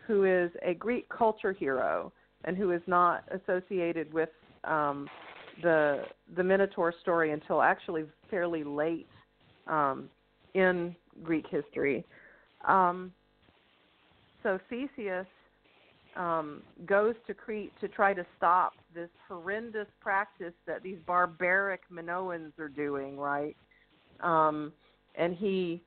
who 0.05 0.25
is 0.25 0.51
a 0.65 0.73
Greek 0.73 1.07
culture 1.09 1.53
hero 1.53 2.11
and 2.45 2.57
who 2.57 2.71
is 2.71 2.81
not 2.87 3.23
associated 3.31 4.11
with 4.13 4.29
um, 4.63 5.07
the 5.61 6.03
the 6.35 6.43
Minotaur 6.43 6.93
story 7.01 7.31
until 7.31 7.61
actually 7.61 8.05
fairly 8.29 8.63
late 8.63 9.07
um, 9.67 10.09
in 10.53 10.95
Greek 11.23 11.45
history. 11.49 12.03
Um, 12.67 13.11
so 14.43 14.59
Theseus 14.69 15.27
um, 16.17 16.63
goes 16.85 17.15
to 17.27 17.33
Crete 17.33 17.71
to 17.79 17.87
try 17.87 18.13
to 18.13 18.25
stop 18.37 18.73
this 18.93 19.09
horrendous 19.27 19.87
practice 20.01 20.53
that 20.65 20.81
these 20.81 20.97
barbaric 21.05 21.81
Minoans 21.93 22.57
are 22.59 22.69
doing, 22.69 23.17
right? 23.17 23.55
Um, 24.21 24.73
and 25.15 25.35
he 25.35 25.83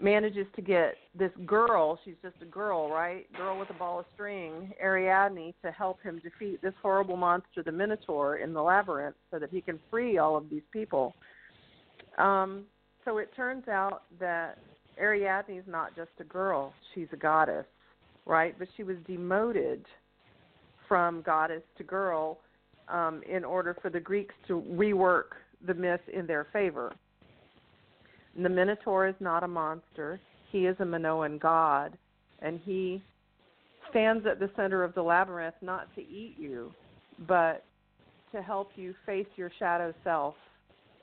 manages 0.00 0.46
to 0.54 0.62
get 0.62 0.94
this 1.18 1.30
girl, 1.46 1.98
she's 2.04 2.14
just 2.22 2.36
a 2.42 2.44
girl, 2.44 2.88
right? 2.90 3.32
Girl 3.34 3.58
with 3.58 3.70
a 3.70 3.74
ball 3.74 4.00
of 4.00 4.06
string, 4.14 4.72
Ariadne, 4.82 5.54
to 5.62 5.70
help 5.70 6.02
him 6.02 6.20
defeat 6.22 6.60
this 6.62 6.74
horrible 6.82 7.16
monster, 7.16 7.62
the 7.62 7.72
Minotaur, 7.72 8.36
in 8.36 8.52
the 8.52 8.62
labyrinth 8.62 9.16
so 9.30 9.38
that 9.38 9.50
he 9.50 9.60
can 9.60 9.78
free 9.90 10.18
all 10.18 10.36
of 10.36 10.48
these 10.50 10.62
people. 10.72 11.14
Um, 12.18 12.64
so 13.04 13.18
it 13.18 13.30
turns 13.34 13.66
out 13.68 14.02
that 14.20 14.58
Ariadne 15.00 15.58
is 15.58 15.64
not 15.66 15.96
just 15.96 16.10
a 16.20 16.24
girl, 16.24 16.72
she's 16.94 17.08
a 17.12 17.16
goddess, 17.16 17.66
right? 18.26 18.54
But 18.58 18.68
she 18.76 18.82
was 18.82 18.96
demoted 19.06 19.84
from 20.88 21.22
goddess 21.22 21.62
to 21.78 21.84
girl 21.84 22.38
um, 22.88 23.22
in 23.28 23.44
order 23.44 23.76
for 23.80 23.90
the 23.90 24.00
Greeks 24.00 24.34
to 24.48 24.62
rework 24.72 25.36
the 25.66 25.74
myth 25.74 26.00
in 26.12 26.26
their 26.26 26.46
favor. 26.52 26.92
The 28.36 28.48
Minotaur 28.48 29.06
is 29.06 29.14
not 29.20 29.42
a 29.42 29.48
monster. 29.48 30.20
He 30.50 30.66
is 30.66 30.76
a 30.80 30.84
Minoan 30.84 31.38
god, 31.38 31.96
and 32.40 32.60
he 32.64 33.02
stands 33.90 34.26
at 34.26 34.40
the 34.40 34.50
center 34.56 34.82
of 34.82 34.94
the 34.94 35.02
labyrinth 35.02 35.54
not 35.62 35.92
to 35.94 36.00
eat 36.00 36.34
you, 36.38 36.72
but 37.28 37.64
to 38.32 38.42
help 38.42 38.72
you 38.74 38.94
face 39.06 39.26
your 39.36 39.50
shadow 39.58 39.94
self 40.02 40.34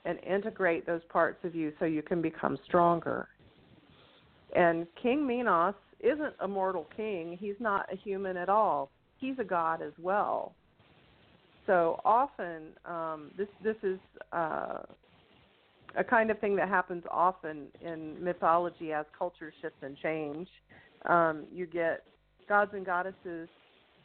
and 0.04 0.18
integrate 0.24 0.86
those 0.86 1.00
parts 1.08 1.38
of 1.44 1.54
you 1.54 1.72
so 1.78 1.86
you 1.86 2.02
can 2.02 2.20
become 2.20 2.58
stronger. 2.66 3.28
And 4.54 4.86
King 5.00 5.26
Minos 5.26 5.74
isn't 6.02 6.34
a 6.40 6.48
mortal 6.48 6.86
king. 6.96 7.36
He's 7.40 7.54
not 7.60 7.86
a 7.92 7.96
human 7.96 8.36
at 8.36 8.48
all. 8.48 8.90
He's 9.18 9.38
a 9.38 9.44
god 9.44 9.82
as 9.82 9.92
well. 9.98 10.54
So 11.66 12.00
often, 12.04 12.70
um, 12.84 13.30
this 13.36 13.48
this 13.62 13.76
is 13.84 13.98
uh, 14.32 14.78
a 15.96 16.02
kind 16.02 16.30
of 16.30 16.38
thing 16.40 16.56
that 16.56 16.68
happens 16.68 17.04
often 17.10 17.68
in 17.80 18.22
mythology 18.22 18.92
as 18.92 19.06
culture 19.16 19.52
shifts 19.60 19.78
and 19.82 19.96
change. 19.96 20.48
Um, 21.06 21.44
you 21.52 21.66
get 21.66 22.04
gods 22.48 22.72
and 22.74 22.84
goddesses 22.84 23.48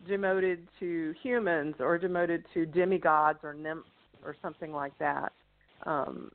demoted 0.07 0.67
to 0.79 1.13
humans 1.23 1.75
or 1.79 1.97
demoted 1.97 2.45
to 2.53 2.65
demigods 2.67 3.39
or 3.43 3.53
nymphs 3.53 3.89
or 4.23 4.35
something 4.41 4.71
like 4.71 4.97
that, 4.99 5.31
um, 5.87 6.31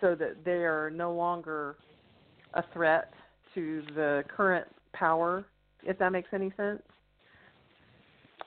so 0.00 0.14
that 0.14 0.44
they 0.44 0.64
are 0.64 0.90
no 0.90 1.12
longer 1.12 1.76
a 2.54 2.64
threat 2.72 3.12
to 3.54 3.82
the 3.94 4.24
current 4.34 4.66
power. 4.92 5.44
If 5.84 5.98
that 5.98 6.12
makes 6.12 6.28
any 6.32 6.52
sense. 6.56 6.82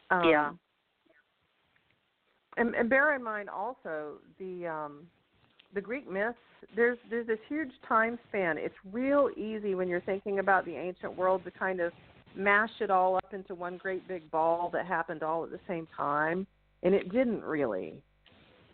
Um, 0.09 0.29
Yeah. 0.29 0.51
And, 2.57 2.73
and 2.75 2.89
bear 2.89 3.15
in 3.15 3.23
mind 3.23 3.49
also 3.49 4.13
the 4.39 4.67
um, 4.67 5.07
the 5.73 5.81
Greek 5.81 6.09
myths. 6.09 6.37
There's 6.75 6.97
there's 7.09 7.27
this 7.27 7.39
huge 7.49 7.71
time 7.87 8.17
span. 8.29 8.57
It's 8.57 8.75
real 8.91 9.29
easy 9.35 9.75
when 9.75 9.87
you're 9.87 10.01
thinking 10.01 10.39
about 10.39 10.65
the 10.65 10.75
ancient 10.75 11.15
world 11.17 11.43
to 11.43 11.51
kind 11.51 11.81
of 11.81 11.91
mash 12.35 12.71
it 12.79 12.89
all 12.89 13.17
up 13.17 13.33
into 13.33 13.55
one 13.55 13.77
great 13.77 14.07
big 14.07 14.29
ball 14.31 14.69
that 14.73 14.85
happened 14.85 15.23
all 15.23 15.43
at 15.43 15.51
the 15.51 15.59
same 15.67 15.87
time, 15.95 16.47
and 16.83 16.93
it 16.95 17.11
didn't 17.11 17.43
really. 17.43 18.01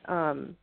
Um, 0.07 0.55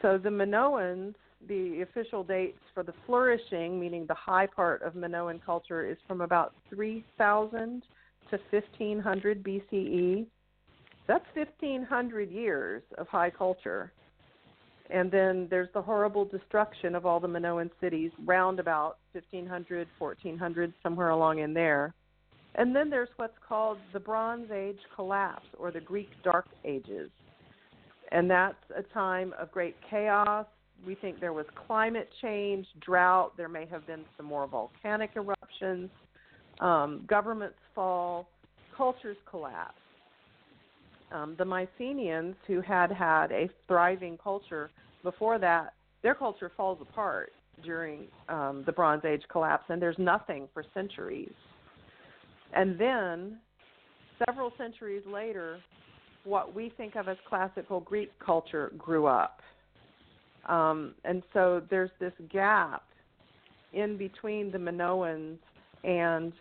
so 0.00 0.18
the 0.18 0.28
Minoans, 0.28 1.14
the 1.48 1.82
official 1.82 2.22
dates 2.24 2.58
for 2.74 2.82
the 2.82 2.94
flourishing, 3.06 3.78
meaning 3.78 4.06
the 4.06 4.14
high 4.14 4.46
part 4.46 4.82
of 4.82 4.94
Minoan 4.94 5.40
culture, 5.44 5.88
is 5.88 5.98
from 6.06 6.20
about 6.20 6.54
3000 6.70 7.82
to 8.30 8.38
1500 8.50 9.42
BCE. 9.42 10.26
That's 11.06 11.24
1500 11.34 12.30
years 12.30 12.82
of 12.98 13.08
high 13.08 13.30
culture. 13.30 13.92
And 14.90 15.10
then 15.10 15.46
there's 15.50 15.68
the 15.74 15.82
horrible 15.82 16.24
destruction 16.24 16.94
of 16.94 17.06
all 17.06 17.18
the 17.18 17.28
Minoan 17.28 17.70
cities 17.80 18.10
round 18.24 18.60
about 18.60 18.98
1500, 19.12 19.88
1400, 19.98 20.74
somewhere 20.82 21.10
along 21.10 21.38
in 21.38 21.54
there. 21.54 21.94
And 22.54 22.76
then 22.76 22.90
there's 22.90 23.08
what's 23.16 23.38
called 23.46 23.78
the 23.92 24.00
Bronze 24.00 24.50
Age 24.50 24.78
collapse 24.94 25.46
or 25.58 25.70
the 25.70 25.80
Greek 25.80 26.10
Dark 26.22 26.46
Ages. 26.64 27.10
And 28.10 28.30
that's 28.30 28.62
a 28.76 28.82
time 28.82 29.32
of 29.40 29.50
great 29.50 29.76
chaos. 29.88 30.46
We 30.86 30.94
think 30.96 31.20
there 31.20 31.32
was 31.32 31.46
climate 31.66 32.08
change, 32.20 32.66
drought, 32.80 33.36
there 33.36 33.48
may 33.48 33.66
have 33.66 33.86
been 33.86 34.04
some 34.16 34.26
more 34.26 34.46
volcanic 34.46 35.10
eruptions, 35.16 35.90
um, 36.60 37.04
governments 37.08 37.56
fall, 37.74 38.28
cultures 38.76 39.16
collapse. 39.30 39.74
Um, 41.12 41.34
the 41.38 41.44
Mycenaeans, 41.44 42.34
who 42.46 42.60
had 42.60 42.90
had 42.90 43.30
a 43.32 43.48
thriving 43.68 44.18
culture 44.22 44.70
before 45.02 45.38
that, 45.38 45.74
their 46.02 46.14
culture 46.14 46.50
falls 46.56 46.78
apart 46.80 47.32
during 47.62 48.06
um, 48.28 48.62
the 48.66 48.72
Bronze 48.72 49.04
Age 49.04 49.22
collapse, 49.30 49.64
and 49.68 49.80
there's 49.80 49.98
nothing 49.98 50.48
for 50.52 50.64
centuries. 50.74 51.32
And 52.54 52.78
then, 52.78 53.38
several 54.26 54.52
centuries 54.58 55.02
later, 55.06 55.58
what 56.24 56.54
we 56.54 56.72
think 56.76 56.96
of 56.96 57.08
as 57.08 57.16
classical 57.28 57.80
Greek 57.80 58.10
culture 58.24 58.72
grew 58.78 59.06
up. 59.06 59.40
Um, 60.48 60.94
and 61.04 61.22
so 61.32 61.62
there's 61.70 61.90
this 62.00 62.12
gap 62.30 62.82
in 63.72 63.96
between 63.96 64.50
the 64.50 64.58
Minoans 64.58 65.38
and 65.84 66.32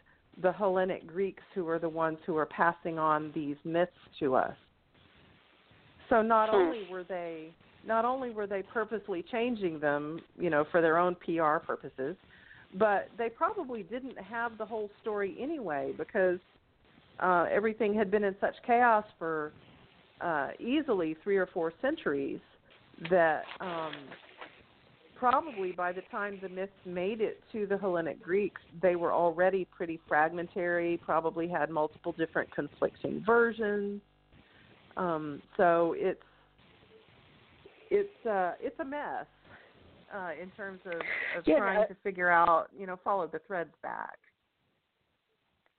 the 0.42 0.52
Hellenic 0.52 1.08
Greeks 1.08 1.44
who 1.54 1.68
are 1.68 1.80
the 1.80 1.90
ones 1.90 2.18
who 2.26 2.38
are 2.38 2.46
passing 2.46 2.98
on 2.98 3.32
these 3.36 3.58
myths 3.64 3.92
to 4.20 4.36
us. 4.36 4.56
So 6.10 6.22
not 6.22 6.50
hmm. 6.50 6.56
only 6.56 6.88
were 6.90 7.04
they 7.04 7.54
not 7.86 8.06
only 8.06 8.30
were 8.30 8.46
they 8.46 8.62
purposely 8.62 9.24
changing 9.32 9.80
them, 9.80 10.20
you 10.38 10.52
know, 10.52 10.66
for 10.72 10.82
their 10.82 11.00
own 11.00 11.16
PR 11.16 11.58
purposes, 11.58 12.16
but 12.76 13.10
they 13.18 13.28
probably 13.28 13.82
didn't 13.82 14.18
have 14.20 14.58
the 14.60 14.66
whole 14.66 14.90
story 15.02 15.36
anyway 15.40 15.92
because 15.98 16.38
uh, 17.20 17.46
everything 17.52 17.94
had 17.94 18.12
been 18.12 18.24
in 18.24 18.36
such 18.40 18.56
chaos 18.66 19.06
for 19.18 19.52
uh, 20.22 20.50
easily 20.60 21.16
three 21.24 21.38
or 21.38 21.48
four 21.48 21.74
centuries 21.82 22.40
that 23.10 23.44
um, 23.60 23.94
probably 25.18 25.72
by 25.72 25.92
the 25.92 26.02
time 26.12 26.40
the 26.42 26.50
myths 26.50 26.72
made 26.86 27.22
it 27.22 27.42
to 27.52 27.66
the 27.66 27.78
Hellenic 27.78 28.22
Greeks, 28.22 28.62
they 28.82 28.96
were 28.96 29.14
already 29.14 29.66
pretty 29.66 30.00
fragmentary, 30.08 31.00
probably 31.04 31.48
had 31.48 31.70
multiple 31.70 32.12
different 32.12 32.54
conflicting 32.54 33.24
versions. 33.26 34.02
Um, 34.98 35.42
so 35.58 35.96
it's 35.98 36.22
it's 37.90 38.26
uh, 38.26 38.54
it's 38.60 38.80
a 38.80 38.86
mess 38.86 39.26
uh, 40.14 40.32
in 40.42 40.50
terms 40.52 40.80
of, 40.86 40.94
of 41.38 41.44
yeah, 41.46 41.58
trying 41.58 41.88
to 41.88 41.96
figure 42.04 42.30
out, 42.30 42.68
you 42.78 42.86
know, 42.86 43.00
follow 43.04 43.28
the 43.28 43.40
threads 43.48 43.74
back. 43.82 44.18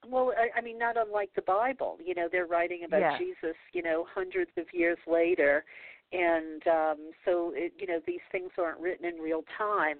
Well, 0.08 0.32
I, 0.36 0.58
I 0.58 0.62
mean, 0.62 0.78
not 0.78 0.96
unlike 0.96 1.30
the 1.36 1.42
Bible. 1.42 1.98
You 2.04 2.14
know, 2.14 2.28
they're 2.30 2.46
writing 2.46 2.82
about 2.86 3.00
yes. 3.00 3.18
Jesus. 3.18 3.56
You 3.72 3.82
know, 3.82 4.06
hundreds 4.12 4.50
of 4.56 4.64
years 4.72 4.98
later, 5.06 5.64
and 6.12 6.66
um, 6.66 7.10
so 7.24 7.52
it, 7.54 7.72
you 7.78 7.86
know 7.86 8.00
these 8.06 8.20
things 8.30 8.50
aren't 8.58 8.80
written 8.80 9.06
in 9.06 9.16
real 9.16 9.44
time. 9.56 9.96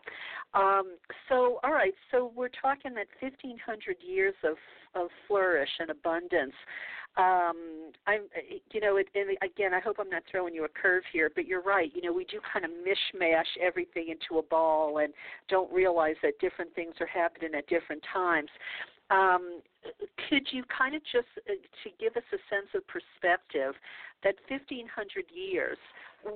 Um, 0.55 0.97
so, 1.29 1.61
all 1.65 1.73
right. 1.73 1.95
So 2.11 2.33
we're 2.35 2.49
talking 2.49 2.95
that 2.95 3.07
1,500 3.21 3.97
years 4.07 4.35
of 4.45 4.57
of 4.95 5.09
flourish 5.27 5.71
and 5.81 5.91
abundance 5.91 6.53
um 7.19 7.93
i'm 8.07 8.23
you 8.73 8.81
know 8.81 8.97
it, 8.97 9.07
and 9.15 9.37
again 9.43 9.75
i 9.75 9.81
hope 9.81 9.97
i'm 10.01 10.09
not 10.09 10.23
throwing 10.31 10.55
you 10.55 10.65
a 10.65 10.69
curve 10.69 11.03
here 11.13 11.31
but 11.35 11.47
you're 11.47 11.61
right 11.61 11.93
you 11.95 12.01
know 12.01 12.11
we 12.13 12.25
do 12.25 12.41
kind 12.51 12.65
of 12.65 12.71
mishmash 12.71 13.45
everything 13.61 14.09
into 14.09 14.39
a 14.39 14.43
ball 14.43 14.99
and 14.99 15.13
don't 15.49 15.71
realize 15.71 16.17
that 16.23 16.39
different 16.41 16.75
things 16.75 16.95
are 17.01 17.07
happening 17.07 17.51
at 17.55 17.67
different 17.67 18.03
times 18.11 18.49
um 19.13 19.61
could 20.29 20.47
you 20.51 20.65
kind 20.77 20.95
of 20.95 21.03
just 21.03 21.29
uh, 21.49 21.53
to 21.85 21.91
give 22.01 22.17
us 22.17 22.23
a 22.33 22.41
sense 22.49 22.69
of 22.75 22.83
perspective 22.87 23.75
that 24.25 24.35
1500 24.49 25.25
years 25.35 25.79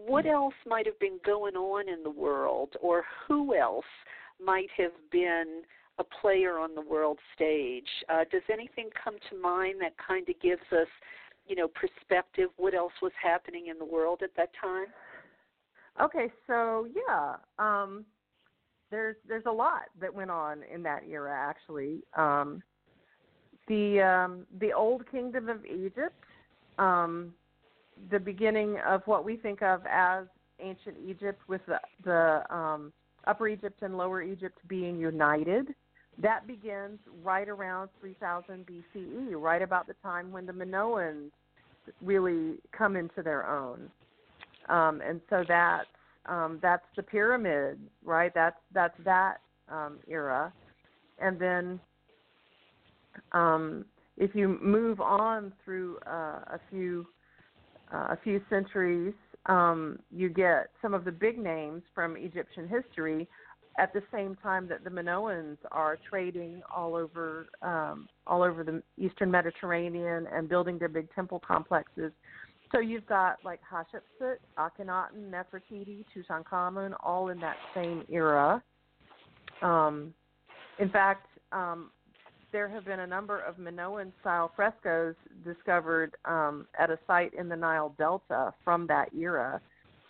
what 0.06 0.26
else 0.26 0.54
might 0.66 0.86
have 0.86 0.98
been 0.98 1.18
going 1.24 1.54
on 1.54 1.88
in 1.88 2.02
the 2.02 2.10
world 2.10 2.70
or 2.80 3.04
who 3.26 3.54
else 3.56 3.84
might 4.44 4.68
have 4.76 4.92
been 5.10 5.62
a 5.98 6.04
player 6.04 6.58
on 6.58 6.74
the 6.74 6.80
world 6.80 7.18
stage. 7.34 7.88
Uh, 8.08 8.24
does 8.30 8.42
anything 8.52 8.90
come 9.02 9.14
to 9.30 9.36
mind 9.40 9.80
that 9.80 9.94
kind 10.04 10.28
of 10.28 10.34
gives 10.40 10.62
us, 10.72 10.88
you 11.46 11.56
know, 11.56 11.68
perspective? 11.68 12.50
What 12.56 12.74
else 12.74 12.92
was 13.00 13.12
happening 13.22 13.68
in 13.68 13.78
the 13.78 13.84
world 13.84 14.20
at 14.22 14.30
that 14.36 14.50
time? 14.60 14.86
Okay, 16.02 16.30
so 16.46 16.86
yeah, 16.94 17.36
um, 17.58 18.04
there's 18.90 19.16
there's 19.28 19.46
a 19.46 19.52
lot 19.52 19.82
that 20.00 20.12
went 20.14 20.30
on 20.30 20.62
in 20.72 20.82
that 20.84 21.02
era 21.08 21.32
actually. 21.34 22.02
Um, 22.16 22.62
the 23.68 24.00
um, 24.00 24.46
the 24.60 24.72
old 24.72 25.10
kingdom 25.10 25.48
of 25.48 25.64
Egypt, 25.66 26.14
um, 26.78 27.34
the 28.10 28.20
beginning 28.20 28.78
of 28.86 29.02
what 29.06 29.24
we 29.24 29.36
think 29.36 29.62
of 29.62 29.82
as 29.90 30.26
ancient 30.60 30.96
Egypt, 31.06 31.40
with 31.48 31.60
the, 31.66 31.80
the 32.04 32.54
um, 32.54 32.92
Upper 33.26 33.48
Egypt 33.48 33.82
and 33.82 33.98
Lower 33.98 34.22
Egypt 34.22 34.58
being 34.68 34.98
united 34.98 35.74
that 36.18 36.46
begins 36.46 36.98
right 37.22 37.48
around 37.48 37.90
3000 38.00 38.66
BCE, 38.66 39.32
right 39.34 39.62
about 39.62 39.86
the 39.86 39.94
time 40.02 40.32
when 40.32 40.46
the 40.46 40.52
Minoans 40.52 41.30
really 42.02 42.54
come 42.76 42.96
into 42.96 43.22
their 43.22 43.46
own. 43.46 43.90
Um, 44.68 45.02
and 45.06 45.20
so 45.28 45.44
that's 45.46 45.86
um, 46.28 46.58
that's 46.62 46.86
the 46.96 47.02
pyramid, 47.02 47.78
right? 48.04 48.32
That's 48.34 48.56
that's 48.72 48.96
that 49.04 49.38
um, 49.68 49.98
era, 50.08 50.52
and 51.20 51.38
then 51.38 51.80
um, 53.32 53.84
if 54.16 54.34
you 54.34 54.58
move 54.62 55.00
on 55.00 55.52
through 55.64 55.98
uh, 56.06 56.40
a 56.54 56.60
few 56.70 57.06
uh, 57.92 58.08
a 58.10 58.18
few 58.24 58.40
centuries, 58.50 59.14
um, 59.46 59.98
you 60.10 60.28
get 60.28 60.70
some 60.82 60.94
of 60.94 61.04
the 61.04 61.12
big 61.12 61.38
names 61.38 61.82
from 61.94 62.16
Egyptian 62.16 62.68
history 62.68 63.28
at 63.78 63.92
the 63.92 64.02
same 64.12 64.34
time 64.42 64.66
that 64.68 64.84
the 64.84 64.90
Minoans 64.90 65.58
are 65.70 65.98
trading 66.08 66.62
all 66.74 66.94
over 66.94 67.46
um, 67.62 68.08
all 68.26 68.42
over 68.42 68.64
the 68.64 68.82
Eastern 68.98 69.30
Mediterranean 69.30 70.26
and 70.32 70.48
building 70.48 70.78
their 70.78 70.88
big 70.88 71.12
temple 71.14 71.40
complexes. 71.46 72.12
So 72.72 72.80
you've 72.80 73.06
got 73.06 73.38
like 73.44 73.60
Hatshepsut, 73.62 74.36
Akhenaten, 74.58 75.30
Nefertiti, 75.30 76.04
Tutankhamun, 76.14 76.94
all 77.02 77.28
in 77.28 77.38
that 77.40 77.56
same 77.74 78.04
era. 78.10 78.62
Um, 79.62 80.12
in 80.78 80.90
fact, 80.90 81.26
um, 81.52 81.90
there 82.52 82.68
have 82.68 82.84
been 82.84 83.00
a 83.00 83.06
number 83.06 83.40
of 83.40 83.58
Minoan 83.58 84.12
style 84.20 84.50
frescoes 84.54 85.14
discovered 85.44 86.16
um, 86.24 86.66
at 86.78 86.90
a 86.90 86.98
site 87.06 87.32
in 87.34 87.48
the 87.48 87.56
Nile 87.56 87.94
Delta 87.98 88.52
from 88.64 88.86
that 88.88 89.08
era 89.14 89.60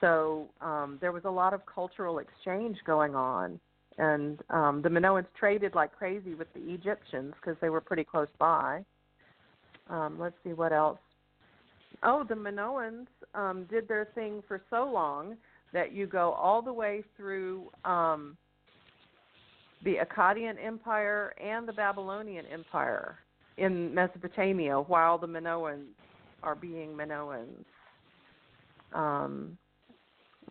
so 0.00 0.48
um, 0.60 0.98
there 1.00 1.12
was 1.12 1.22
a 1.24 1.30
lot 1.30 1.54
of 1.54 1.62
cultural 1.66 2.18
exchange 2.18 2.76
going 2.86 3.14
on, 3.14 3.58
and 3.98 4.40
um, 4.50 4.82
the 4.82 4.88
Minoans 4.88 5.26
traded 5.38 5.74
like 5.74 5.96
crazy 5.96 6.34
with 6.34 6.52
the 6.54 6.60
Egyptians 6.60 7.34
because 7.40 7.56
they 7.60 7.70
were 7.70 7.80
pretty 7.80 8.04
close 8.04 8.28
by. 8.38 8.84
Um, 9.88 10.18
let's 10.18 10.36
see 10.44 10.52
what 10.52 10.72
else. 10.72 10.98
Oh, 12.02 12.24
the 12.28 12.34
Minoans 12.34 13.06
um, 13.34 13.66
did 13.70 13.88
their 13.88 14.08
thing 14.14 14.42
for 14.46 14.60
so 14.70 14.88
long 14.92 15.36
that 15.72 15.92
you 15.92 16.06
go 16.06 16.32
all 16.32 16.62
the 16.62 16.72
way 16.72 17.02
through 17.16 17.70
um, 17.84 18.36
the 19.84 19.96
Akkadian 19.96 20.54
Empire 20.62 21.34
and 21.42 21.66
the 21.66 21.72
Babylonian 21.72 22.46
Empire 22.46 23.18
in 23.56 23.94
Mesopotamia 23.94 24.80
while 24.80 25.18
the 25.18 25.26
Minoans 25.26 25.86
are 26.42 26.54
being 26.54 26.90
Minoans. 26.90 27.64
Um, 28.92 29.58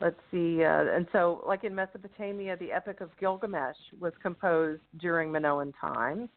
let's 0.02 0.20
see 0.32 0.64
uh, 0.64 0.86
and 0.94 1.08
so 1.12 1.42
like 1.48 1.64
in 1.64 1.74
mesopotamia 1.74 2.58
the 2.58 2.72
epic 2.72 3.02
of 3.02 3.10
gilgamesh 3.20 3.78
was 4.00 4.14
composed 4.22 4.82
during 5.00 5.32
minoan 5.32 5.74
times 5.80 6.30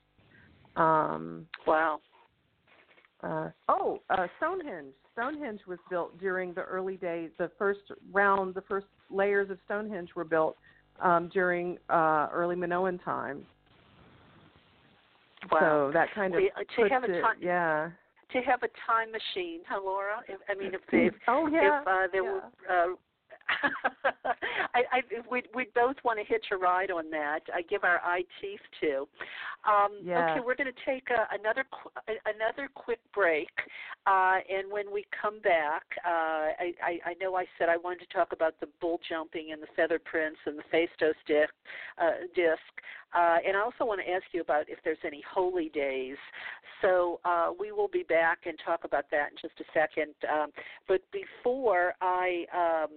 um, 0.77 1.47
wow 1.67 1.99
uh, 3.23 3.49
oh 3.69 4.01
uh, 4.11 4.27
stonehenge 4.39 4.93
stonehenge 5.13 5.61
was 5.67 5.79
built 5.91 6.19
during 6.19 6.53
the 6.55 6.63
early 6.63 6.97
days 6.97 7.31
the 7.39 7.51
first 7.59 7.81
round 8.13 8.55
the 8.55 8.63
first 8.63 8.87
layers 9.11 9.51
of 9.51 9.59
stonehenge 9.65 10.11
were 10.15 10.25
built 10.25 10.57
um, 11.03 11.31
during 11.33 11.79
uh, 11.91 12.29
early 12.33 12.57
minoan 12.57 12.99
times 12.99 13.45
wow 15.51 15.59
so 15.61 15.91
that 15.93 16.09
kind 16.15 16.35
of 16.35 16.41
well, 16.41 16.65
to 16.77 16.83
puts 16.83 16.93
have 16.93 17.05
a 17.05 17.19
it, 17.19 17.25
yeah 17.41 17.91
to 18.33 18.41
have 18.43 18.63
a 18.63 18.69
time 18.87 19.09
machine, 19.11 19.61
huh, 19.67 19.81
Laura? 19.83 20.21
If, 20.29 20.41
I 20.51 20.55
mean, 20.55 20.73
if 20.75 20.81
if, 20.93 21.15
oh, 21.29 21.49
yeah. 21.51 21.81
if 21.81 21.87
uh, 21.87 22.07
there 22.13 22.25
yeah. 22.25 22.31
were 22.31 22.93
uh, 22.93 22.95
I, 24.75 24.83
I 24.93 25.03
we 25.31 25.43
we 25.55 25.67
both 25.75 25.97
want 26.05 26.19
to 26.19 26.25
hitch 26.25 26.47
a 26.53 26.57
ride 26.57 26.91
on 26.91 27.11
that. 27.11 27.41
I 27.55 27.63
give 27.63 27.85
our 27.85 28.01
eye 28.05 28.25
teeth 28.41 28.61
to. 28.81 29.09
Um, 29.69 29.99
yeah. 30.03 30.33
Okay, 30.33 30.41
we're 30.45 30.55
going 30.55 30.73
to 30.73 30.85
take 30.87 31.09
a, 31.11 31.27
another 31.35 31.65
another 32.07 32.69
quick 32.75 33.01
break, 33.15 33.51
uh, 34.07 34.39
and 34.49 34.71
when 34.71 34.93
we 34.93 35.05
come 35.21 35.41
back, 35.41 35.83
uh, 36.07 36.55
I, 36.59 36.73
I, 36.83 36.99
I 37.07 37.15
know 37.21 37.37
I 37.37 37.47
said 37.59 37.69
I 37.69 37.77
wanted 37.77 38.01
to 38.01 38.17
talk 38.17 38.33
about 38.33 38.55
the 38.61 38.69
bull 38.81 39.01
jumping 39.09 39.53
and 39.53 39.63
the 39.63 39.67
feather 39.75 39.99
prince 39.99 40.37
and 40.47 40.59
the 40.59 40.65
Phaistos 40.73 41.15
disc. 41.27 41.53
Uh, 42.01 42.27
disc. 42.35 42.61
Uh, 43.15 43.39
and 43.47 43.57
I 43.57 43.61
also 43.61 43.85
want 43.85 44.01
to 44.05 44.11
ask 44.11 44.25
you 44.33 44.41
about 44.41 44.69
if 44.69 44.79
there's 44.85 44.99
any 45.05 45.23
holy 45.33 45.71
days. 45.71 46.17
So 46.83 47.21
uh, 47.25 47.51
we 47.59 47.73
will 47.73 47.89
be 47.89 48.05
back 48.05 48.41
and 48.47 48.57
talk 48.65 48.85
about 48.85 49.07
that 49.11 49.31
in 49.33 49.37
just 49.41 49.59
a 49.61 49.65
second. 49.75 50.15
Um, 50.31 50.51
but 50.87 51.01
before 51.11 51.95
I 52.01 52.45
um, 52.55 52.91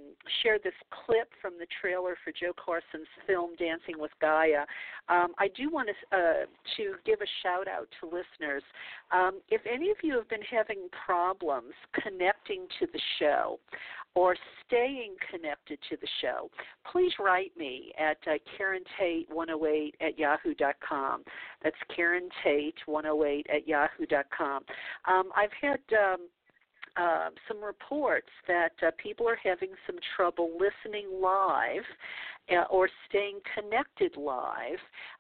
share 0.43 0.59
this 0.63 0.73
clip 1.05 1.29
from 1.41 1.53
the 1.57 1.65
trailer 1.81 2.15
for 2.23 2.31
Jo 2.31 2.51
Carson's 2.53 3.07
film 3.25 3.51
Dancing 3.57 3.95
with 3.97 4.11
Gaia, 4.19 4.65
um, 5.09 5.33
I 5.39 5.47
do 5.55 5.69
want 5.71 5.89
to, 5.89 6.17
uh, 6.17 6.45
to 6.77 6.93
give 7.05 7.21
a 7.21 7.29
shout 7.41 7.67
out 7.67 7.87
to 7.99 8.05
listeners. 8.05 8.63
Um, 9.11 9.41
if 9.49 9.61
any 9.71 9.89
of 9.89 9.97
you 10.03 10.15
have 10.15 10.29
been 10.29 10.45
having 10.49 10.87
problems 11.05 11.73
connecting 12.03 12.67
to 12.79 12.87
the 12.91 12.99
show, 13.17 13.59
or 14.15 14.35
staying 14.65 15.15
connected 15.29 15.79
to 15.89 15.97
the 15.97 16.07
show, 16.21 16.49
please 16.91 17.13
write 17.19 17.51
me 17.57 17.93
at 17.99 18.17
uh, 18.27 18.37
Karen 18.57 18.83
Tate 18.99 19.27
108 19.29 19.95
at 20.01 20.19
yahoo.com. 20.19 21.23
That's 21.63 21.75
Karen 21.95 22.29
Tate 22.43 22.75
108 22.85 23.47
at 23.53 23.67
yahoo.com. 23.67 24.63
Um, 25.07 25.29
I've 25.35 25.53
had 25.61 25.79
um, 25.97 26.27
uh, 26.97 27.29
some 27.47 27.63
reports 27.63 28.27
that 28.47 28.73
uh, 28.85 28.91
people 29.01 29.27
are 29.27 29.39
having 29.41 29.69
some 29.87 29.95
trouble 30.15 30.51
listening 30.59 31.07
live 31.21 31.83
uh, 32.49 32.63
or 32.69 32.89
staying 33.07 33.39
connected 33.55 34.17
live, 34.17 34.79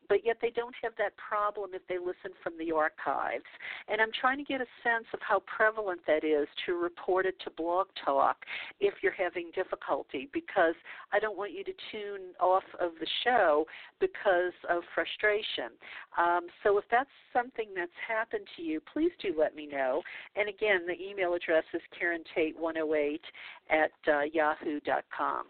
but 0.09 0.25
yet 0.25 0.37
they 0.41 0.49
don't 0.49 0.75
have 0.81 0.91
that 0.97 1.13
problem 1.15 1.71
if 1.73 1.81
they 1.87 1.97
listen 1.97 2.35
from 2.43 2.53
the 2.57 2.71
archives. 2.71 3.45
And 3.87 4.01
I'm 4.01 4.11
trying 4.19 4.37
to 4.37 4.43
get 4.43 4.59
a 4.59 4.67
sense 4.83 5.05
of 5.13 5.19
how 5.21 5.41
prevalent 5.45 6.01
that 6.07 6.23
is 6.23 6.47
to 6.65 6.73
report 6.73 7.25
it 7.25 7.35
to 7.45 7.51
Blog 7.51 7.87
Talk 8.03 8.37
if 8.79 8.95
you're 9.01 9.13
having 9.13 9.51
difficulty, 9.55 10.29
because 10.33 10.75
I 11.13 11.19
don't 11.19 11.37
want 11.37 11.53
you 11.53 11.63
to 11.63 11.71
tune 11.91 12.33
off 12.39 12.63
of 12.79 12.91
the 12.99 13.07
show 13.23 13.65
because 13.99 14.53
of 14.69 14.83
frustration. 14.93 15.71
Um, 16.17 16.47
so 16.63 16.77
if 16.77 16.85
that's 16.91 17.09
something 17.31 17.67
that's 17.75 17.91
happened 18.05 18.47
to 18.57 18.63
you, 18.63 18.81
please 18.91 19.11
do 19.21 19.33
let 19.37 19.55
me 19.55 19.67
know. 19.67 20.01
And 20.35 20.49
again, 20.49 20.81
the 20.85 20.99
email 21.01 21.33
address 21.33 21.63
is 21.73 21.81
Karen 21.97 22.23
Tate 22.35 22.59
108 22.59 23.21
at 23.69 23.91
uh, 24.11 24.21
yahoo.com. 24.33 25.45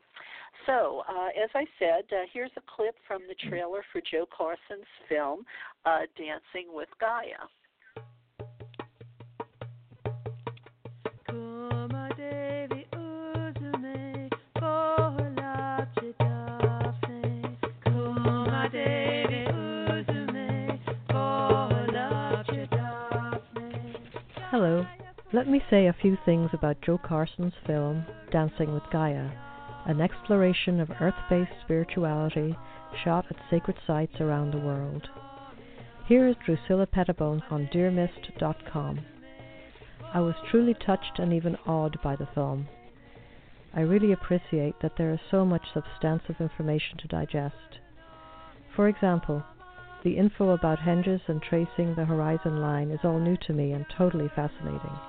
So, 0.66 1.04
uh, 1.10 1.30
as 1.44 1.50
I 1.56 1.66
said, 1.80 2.04
uh, 2.12 2.26
here's 2.32 2.52
a 2.56 2.62
clip 2.76 2.96
from 3.08 3.22
the 3.28 3.50
trailer 3.50 3.84
for 3.92 4.02
Jo 4.02 4.26
Carson's 4.36 4.86
film, 5.10 5.44
uh, 5.86 6.02
Dancing 6.18 6.68
with 6.74 6.90
Gaia. 7.00 7.48
Hello. 24.52 24.86
Let 25.34 25.48
me 25.48 25.62
say 25.70 25.88
a 25.88 25.96
few 26.02 26.18
things 26.26 26.50
about 26.54 26.82
Jo 26.82 27.00
Carson's 27.04 27.54
film, 27.66 28.06
Dancing 28.32 28.74
with 28.74 28.84
Gaia 28.92 29.30
an 29.86 30.02
exploration 30.02 30.80
of 30.80 30.92
earth 31.00 31.16
based 31.30 31.52
spirituality 31.64 32.56
shot 33.04 33.26
at 33.30 33.38
sacred 33.50 33.78
sites 33.88 34.20
around 34.20 34.52
the 34.52 34.60
world. 34.60 35.08
Here 36.08 36.28
is 36.28 36.36
Drusilla 36.46 36.88
Pettibone 36.88 37.42
on 37.50 37.68
DearMist.com. 37.74 39.00
I 40.14 40.20
was 40.20 40.36
truly 40.50 40.74
touched 40.74 41.20
and 41.20 41.32
even 41.32 41.56
awed 41.66 41.98
by 42.04 42.16
the 42.16 42.28
film. 42.34 42.68
I 43.74 43.82
really 43.82 44.12
appreciate 44.12 44.76
that 44.82 44.98
there 44.98 45.14
is 45.14 45.20
so 45.30 45.46
much 45.46 45.74
substantive 45.74 46.42
information 46.42 46.98
to 46.98 47.08
digest. 47.08 47.80
For 48.76 48.90
example, 48.90 49.44
the 50.04 50.18
info 50.18 50.50
about 50.50 50.80
henges 50.80 51.22
and 51.28 51.42
tracing 51.42 51.96
the 51.96 52.06
horizon 52.06 52.60
line 52.60 52.92
is 52.92 53.00
all 53.04 53.20
new 53.20 53.38
to 53.48 53.54
me 53.54 53.72
and 53.72 53.86
totally 53.98 54.30
fascinating. 54.36 55.00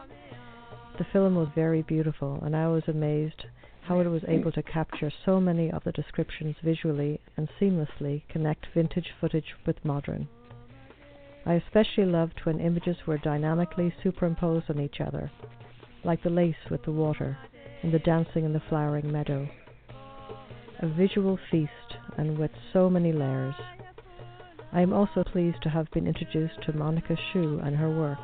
The 0.98 1.06
film 1.12 1.34
was 1.34 1.48
very 1.54 1.82
beautiful, 1.82 2.38
and 2.42 2.54
I 2.54 2.68
was 2.68 2.84
amazed 2.86 3.46
how 3.82 3.98
it 3.98 4.06
was 4.06 4.22
able 4.28 4.52
to 4.52 4.62
capture 4.62 5.10
so 5.24 5.40
many 5.40 5.70
of 5.70 5.82
the 5.84 5.92
descriptions 5.92 6.54
visually 6.62 7.20
and 7.36 7.48
seamlessly 7.60 8.22
connect 8.28 8.66
vintage 8.74 9.08
footage 9.20 9.54
with 9.66 9.84
modern. 9.84 10.28
I 11.44 11.54
especially 11.54 12.04
loved 12.04 12.40
when 12.44 12.60
images 12.60 12.96
were 13.06 13.18
dynamically 13.18 13.92
superimposed 14.02 14.70
on 14.70 14.78
each 14.78 15.00
other, 15.00 15.32
like 16.04 16.22
the 16.22 16.30
lace 16.30 16.70
with 16.70 16.84
the 16.84 16.92
water 16.92 17.36
and 17.82 17.92
the 17.92 17.98
dancing 17.98 18.44
in 18.44 18.52
the 18.52 18.62
flowering 18.68 19.10
meadow. 19.10 19.48
A 20.80 20.86
visual 20.86 21.38
feast 21.50 21.96
and 22.16 22.38
with 22.38 22.52
so 22.72 22.88
many 22.88 23.12
layers. 23.12 23.54
I 24.72 24.80
am 24.80 24.92
also 24.92 25.24
pleased 25.24 25.60
to 25.62 25.68
have 25.68 25.90
been 25.90 26.06
introduced 26.06 26.62
to 26.66 26.72
Monica 26.72 27.16
Sjöö 27.16 27.66
and 27.66 27.76
her 27.76 27.90
work. 27.90 28.18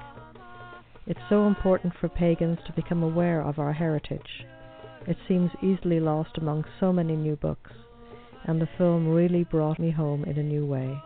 It's 1.06 1.20
so 1.28 1.48
important 1.48 1.94
for 2.00 2.08
pagans 2.08 2.58
to 2.66 2.72
become 2.72 3.02
aware 3.02 3.42
of 3.42 3.58
our 3.58 3.72
heritage 3.72 4.46
it 5.06 5.16
seems 5.26 5.50
easily 5.62 6.00
lost 6.00 6.38
among 6.38 6.64
so 6.80 6.92
many 6.92 7.16
new 7.16 7.36
books, 7.36 7.72
and 8.44 8.60
the 8.60 8.68
film 8.78 9.08
really 9.08 9.44
brought 9.44 9.78
me 9.78 9.90
home 9.90 10.24
in 10.24 10.38
a 10.38 10.42
new 10.42 10.66
way. 10.66 10.98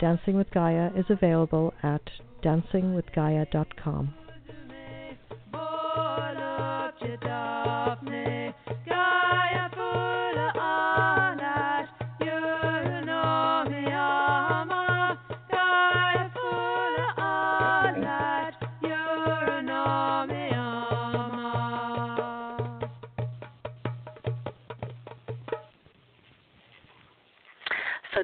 Dancing 0.00 0.36
with 0.36 0.50
Gaia 0.50 0.90
is 0.96 1.06
available 1.08 1.72
at 1.82 2.02
dancingwithgaia.com. 2.42 4.14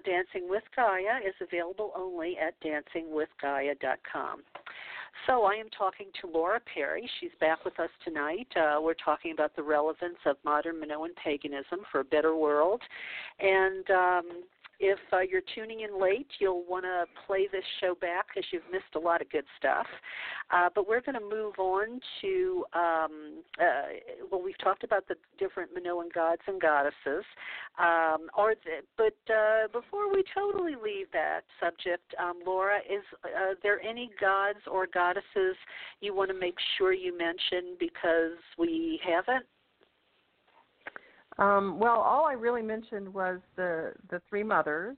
Dancing 0.09 0.48
with 0.48 0.62
Gaia 0.74 1.18
is 1.26 1.34
available 1.42 1.92
only 1.94 2.36
at 2.38 2.54
dancingwithgaia.com. 2.62 4.42
So 5.26 5.44
I 5.44 5.54
am 5.54 5.68
talking 5.76 6.06
to 6.22 6.26
Laura 6.26 6.61
Perry. 6.72 7.09
She's 7.20 7.32
back 7.40 7.62
with 7.66 7.78
us 7.78 7.90
tonight. 8.04 8.48
Uh, 8.56 8.80
we're 8.80 8.94
talking 8.94 9.32
about 9.32 9.54
the 9.54 9.62
relevance 9.62 10.16
of 10.24 10.36
modern 10.46 10.80
Minoan 10.80 11.11
paganism 11.22 11.80
for 11.92 12.00
a 12.00 12.04
better 12.04 12.34
world, 12.36 12.80
and 13.38 13.90
um, 13.90 14.24
if 14.81 14.99
uh, 15.12 15.20
you're 15.20 15.43
tuning 15.55 15.81
in 15.81 16.01
late, 16.01 16.29
you'll 16.39 16.64
want 16.64 16.85
to 16.85 17.05
play 17.26 17.49
this 17.51 17.64
show 17.81 17.95
back 18.01 18.26
because 18.29 18.49
you've 18.53 18.62
missed 18.70 18.95
a 18.95 18.99
lot 18.99 19.20
of 19.20 19.31
good 19.31 19.45
stuff. 19.59 19.87
Uh, 20.51 20.68
but 20.74 20.89
we're 20.89 21.01
going 21.01 21.18
to 21.18 21.20
move 21.20 21.55
on 21.59 22.01
to, 22.20 22.64
um, 22.74 23.43
uh, 23.61 23.89
well, 24.31 24.43
we've 24.43 24.59
talked 24.59 24.85
about 24.85 25.07
the 25.09 25.16
different 25.39 25.70
Minoan 25.74 26.09
gods 26.14 26.43
and 26.47 26.61
goddesses. 26.61 27.24
Um, 27.79 28.29
the, 28.37 28.81
but 28.97 29.33
uh, 29.33 29.68
before 29.72 30.12
we 30.12 30.24
totally 30.35 30.74
leave 30.74 31.07
that 31.12 31.41
subject, 31.61 32.14
um, 32.18 32.41
Laura, 32.47 32.79
is 32.79 33.03
uh, 33.24 33.55
there 33.62 33.81
any 33.83 34.11
gods 34.20 34.61
or 34.70 34.87
goddesses 34.87 35.57
you 36.01 36.14
want 36.14 36.31
to 36.31 36.39
make 36.39 36.57
sure 36.76 36.93
you 36.93 37.16
mention 37.16 37.76
because 37.79 38.39
we 38.57 39.01
haven't? 39.05 39.45
Um, 41.39 41.78
well, 41.78 42.01
all 42.01 42.26
I 42.26 42.32
really 42.32 42.62
mentioned 42.62 43.12
was 43.12 43.39
the 43.57 43.93
the 44.11 44.20
three 44.28 44.43
mothers, 44.43 44.97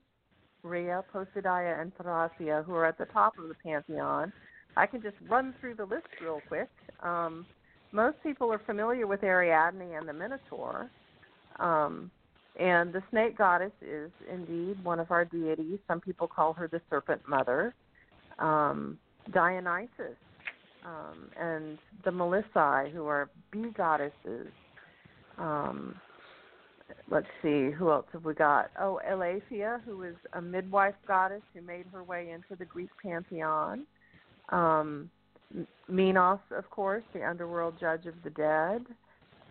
Rhea, 0.63 1.03
Posidaia, 1.13 1.79
and 1.79 1.95
Therasia, 1.97 2.65
who 2.65 2.73
are 2.73 2.85
at 2.85 2.97
the 2.97 3.05
top 3.05 3.37
of 3.37 3.47
the 3.47 3.55
pantheon. 3.63 4.33
I 4.75 4.85
can 4.85 5.01
just 5.01 5.17
run 5.29 5.53
through 5.59 5.75
the 5.75 5.85
list 5.85 6.07
real 6.21 6.41
quick. 6.47 6.69
Um, 7.01 7.45
most 7.91 8.17
people 8.23 8.51
are 8.51 8.61
familiar 8.65 9.05
with 9.05 9.23
Ariadne 9.23 9.81
and 9.97 10.07
the 10.07 10.13
Minotaur. 10.13 10.89
Um, 11.59 12.09
and 12.59 12.93
the 12.93 13.03
snake 13.09 13.37
goddess 13.37 13.71
is 13.81 14.11
indeed 14.31 14.83
one 14.83 14.99
of 14.99 15.11
our 15.11 15.25
deities. 15.25 15.79
Some 15.87 15.99
people 15.99 16.27
call 16.27 16.53
her 16.53 16.67
the 16.67 16.81
serpent 16.89 17.21
mother. 17.27 17.73
Um, 18.39 18.97
Dionysus 19.33 20.17
um, 20.85 21.29
and 21.39 21.77
the 22.03 22.11
Melissae, 22.11 22.91
who 22.91 23.05
are 23.05 23.29
bee 23.51 23.69
goddesses. 23.75 24.47
Um, 25.37 25.95
let's 27.11 27.27
see, 27.43 27.69
who 27.69 27.91
else 27.91 28.05
have 28.13 28.23
we 28.23 28.33
got? 28.33 28.71
Oh, 28.79 28.99
Eileithyia, 29.07 29.83
who 29.83 30.03
is 30.03 30.15
a 30.33 30.41
midwife 30.41 30.95
goddess 31.05 31.41
who 31.53 31.61
made 31.61 31.85
her 31.91 32.03
way 32.03 32.31
into 32.31 32.55
the 32.57 32.65
Greek 32.65 32.89
pantheon. 33.03 33.85
Um, 34.49 35.11
Minos, 35.89 36.39
of 36.55 36.69
course, 36.69 37.03
the 37.13 37.23
underworld 37.23 37.75
judge 37.79 38.05
of 38.05 38.13
the 38.23 38.29
dead. 38.29 38.85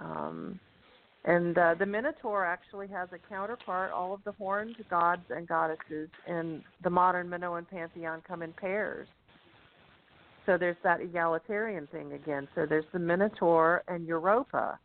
Um, 0.00 0.58
and 1.26 1.58
uh, 1.58 1.74
the 1.78 1.84
Minotaur 1.84 2.46
actually 2.46 2.88
has 2.88 3.11
a 3.12 3.18
counterpart. 3.28 3.92
All 3.92 4.14
of 4.14 4.24
the 4.24 4.32
horned 4.32 4.76
gods 4.88 5.24
and 5.28 5.46
goddesses 5.46 6.08
in 6.26 6.64
the 6.82 6.88
modern 6.88 7.28
Minoan 7.28 7.66
pantheon 7.66 8.22
come 8.26 8.40
in 8.40 8.54
pairs. 8.54 9.06
So 10.46 10.56
there's 10.56 10.78
that 10.82 11.02
egalitarian 11.02 11.86
thing 11.88 12.14
again. 12.14 12.48
So 12.54 12.64
there's 12.64 12.86
the 12.94 12.98
Minotaur 12.98 13.82
and 13.86 14.06
Europa 14.06 14.78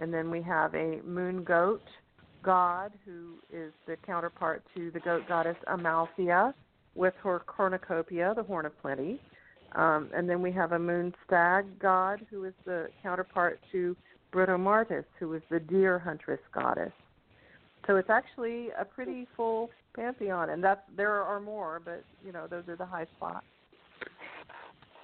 and 0.00 0.12
then 0.12 0.30
we 0.30 0.42
have 0.42 0.74
a 0.74 1.00
moon 1.04 1.44
goat 1.44 1.82
god, 2.42 2.92
who 3.04 3.34
is 3.52 3.72
the 3.86 3.96
counterpart 4.04 4.62
to 4.74 4.90
the 4.90 5.00
goat 5.00 5.22
goddess 5.28 5.56
Amalthea, 5.66 6.54
with 6.94 7.14
her 7.22 7.40
cornucopia, 7.46 8.32
the 8.34 8.42
horn 8.42 8.66
of 8.66 8.80
plenty. 8.80 9.20
Um, 9.76 10.10
and 10.14 10.28
then 10.28 10.42
we 10.42 10.50
have 10.52 10.72
a 10.72 10.78
moon 10.78 11.14
stag 11.26 11.78
god, 11.78 12.26
who 12.30 12.44
is 12.44 12.54
the 12.64 12.88
counterpart 13.02 13.60
to 13.70 13.96
Britomartis, 14.32 15.04
who 15.18 15.34
is 15.34 15.42
the 15.50 15.60
deer 15.60 15.98
huntress 15.98 16.40
goddess. 16.52 16.92
So 17.86 17.96
it's 17.96 18.10
actually 18.10 18.68
a 18.78 18.84
pretty 18.84 19.28
full 19.36 19.70
pantheon, 19.94 20.50
and 20.50 20.62
that's 20.62 20.80
there 20.96 21.22
are 21.22 21.40
more, 21.40 21.80
but 21.84 22.04
you 22.24 22.32
know 22.32 22.46
those 22.48 22.64
are 22.68 22.76
the 22.76 22.86
high 22.86 23.06
spots. 23.16 23.46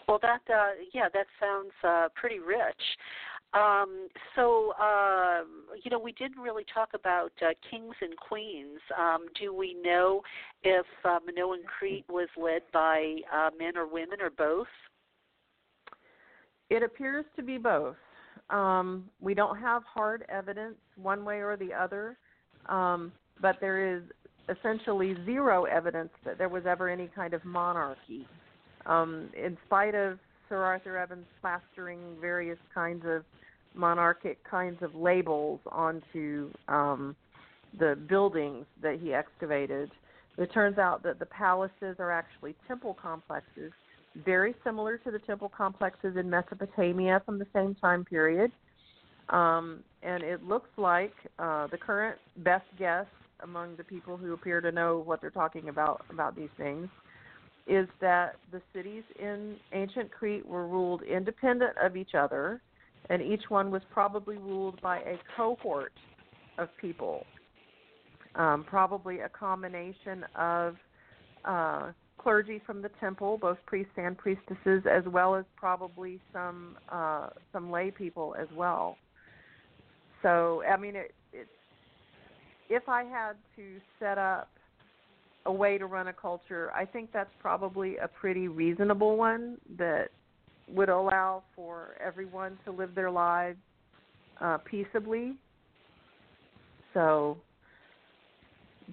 Well, 0.09 0.21
that 0.23 0.43
uh, 0.53 0.71
yeah, 0.93 1.09
that 1.13 1.27
sounds 1.41 1.73
uh, 1.83 2.09
pretty 2.15 2.39
rich. 2.39 2.83
Um, 3.55 4.09
so, 4.35 4.73
uh, 4.81 5.43
you 5.83 5.91
know, 5.91 5.99
we 5.99 6.13
didn't 6.13 6.39
really 6.43 6.65
talk 6.73 6.91
about 6.95 7.33
uh, 7.41 7.51
kings 7.71 7.95
and 8.01 8.17
queens. 8.17 8.81
Um, 8.99 9.27
do 9.41 9.55
we 9.55 9.75
know 9.83 10.23
if 10.63 10.87
uh, 11.05 11.19
Minoan 11.25 11.61
Crete 11.65 12.05
was 12.09 12.29
led 12.37 12.63
by 12.73 13.17
uh, 13.33 13.51
men 13.59 13.77
or 13.77 13.87
women 13.87 14.21
or 14.21 14.31
both? 14.31 14.67
It 16.69 16.83
appears 16.83 17.25
to 17.37 17.43
be 17.43 17.57
both. 17.57 17.97
Um, 18.51 19.05
we 19.21 19.35
don't 19.35 19.59
have 19.59 19.83
hard 19.85 20.25
evidence 20.29 20.77
one 20.97 21.25
way 21.25 21.37
or 21.41 21.57
the 21.57 21.73
other, 21.73 22.17
um, 22.69 23.13
but 23.41 23.57
there 23.61 23.97
is 23.97 24.03
essentially 24.49 25.17
zero 25.25 25.65
evidence 25.65 26.11
that 26.25 26.39
there 26.39 26.49
was 26.49 26.65
ever 26.67 26.89
any 26.89 27.09
kind 27.15 27.35
of 27.35 27.45
monarchy. 27.45 28.27
Um, 28.85 29.31
in 29.37 29.57
spite 29.67 29.95
of 29.95 30.19
Sir 30.49 30.63
Arthur 30.63 30.97
Evans 30.97 31.27
plastering 31.41 32.01
various 32.21 32.59
kinds 32.75 33.05
of 33.07 33.25
monarchic 33.75 34.43
kinds 34.45 34.83
of 34.83 34.95
labels 34.95 35.61
onto 35.71 36.51
um, 36.69 37.15
the 37.79 37.97
buildings 38.09 38.65
that 38.83 38.99
he 39.01 39.13
excavated, 39.13 39.91
it 40.39 40.53
turns 40.53 40.79
out 40.79 41.03
that 41.03 41.19
the 41.19 41.27
palaces 41.27 41.97
are 41.99 42.11
actually 42.11 42.55
temple 42.67 42.97
complexes, 43.01 43.73
very 44.25 44.55
similar 44.65 44.99
to 44.99 45.11
the 45.11 45.19
temple 45.21 45.51
complexes 45.55 46.17
in 46.17 46.29
Mesopotamia 46.31 47.23
from 47.25 47.39
the 47.39 47.47
same 47.55 47.75
time 47.75 48.05
period. 48.05 48.51
Um, 49.29 49.81
and 50.03 50.23
it 50.23 50.45
looks 50.45 50.71
like 50.77 51.15
uh, 51.39 51.67
the 51.67 51.77
current 51.77 52.17
best 52.39 52.67
guess 52.79 53.07
among 53.41 53.77
the 53.77 53.85
people 53.85 54.17
who 54.17 54.33
appear 54.33 54.61
to 54.61 54.73
know 54.73 55.03
what 55.05 55.21
they're 55.21 55.31
talking 55.31 55.69
about 55.69 56.05
about 56.11 56.37
these 56.37 56.49
things 56.57 56.89
is 57.67 57.89
that 58.01 58.37
the 58.53 58.63
cities 58.75 59.03
in 59.19 59.57
ancient 59.73 60.11
Crete 60.11 60.47
were 60.47 60.67
ruled 60.67 61.03
independent 61.03 61.77
of 61.83 61.97
each 61.97 62.15
other, 62.15 62.61
and 63.11 63.21
each 63.21 63.43
one 63.49 63.71
was 63.71 63.83
probably 63.91 64.37
ruled 64.37 64.81
by 64.81 64.99
a 64.99 65.19
cohort 65.37 65.93
of 66.59 66.69
people, 66.81 67.25
um, 68.35 68.65
probably 68.65 69.21
a 69.21 69.29
combination 69.29 70.25
of 70.37 70.77
uh, 71.45 71.93
clergy 72.19 72.61
from 72.65 72.83
the 72.83 72.91
temple, 73.01 73.39
both 73.39 73.59
priests 73.67 73.93
and 73.97 74.17
priestesses, 74.17 74.83
as 74.91 75.05
well 75.07 75.35
as 75.35 75.45
probably 75.57 76.21
some 76.33 76.77
uh, 76.91 77.29
some 77.53 77.71
lay 77.71 77.91
people 77.91 78.35
as 78.41 78.49
well. 78.55 78.97
So, 80.23 80.63
I 80.69 80.77
mean, 80.77 80.97
it, 80.97 81.15
it, 81.33 81.47
if 82.69 82.89
I 82.89 83.05
had 83.05 83.35
to 83.55 83.81
set 84.01 84.19
up 84.19 84.49
a 85.47 85.53
way 85.53 85.79
to 85.79 85.87
run 85.87 86.09
a 86.09 86.13
culture, 86.13 86.71
I 86.75 86.85
think 86.85 87.11
that's 87.13 87.31
probably 87.41 87.97
a 87.97 88.09
pretty 88.09 88.49
reasonable 88.49 89.17
one 89.17 89.59
that 89.79 90.09
would 90.69 90.89
allow 90.89 91.45
for 91.55 91.97
everyone 92.05 92.59
to 92.65 92.73
live 92.73 92.95
their 92.95 93.11
lives 93.11 93.59
uh, 94.41 94.59
peaceably. 94.59 95.35
So, 96.93 97.39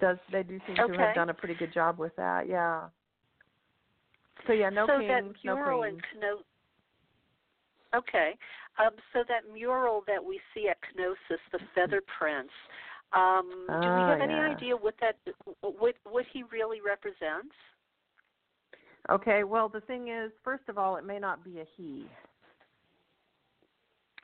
does 0.00 0.16
they 0.32 0.42
do 0.42 0.60
seem 0.66 0.78
okay. 0.78 0.92
to 0.92 0.98
have 0.98 1.14
done 1.14 1.30
a 1.30 1.34
pretty 1.34 1.54
good 1.54 1.72
job 1.72 1.98
with 1.98 2.14
that? 2.16 2.48
Yeah. 2.48 2.82
So 4.46 4.52
yeah, 4.52 4.70
no 4.70 4.86
so 4.86 4.98
kings, 4.98 5.36
no 5.44 5.56
queens. 5.56 6.00
Kno- 6.20 7.98
okay, 7.98 8.36
um, 8.78 8.92
so 9.12 9.20
that 9.28 9.52
mural 9.52 10.04
that 10.06 10.22
we 10.22 10.40
see 10.52 10.68
at 10.68 10.76
Knossos, 10.96 11.40
the 11.52 11.58
Feather 11.74 12.02
Prince. 12.18 12.50
Um, 13.14 13.66
do 13.82 13.90
we 13.94 14.02
Ah, 14.02 14.08
have 14.08 14.20
any 14.20 14.34
yeah. 14.34 14.48
idea 14.50 14.76
what 14.76 14.94
that 15.00 15.16
what 15.60 15.94
what 16.04 16.24
he 16.32 16.42
really 16.44 16.80
represents? 16.84 17.54
Okay, 19.10 19.44
well 19.44 19.68
the 19.68 19.82
thing 19.82 20.08
is, 20.08 20.32
first 20.42 20.64
of 20.68 20.78
all, 20.78 20.96
it 20.96 21.04
may 21.04 21.18
not 21.18 21.44
be 21.44 21.60
a 21.60 21.64
he. 21.76 22.06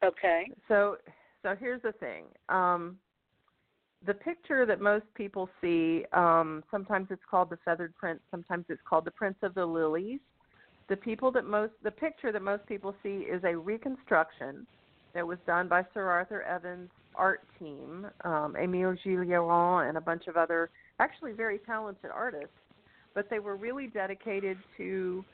Okay. 0.03 0.51
So 0.69 0.97
so 1.43 1.55
here's 1.59 1.83
the 1.83 1.93
thing. 1.93 2.25
Um 2.49 2.99
the 4.07 4.15
picture 4.15 4.65
that 4.65 4.81
most 4.81 5.05
people 5.15 5.49
see, 5.61 6.05
um, 6.13 6.65
sometimes 6.71 7.09
it's 7.11 7.23
called 7.31 7.51
the 7.51 7.59
feathered 7.65 7.95
prince, 7.97 8.21
sometimes 8.31 8.65
it's 8.69 8.81
called 8.89 9.05
the 9.05 9.11
Prince 9.11 9.37
of 9.43 9.55
the 9.55 9.65
Lilies. 9.65 10.21
The 10.89 10.97
people 10.97 11.31
that 11.33 11.45
most 11.45 11.73
the 11.83 11.91
picture 11.91 12.33
that 12.33 12.43
most 12.43 12.67
people 12.67 12.95
see 13.03 13.27
is 13.31 13.43
a 13.45 13.57
reconstruction 13.57 14.67
that 15.15 15.27
was 15.27 15.39
done 15.47 15.69
by 15.69 15.85
Sir 15.93 16.09
Arthur 16.09 16.43
Evans' 16.43 16.91
art 17.15 17.43
team, 17.59 18.07
um, 18.25 18.57
Emile 18.57 18.95
Gilliéron 19.05 19.89
and 19.89 19.99
a 19.99 20.01
bunch 20.01 20.27
of 20.27 20.37
other 20.37 20.71
actually 20.99 21.33
very 21.33 21.59
talented 21.59 22.11
artists. 22.15 22.49
But 23.15 23.29
they 23.29 23.39
were 23.39 23.57
really 23.57 23.89
dedicated 23.89 24.57
to 24.77 25.25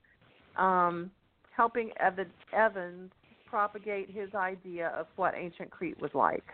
um, 0.57 1.11
helping 1.55 1.91
Evan, 2.01 2.31
Evans 2.53 3.11
propagate 3.47 4.11
his 4.11 4.35
idea 4.35 4.89
of 4.99 5.07
what 5.17 5.35
ancient 5.37 5.71
Crete 5.71 6.01
was 6.01 6.11
like. 6.15 6.45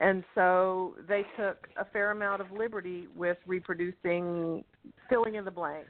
And 0.00 0.24
so 0.34 0.94
they 1.08 1.22
took 1.36 1.68
a 1.78 1.84
fair 1.84 2.10
amount 2.10 2.40
of 2.40 2.50
liberty 2.50 3.06
with 3.14 3.36
reproducing, 3.46 4.64
filling 5.10 5.34
in 5.34 5.44
the 5.44 5.50
blanks. 5.50 5.88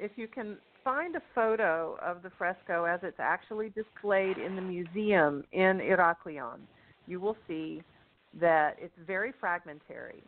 If 0.00 0.12
you 0.16 0.26
can 0.26 0.56
find 0.84 1.16
a 1.16 1.22
photo 1.34 1.98
of 2.02 2.22
the 2.22 2.30
fresco 2.38 2.84
as 2.84 3.00
it's 3.02 3.20
actually 3.20 3.70
displayed 3.70 4.38
in 4.38 4.56
the 4.56 4.62
museum 4.62 5.44
in 5.52 5.78
Iraklion, 5.78 6.60
you 7.06 7.20
will 7.20 7.36
see 7.46 7.82
that 8.40 8.76
it's 8.78 8.94
very 9.06 9.32
fragmentary. 9.40 10.22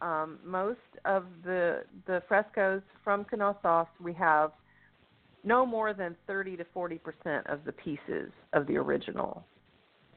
Um, 0.00 0.38
most 0.44 0.78
of 1.04 1.24
the 1.44 1.84
the 2.06 2.22
frescoes 2.28 2.82
from 3.02 3.24
Knossos 3.32 3.86
we 4.02 4.12
have 4.14 4.50
no 5.44 5.64
more 5.64 5.92
than 5.94 6.16
30 6.26 6.56
to 6.56 6.64
40 6.74 6.98
percent 6.98 7.46
of 7.46 7.64
the 7.64 7.72
pieces 7.72 8.32
of 8.52 8.66
the 8.66 8.76
original. 8.76 9.44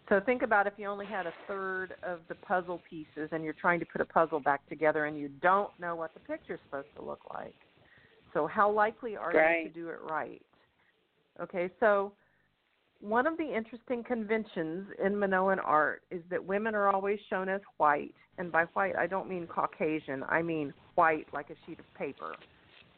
So 0.09 0.21
think 0.25 0.41
about 0.41 0.67
if 0.67 0.73
you 0.77 0.87
only 0.87 1.05
had 1.05 1.27
a 1.27 1.33
third 1.47 1.95
of 2.01 2.19
the 2.29 2.35
puzzle 2.35 2.81
pieces 2.89 3.29
and 3.31 3.43
you're 3.43 3.53
trying 3.53 3.79
to 3.81 3.85
put 3.85 3.99
a 3.99 4.05
puzzle 4.05 4.39
back 4.39 4.67
together 4.69 5.05
and 5.05 5.17
you 5.17 5.29
don't 5.41 5.69
know 5.79 5.95
what 5.95 6.13
the 6.13 6.21
picture's 6.21 6.61
supposed 6.65 6.87
to 6.95 7.03
look 7.03 7.19
like. 7.33 7.55
So 8.33 8.47
how 8.47 8.69
likely 8.69 9.15
are 9.15 9.31
Right. 9.31 9.63
you 9.63 9.69
to 9.69 9.73
do 9.73 9.89
it 9.89 9.99
right? 10.01 10.41
Okay, 11.39 11.69
so 11.79 12.13
one 12.99 13.27
of 13.27 13.37
the 13.37 13.55
interesting 13.55 14.03
conventions 14.03 14.87
in 15.03 15.17
Minoan 15.17 15.59
art 15.59 16.03
is 16.09 16.21
that 16.29 16.43
women 16.43 16.73
are 16.73 16.87
always 16.87 17.19
shown 17.29 17.47
as 17.47 17.61
white, 17.77 18.15
and 18.37 18.51
by 18.51 18.65
white 18.73 18.95
I 18.95 19.07
don't 19.07 19.29
mean 19.29 19.47
Caucasian, 19.47 20.23
I 20.27 20.41
mean 20.41 20.73
white 20.95 21.27
like 21.31 21.49
a 21.49 21.55
sheet 21.65 21.79
of 21.79 21.93
paper. 21.93 22.33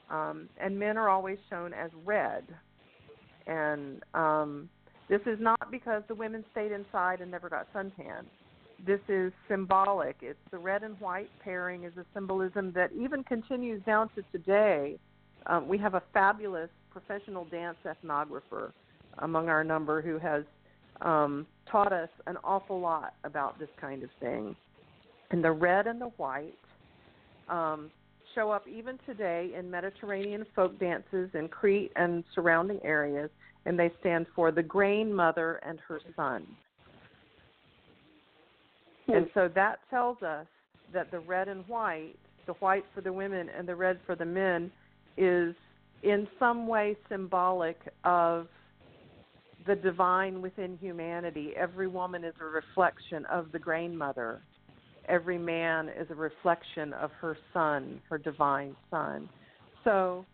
Um, 0.09 0.49
and 0.57 0.77
men 0.77 0.97
are 0.97 1.09
always 1.09 1.37
shown 1.49 1.73
as 1.73 1.91
red. 2.05 2.43
And 3.45 4.03
um, 4.13 4.69
this 5.07 5.21
is 5.25 5.39
not 5.39 5.69
because 5.69 6.03
the 6.07 6.15
women 6.15 6.43
stayed 6.51 6.71
inside 6.71 7.21
and 7.21 7.29
never 7.29 7.49
got 7.49 7.71
suntan. 7.73 8.25
This 8.85 9.01
is 9.09 9.33
symbolic. 9.49 10.17
It's 10.21 10.39
the 10.51 10.57
red 10.57 10.83
and 10.83 10.99
white 10.99 11.29
pairing 11.43 11.83
is 11.83 11.95
a 11.97 12.05
symbolism 12.13 12.71
that 12.73 12.91
even 12.93 13.23
continues 13.23 13.83
down 13.83 14.09
to 14.15 14.23
today. 14.31 14.97
Um, 15.45 15.67
we 15.67 15.77
have 15.77 15.93
a 15.93 16.03
fabulous 16.13 16.69
professional 16.91 17.45
dance 17.45 17.77
ethnographer 17.85 18.71
among 19.19 19.49
our 19.49 19.63
number 19.63 20.01
who 20.01 20.17
has 20.19 20.43
um, 21.01 21.45
taught 21.71 21.93
us 21.93 22.09
an 22.27 22.37
awful 22.43 22.79
lot 22.79 23.13
about 23.23 23.57
this 23.59 23.69
kind 23.79 24.03
of 24.03 24.09
thing. 24.19 24.55
And 25.31 25.43
the 25.43 25.51
red 25.51 25.87
and 25.87 26.01
the 26.01 26.11
white 26.17 26.53
um, 27.49 27.91
show 28.35 28.51
up 28.51 28.67
even 28.67 28.99
today 29.05 29.51
in 29.57 29.69
Mediterranean 29.69 30.45
folk 30.55 30.77
dances 30.79 31.29
in 31.33 31.47
Crete 31.47 31.91
and 31.95 32.23
surrounding 32.33 32.79
areas, 32.83 33.29
and 33.65 33.77
they 33.77 33.91
stand 33.99 34.25
for 34.35 34.51
the 34.51 34.63
grain 34.63 35.13
mother 35.13 35.59
and 35.65 35.79
her 35.87 35.99
son. 36.15 36.45
And 39.07 39.27
so 39.33 39.49
that 39.55 39.79
tells 39.89 40.21
us 40.21 40.45
that 40.93 41.11
the 41.11 41.19
red 41.19 41.47
and 41.47 41.67
white, 41.67 42.15
the 42.45 42.53
white 42.53 42.85
for 42.93 43.01
the 43.01 43.11
women 43.11 43.49
and 43.55 43.67
the 43.67 43.75
red 43.75 43.99
for 44.05 44.15
the 44.15 44.25
men, 44.25 44.71
is 45.19 45.53
in 46.01 46.27
some 46.39 46.65
way 46.65 46.95
symbolic 47.09 47.77
of 48.05 48.47
the 49.67 49.75
divine 49.75 50.41
within 50.41 50.77
humanity. 50.81 51.51
Every 51.57 51.87
woman 51.87 52.23
is 52.23 52.33
a 52.39 52.45
reflection 52.45 53.25
of 53.25 53.51
the 53.51 53.59
grandmother. 53.59 54.41
Every 55.07 55.37
man 55.37 55.89
is 55.89 56.07
a 56.09 56.15
reflection 56.15 56.93
of 56.93 57.11
her 57.19 57.37
son, 57.53 57.99
her 58.09 58.17
divine 58.17 58.75
son. 58.89 59.27
So, 59.83 60.25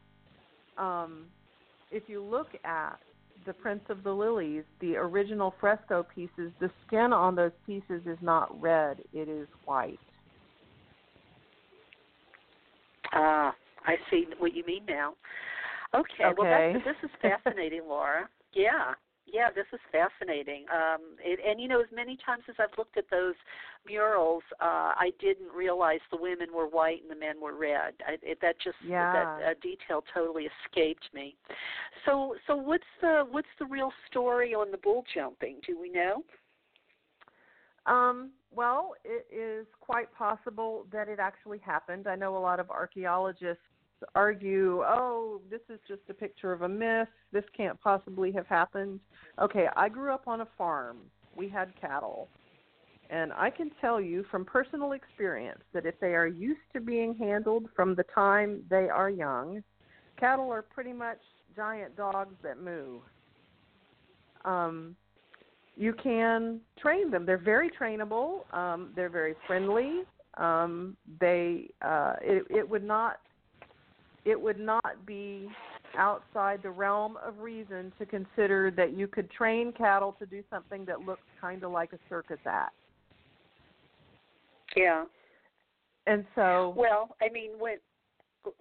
um, 0.77 1.25
if 1.91 2.03
you 2.07 2.21
look 2.21 2.49
at 2.63 2.99
the 3.47 3.53
Prince 3.53 3.83
of 3.89 4.03
the 4.03 4.11
Lilies, 4.11 4.63
the 4.81 4.95
original 4.95 5.53
fresco 5.59 6.05
pieces, 6.13 6.51
the 6.59 6.69
skin 6.85 7.11
on 7.11 7.35
those 7.35 7.51
pieces 7.65 8.01
is 8.05 8.17
not 8.21 8.61
red; 8.61 8.99
it 9.13 9.29
is 9.29 9.47
white. 9.65 9.99
Ah, 13.13 13.55
I 13.85 13.95
see 14.09 14.25
what 14.39 14.55
you 14.55 14.65
mean 14.65 14.85
now. 14.87 15.13
Okay, 15.93 16.25
okay. 16.25 16.33
well 16.37 16.73
that's, 16.73 16.85
this 16.85 17.09
is 17.09 17.15
fascinating, 17.21 17.81
Laura. 17.87 18.27
Yeah, 18.53 18.93
yeah, 19.27 19.49
this 19.53 19.65
is 19.73 19.79
fascinating. 19.91 20.65
Um, 20.71 21.01
it, 21.19 21.39
and 21.45 21.59
you 21.59 21.67
know, 21.67 21.79
as 21.79 21.87
many 21.93 22.17
times 22.25 22.43
as 22.47 22.55
I've 22.59 22.77
looked 22.77 22.97
at 22.97 23.05
those 23.09 23.33
murals, 23.87 24.43
uh, 24.61 24.93
I 24.95 25.11
didn't 25.19 25.51
realize 25.55 25.99
the 26.11 26.17
women 26.17 26.47
were 26.53 26.67
white 26.67 27.01
and 27.01 27.09
the 27.09 27.19
men 27.19 27.41
were 27.41 27.55
red. 27.55 27.95
I, 28.07 28.17
it, 28.21 28.39
that 28.41 28.55
just 28.63 28.77
yeah. 28.85 29.13
that 29.13 29.43
uh, 29.43 29.53
detail 29.61 30.03
totally 30.13 30.47
escaped 30.65 31.09
me. 31.13 31.35
So, 32.05 32.35
so 32.45 32.55
what's 32.55 32.83
the 33.01 33.25
what's 33.29 33.47
the 33.59 33.65
real 33.65 33.91
story 34.09 34.53
on 34.53 34.71
the 34.71 34.77
bull 34.77 35.03
jumping? 35.13 35.57
Do 35.65 35.79
we 35.79 35.89
know? 35.89 36.23
Um, 37.87 38.31
well, 38.51 38.93
it 39.03 39.27
is 39.33 39.67
quite 39.79 40.13
possible 40.15 40.85
that 40.91 41.07
it 41.07 41.19
actually 41.19 41.59
happened. 41.59 42.07
I 42.07 42.15
know 42.15 42.37
a 42.37 42.39
lot 42.39 42.59
of 42.59 42.69
archaeologists 42.69 43.63
argue, 44.13 44.83
oh, 44.85 45.41
this 45.49 45.61
is 45.69 45.79
just 45.87 46.01
a 46.09 46.13
picture 46.13 46.51
of 46.51 46.61
a 46.61 46.69
myth. 46.69 47.07
This 47.31 47.43
can't 47.55 47.79
possibly 47.81 48.31
have 48.33 48.47
happened. 48.47 48.99
Okay, 49.41 49.67
I 49.75 49.89
grew 49.89 50.13
up 50.13 50.27
on 50.27 50.41
a 50.41 50.47
farm. 50.57 50.97
We 51.35 51.49
had 51.49 51.73
cattle. 51.79 52.29
And 53.09 53.31
I 53.33 53.49
can 53.49 53.71
tell 53.81 54.01
you 54.01 54.25
from 54.31 54.45
personal 54.45 54.93
experience 54.93 55.61
that 55.73 55.85
if 55.85 55.99
they 55.99 56.15
are 56.15 56.27
used 56.27 56.61
to 56.73 56.81
being 56.81 57.15
handled 57.15 57.67
from 57.75 57.95
the 57.95 58.03
time 58.03 58.63
they 58.69 58.89
are 58.89 59.09
young, 59.09 59.63
cattle 60.19 60.51
are 60.51 60.61
pretty 60.61 60.93
much 60.93 61.19
giant 61.55 61.95
dogs 61.95 62.33
that 62.41 62.59
moo. 62.59 62.99
Um, 64.43 64.95
you 65.75 65.93
can 65.93 66.61
train 66.79 67.11
them. 67.11 67.25
They're 67.25 67.37
very 67.37 67.69
trainable. 67.69 68.51
Um, 68.53 68.91
they're 68.95 69.09
very 69.09 69.35
friendly. 69.45 70.03
Um, 70.37 70.97
they 71.19 71.69
uh, 71.81 72.15
it, 72.21 72.45
it 72.49 72.69
would 72.69 72.83
not 72.83 73.19
it 74.25 74.39
would 74.39 74.59
not 74.59 75.05
be 75.05 75.47
outside 75.97 76.61
the 76.61 76.69
realm 76.69 77.17
of 77.25 77.39
reason 77.39 77.93
to 77.97 78.05
consider 78.05 78.71
that 78.71 78.93
you 78.97 79.07
could 79.07 79.31
train 79.31 79.71
cattle 79.71 80.15
to 80.19 80.25
do 80.25 80.43
something 80.49 80.83
that 80.85 81.01
looks 81.05 81.21
kind 81.39 81.63
of 81.63 81.71
like 81.71 81.93
a 81.93 81.99
circus 82.09 82.39
act. 82.45 82.73
Yeah. 84.75 85.05
And 86.07 86.25
so 86.35 86.73
Well, 86.75 87.15
I 87.21 87.29
mean 87.29 87.51
when 87.57 87.77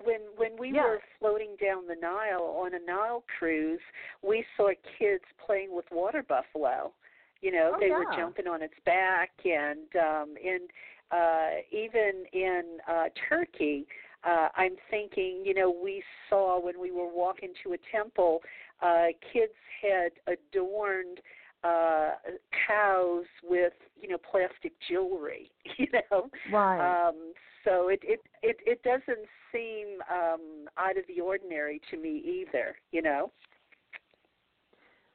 when 0.05 0.21
when 0.37 0.57
we 0.59 0.73
Yeah. 0.73 0.85
were 0.85 1.01
floating 1.19 1.57
down 1.57 1.87
the 1.87 1.97
Nile 1.97 2.43
on 2.43 2.75
a 2.75 2.79
Nile 2.79 3.25
cruise, 3.39 3.81
we 4.23 4.45
saw 4.57 4.71
kids 4.99 5.25
playing 5.45 5.75
with 5.75 5.85
water 5.91 6.23
buffalo. 6.23 6.93
You 7.41 7.53
know, 7.53 7.73
Oh, 7.75 7.81
they 7.81 7.91
were 7.91 8.07
jumping 8.17 8.47
on 8.47 8.63
its 8.63 8.79
back 8.87 9.31
and 9.45 9.95
um 9.97 10.37
and 10.43 10.71
uh 11.11 11.61
even 11.71 12.25
in 12.33 12.79
uh 12.89 13.09
Turkey, 13.29 13.87
uh 14.27 14.49
I'm 14.57 14.77
thinking, 14.91 15.43
you 15.45 15.55
know, 15.55 15.71
we 15.71 16.03
saw 16.29 16.61
when 16.61 16.81
we 16.81 16.91
were 16.91 17.09
walking 17.09 17.53
to 17.63 17.75
a 17.75 17.79
temple, 17.93 18.41
uh 18.83 19.07
kids 19.33 19.53
had 19.83 20.13
adorned 20.27 21.21
uh 21.63 22.13
cows 22.67 23.25
with, 23.43 23.73
you 24.01 24.09
know, 24.09 24.19
plastic 24.19 24.73
jewelry, 24.89 25.51
you 25.79 25.87
know. 25.93 26.29
right. 26.53 27.09
Um, 27.09 27.33
so 27.65 27.89
it, 27.89 28.01
it 28.03 28.21
it 28.43 28.57
it 28.67 28.83
doesn't 28.83 29.27
seem 29.51 30.01
um, 30.11 30.69
out 30.77 30.99
of 30.99 31.05
the 31.09 31.21
ordinary 31.21 31.81
to 31.91 31.97
me 31.97 32.45
either. 32.47 32.77
You 32.93 33.03
know. 33.03 33.33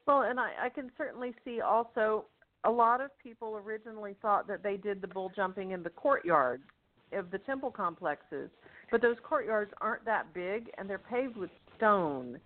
Well, 0.06 0.22
and 0.22 0.40
I, 0.40 0.50
I 0.62 0.68
can 0.68 0.90
certainly 0.98 1.34
see 1.44 1.60
also 1.60 2.24
a 2.64 2.70
lot 2.70 3.00
of 3.00 3.10
people 3.22 3.60
originally 3.64 4.16
thought 4.20 4.48
that 4.48 4.62
they 4.62 4.76
did 4.76 5.00
the 5.00 5.06
bull 5.06 5.30
jumping 5.34 5.70
in 5.70 5.82
the 5.82 5.90
courtyards 5.90 6.64
of 7.12 7.30
the 7.30 7.38
temple 7.38 7.70
complexes, 7.70 8.50
but 8.90 9.02
those 9.02 9.16
courtyards 9.22 9.72
aren't 9.80 10.04
that 10.04 10.32
big 10.34 10.70
and 10.78 10.88
they're 10.88 10.98
paved 10.98 11.36
with 11.36 11.50
stone, 11.76 12.38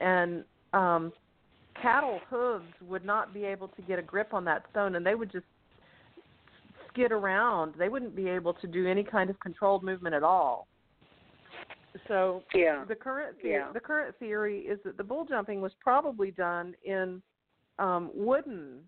and 0.00 0.44
um, 0.72 1.12
cattle 1.80 2.20
hooves 2.28 2.66
would 2.82 3.04
not 3.04 3.32
be 3.32 3.44
able 3.44 3.68
to 3.68 3.82
get 3.82 3.98
a 3.98 4.02
grip 4.02 4.34
on 4.34 4.44
that 4.44 4.64
stone, 4.70 4.94
and 4.96 5.04
they 5.04 5.14
would 5.14 5.30
just 5.30 5.46
skid 6.92 7.12
around. 7.12 7.74
They 7.78 7.88
wouldn't 7.88 8.14
be 8.14 8.28
able 8.28 8.52
to 8.54 8.66
do 8.66 8.86
any 8.86 9.02
kind 9.02 9.30
of 9.30 9.40
controlled 9.40 9.82
movement 9.82 10.14
at 10.14 10.22
all. 10.22 10.66
So 12.08 12.42
Yeah. 12.54 12.84
the 12.84 12.94
current 12.96 13.40
the- 13.42 13.48
Yeah. 13.50 13.72
the 13.72 13.80
current 13.80 14.16
theory 14.16 14.60
is 14.60 14.82
that 14.82 14.96
the 14.96 15.04
bull 15.04 15.24
jumping 15.24 15.60
was 15.60 15.74
probably 15.74 16.30
done 16.30 16.74
in 16.84 17.22
um, 17.78 18.10
wooden 18.14 18.86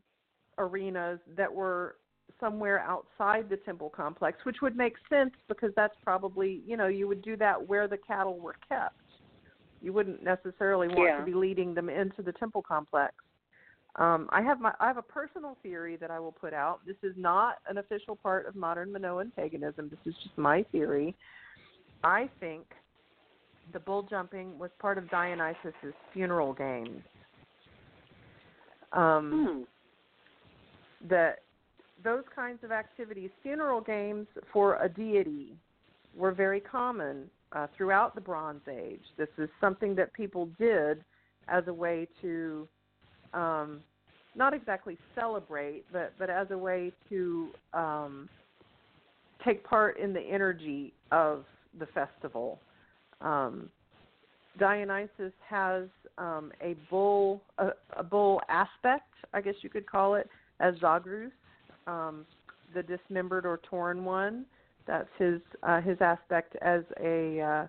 arenas 0.58 1.20
that 1.28 1.52
were 1.52 1.96
somewhere 2.40 2.80
outside 2.80 3.48
the 3.48 3.56
temple 3.58 3.90
complex, 3.90 4.38
which 4.44 4.56
would 4.62 4.76
make 4.76 4.94
sense 5.08 5.32
because 5.48 5.70
that's 5.76 5.94
probably 6.02 6.62
you 6.66 6.76
know 6.76 6.86
you 6.86 7.08
would 7.08 7.22
do 7.22 7.36
that 7.36 7.68
where 7.68 7.88
the 7.88 7.98
cattle 7.98 8.38
were 8.38 8.56
kept. 8.68 8.94
You 9.80 9.92
wouldn't 9.92 10.22
necessarily 10.22 10.88
want 10.88 11.10
Yeah. 11.10 11.18
to 11.18 11.24
be 11.24 11.34
leading 11.34 11.74
them 11.74 11.88
into 11.88 12.22
the 12.22 12.32
temple 12.32 12.62
complex. 12.62 13.14
Um, 13.96 14.28
I 14.32 14.42
have 14.42 14.60
my 14.60 14.74
I 14.80 14.88
have 14.88 14.96
a 14.96 15.02
personal 15.02 15.56
theory 15.62 15.96
that 15.96 16.10
I 16.10 16.18
will 16.18 16.32
put 16.32 16.52
out. 16.52 16.84
This 16.84 16.96
is 17.02 17.16
not 17.16 17.58
an 17.68 17.78
official 17.78 18.16
part 18.16 18.46
of 18.46 18.56
modern 18.56 18.90
Minoan 18.90 19.30
paganism. 19.36 19.88
This 19.88 20.00
is 20.04 20.14
just 20.22 20.36
my 20.36 20.64
theory. 20.72 21.14
I 22.02 22.28
think 22.40 22.66
the 23.72 23.78
bull 23.78 24.02
jumping 24.02 24.58
was 24.58 24.70
part 24.78 24.98
of 24.98 25.08
Dionysus's 25.10 25.94
funeral 26.12 26.52
games. 26.52 27.02
Um, 28.92 29.46
Hmm. 29.46 31.08
that 31.08 31.43
those 32.04 32.24
kinds 32.34 32.62
of 32.62 32.70
activities, 32.70 33.30
funeral 33.42 33.80
games 33.80 34.26
for 34.52 34.76
a 34.82 34.88
deity, 34.88 35.56
were 36.14 36.32
very 36.32 36.60
common 36.60 37.28
uh, 37.52 37.66
throughout 37.76 38.14
the 38.14 38.20
Bronze 38.20 38.60
Age. 38.70 39.00
This 39.16 39.28
is 39.38 39.48
something 39.60 39.94
that 39.96 40.12
people 40.12 40.48
did 40.58 41.02
as 41.48 41.64
a 41.66 41.72
way 41.72 42.06
to 42.22 42.68
um, 43.32 43.80
not 44.36 44.54
exactly 44.54 44.98
celebrate, 45.14 45.84
but 45.92 46.12
but 46.18 46.30
as 46.30 46.50
a 46.50 46.58
way 46.58 46.92
to 47.08 47.48
um, 47.72 48.28
take 49.44 49.64
part 49.64 49.98
in 49.98 50.12
the 50.12 50.20
energy 50.20 50.92
of 51.10 51.44
the 51.78 51.86
festival. 51.86 52.60
Um, 53.20 53.68
Dionysus 54.58 55.32
has 55.48 55.84
um, 56.18 56.52
a 56.60 56.76
bull 56.90 57.42
a, 57.58 57.70
a 57.96 58.02
bull 58.02 58.40
aspect, 58.48 59.10
I 59.32 59.40
guess 59.40 59.54
you 59.62 59.70
could 59.70 59.86
call 59.86 60.14
it, 60.14 60.28
as 60.60 60.74
Zagreus, 60.80 61.32
um, 61.86 62.26
the 62.74 62.82
dismembered 62.82 63.46
or 63.46 63.60
torn 63.68 64.04
one. 64.04 64.44
That's 64.86 65.08
his 65.18 65.40
uh, 65.62 65.80
his 65.80 65.98
aspect 66.00 66.56
as 66.60 66.82
a 67.00 67.40
uh, 67.40 67.66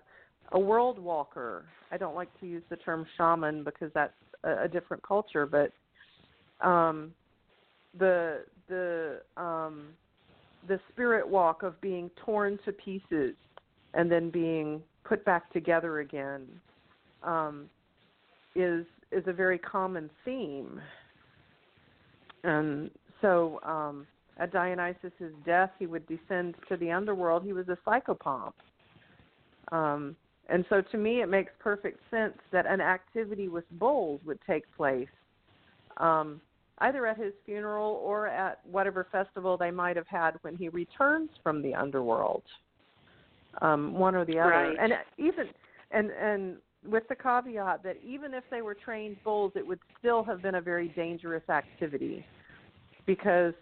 a 0.52 0.58
world 0.58 0.98
walker. 0.98 1.64
I 1.90 1.96
don't 1.96 2.14
like 2.14 2.28
to 2.40 2.46
use 2.46 2.62
the 2.68 2.76
term 2.76 3.06
shaman 3.16 3.64
because 3.64 3.90
that's 3.94 4.12
a, 4.44 4.64
a 4.64 4.68
different 4.68 5.02
culture, 5.02 5.46
but 5.46 5.72
um, 6.66 7.12
the 7.98 8.44
the 8.68 9.20
um, 9.36 9.88
the 10.68 10.80
spirit 10.92 11.26
walk 11.26 11.62
of 11.62 11.80
being 11.80 12.10
torn 12.24 12.58
to 12.64 12.72
pieces 12.72 13.34
and 13.94 14.10
then 14.10 14.30
being 14.30 14.82
put 15.04 15.24
back 15.24 15.52
together 15.52 16.00
again 16.00 16.46
um, 17.22 17.68
is 18.54 18.84
is 19.12 19.24
a 19.26 19.32
very 19.32 19.58
common 19.58 20.10
theme. 20.24 20.80
And 22.44 22.90
so 23.20 23.60
um, 23.62 24.06
at 24.38 24.52
Dionysus's 24.52 25.32
death, 25.44 25.70
he 25.78 25.86
would 25.86 26.06
descend 26.06 26.54
to 26.68 26.76
the 26.76 26.90
underworld. 26.90 27.42
He 27.44 27.52
was 27.52 27.66
a 27.68 27.78
psychopomp. 27.86 28.52
Um, 29.72 30.16
and 30.48 30.64
so 30.68 30.80
to 30.92 30.98
me, 30.98 31.22
it 31.22 31.28
makes 31.28 31.50
perfect 31.58 31.98
sense 32.10 32.36
that 32.52 32.66
an 32.66 32.80
activity 32.80 33.48
with 33.48 33.64
bulls 33.72 34.20
would 34.24 34.38
take 34.46 34.64
place 34.76 35.08
um, 35.96 36.40
either 36.78 37.06
at 37.06 37.18
his 37.18 37.32
funeral 37.44 38.00
or 38.04 38.28
at 38.28 38.60
whatever 38.70 39.06
festival 39.10 39.56
they 39.56 39.70
might 39.70 39.96
have 39.96 40.06
had 40.06 40.32
when 40.42 40.54
he 40.54 40.68
returns 40.68 41.30
from 41.42 41.62
the 41.62 41.74
underworld. 41.74 42.42
Um, 43.62 43.94
one 43.94 44.14
or 44.14 44.26
the 44.26 44.38
other. 44.38 44.50
Right. 44.50 44.76
And 44.78 44.92
even 45.16 45.46
and 45.90 46.10
and 46.10 46.56
with 46.86 47.08
the 47.08 47.14
caveat 47.14 47.82
that 47.82 47.96
even 48.06 48.34
if 48.34 48.44
they 48.50 48.60
were 48.60 48.74
trained 48.74 49.16
bulls, 49.24 49.52
it 49.56 49.66
would 49.66 49.80
still 49.98 50.22
have 50.24 50.42
been 50.42 50.56
a 50.56 50.60
very 50.60 50.88
dangerous 50.88 51.48
activity 51.48 52.24
because 53.06 53.54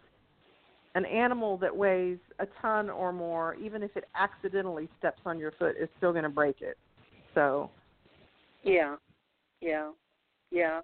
an 0.95 1.05
animal 1.05 1.57
that 1.59 1.74
weighs 1.74 2.18
a 2.38 2.47
ton 2.62 2.88
or 2.88 3.12
more, 3.12 3.55
even 3.57 3.82
if 3.82 3.97
it 3.97 4.05
accidentally 4.14 4.88
steps 4.99 5.20
on 5.26 5.38
your 5.38 5.53
foot, 5.53 5.76
is 5.80 5.88
still 5.99 6.12
going 6.12 6.24
to 6.24 6.28
break 6.30 6.61
it. 6.61 6.78
So, 7.34 7.70
Yeah. 8.62 8.97
Yeah. 9.61 9.90
Yeah. 10.51 10.80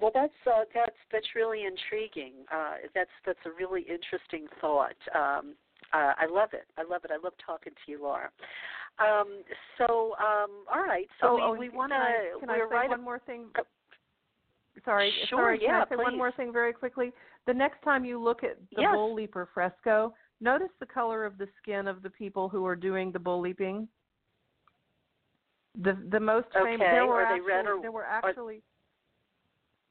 Well, 0.00 0.12
that's 0.14 0.32
uh, 0.46 0.64
that's 0.74 0.96
that's 1.10 1.26
really 1.34 1.64
intriguing. 1.64 2.32
Uh, 2.52 2.74
that's 2.94 3.10
that's 3.26 3.38
a 3.46 3.50
really 3.50 3.82
interesting 3.82 4.46
thought. 4.60 4.94
Um, 5.14 5.54
uh, 5.92 6.12
I 6.16 6.26
love 6.30 6.50
it. 6.52 6.66
I 6.76 6.82
love 6.82 7.04
it. 7.04 7.10
I 7.10 7.18
love 7.22 7.32
talking 7.44 7.72
to 7.72 7.92
you, 7.92 8.02
Laura. 8.02 8.30
Um, 8.98 9.42
so, 9.78 10.14
um, 10.18 10.50
all 10.72 10.82
right. 10.82 11.06
So 11.20 11.28
oh, 11.28 11.34
we, 11.34 11.42
oh, 11.42 11.52
we 11.52 11.68
want 11.68 11.92
to. 11.92 12.40
can 12.40 12.50
I 12.50 12.58
say 12.58 12.62
right. 12.70 12.88
one 12.88 13.02
more 13.02 13.20
thing? 13.20 13.46
Oh, 13.58 13.62
sorry, 14.84 15.12
Sure, 15.28 15.38
sorry. 15.38 15.60
yeah, 15.62 15.84
can 15.84 15.98
I 15.98 16.02
say 16.02 16.04
one 16.04 16.18
more 16.18 16.32
thing 16.32 16.52
very 16.52 16.72
quickly? 16.72 17.12
The 17.48 17.54
next 17.54 17.80
time 17.80 18.04
you 18.04 18.18
look 18.18 18.44
at 18.44 18.58
the 18.76 18.82
Yes. 18.82 18.94
bull 18.94 19.14
leaper 19.14 19.46
fresco, 19.46 20.14
notice 20.38 20.70
the 20.80 20.86
color 20.86 21.24
of 21.24 21.38
the 21.38 21.48
skin 21.56 21.88
of 21.88 22.02
the 22.02 22.10
people 22.10 22.46
who 22.46 22.66
are 22.66 22.76
doing 22.76 23.10
the 23.10 23.18
bull 23.18 23.40
leaping. 23.40 23.88
The 25.76 25.94
the 26.10 26.20
most 26.20 26.52
famous 26.52 26.74
Okay, 26.74 26.90
there 26.90 27.06
were 27.06 27.24
they 27.24 27.36
actually, 27.36 27.50
red 27.50 27.66
or- 27.66 27.80
there 27.80 27.90
were 27.90 28.04
actually 28.04 28.62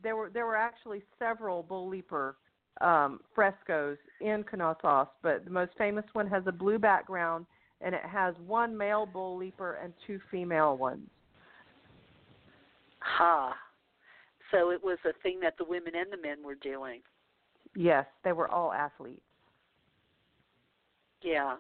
there 0.02 0.16
were 0.16 0.30
there 0.30 0.46
were 0.46 0.56
actually 0.56 1.02
several 1.18 1.64
bull 1.64 1.88
leaper 1.88 2.38
um, 2.82 3.24
frescoes 3.34 3.98
in 4.20 4.44
Knossos, 4.44 5.08
but 5.24 5.44
the 5.44 5.50
most 5.50 5.76
famous 5.80 6.06
one 6.14 6.28
has 6.28 6.46
a 6.46 6.52
blue 6.52 6.78
background 6.78 7.48
and 7.82 7.96
it 7.96 8.06
has 8.06 8.38
one 8.38 8.78
male 8.78 9.08
bull 9.08 9.36
leaper 9.36 9.80
and 9.82 9.96
two 10.06 10.20
female 10.30 10.78
ones. 10.78 11.10
Ha. 13.00 13.58
So 14.52 14.70
it 14.70 14.84
was 14.84 15.00
a 15.06 15.14
thing 15.24 15.40
that 15.40 15.58
the 15.58 15.66
women 15.66 15.96
and 15.96 16.12
the 16.14 16.18
men 16.18 16.44
were 16.44 16.54
doing. 16.54 17.02
Yes, 17.78 18.08
they 18.24 18.32
were 18.32 18.50
all 18.50 18.74
athletes. 18.74 19.22
Yeah. 21.22 21.58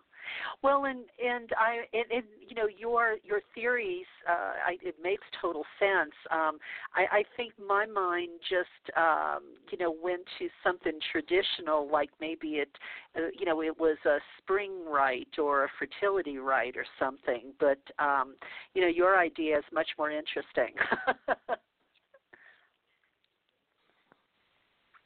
Well, 0.63 0.85
and 0.85 1.05
and 1.23 1.51
I 1.57 1.85
and, 1.93 2.11
and 2.11 2.23
you 2.47 2.55
know 2.55 2.67
your 2.67 3.17
your 3.23 3.41
theories, 3.53 4.07
uh, 4.27 4.53
I, 4.67 4.77
it 4.81 4.95
makes 5.01 5.23
total 5.39 5.63
sense. 5.79 6.13
Um, 6.31 6.57
I, 6.95 7.19
I 7.19 7.23
think 7.37 7.53
my 7.65 7.85
mind 7.85 8.29
just 8.49 8.97
um, 8.97 9.43
you 9.71 9.77
know 9.77 9.95
went 10.03 10.23
to 10.39 10.49
something 10.63 10.99
traditional, 11.11 11.87
like 11.89 12.09
maybe 12.19 12.55
it 12.55 12.69
uh, 13.15 13.27
you 13.39 13.45
know 13.45 13.61
it 13.61 13.79
was 13.79 13.97
a 14.05 14.17
spring 14.39 14.71
rite 14.87 15.37
or 15.37 15.65
a 15.65 15.69
fertility 15.77 16.39
rite 16.39 16.75
or 16.75 16.85
something. 16.99 17.53
But 17.59 17.79
um, 17.99 18.35
you 18.73 18.81
know 18.81 18.89
your 18.89 19.19
idea 19.19 19.59
is 19.59 19.65
much 19.71 19.89
more 19.99 20.09
interesting. 20.09 20.73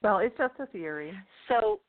Well, 0.01 0.19
it's 0.19 0.37
just 0.37 0.53
a 0.59 0.65
theory. 0.67 1.13
So, 1.47 1.79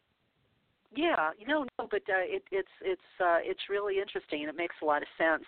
yeah, 0.95 1.31
no, 1.49 1.65
no, 1.79 1.89
but 1.91 2.03
uh, 2.09 2.21
it, 2.21 2.43
it's 2.51 2.69
it's 2.83 3.01
uh, 3.19 3.39
it's 3.41 3.61
really 3.71 3.99
interesting 3.99 4.41
and 4.41 4.51
it 4.51 4.57
makes 4.57 4.75
a 4.83 4.85
lot 4.85 5.01
of 5.01 5.09
sense. 5.17 5.45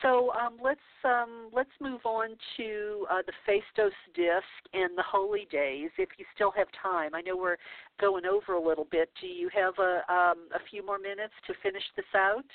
So 0.00 0.32
um, 0.32 0.56
let's 0.62 0.80
um, 1.04 1.50
let's 1.52 1.70
move 1.80 2.00
on 2.04 2.30
to 2.56 3.06
uh, 3.10 3.18
the 3.26 3.32
Phaistos 3.46 3.92
disc 4.14 4.46
and 4.72 4.96
the 4.96 5.02
holy 5.02 5.46
days. 5.52 5.90
If 5.98 6.08
you 6.16 6.24
still 6.34 6.52
have 6.56 6.68
time, 6.82 7.14
I 7.14 7.20
know 7.20 7.36
we're 7.36 7.58
going 8.00 8.24
over 8.24 8.54
a 8.54 8.60
little 8.60 8.86
bit. 8.90 9.10
Do 9.20 9.26
you 9.26 9.50
have 9.54 9.74
a 9.78 10.10
um, 10.10 10.48
a 10.54 10.60
few 10.70 10.84
more 10.84 10.98
minutes 10.98 11.34
to 11.48 11.54
finish 11.62 11.84
this 11.94 12.06
out? 12.16 12.46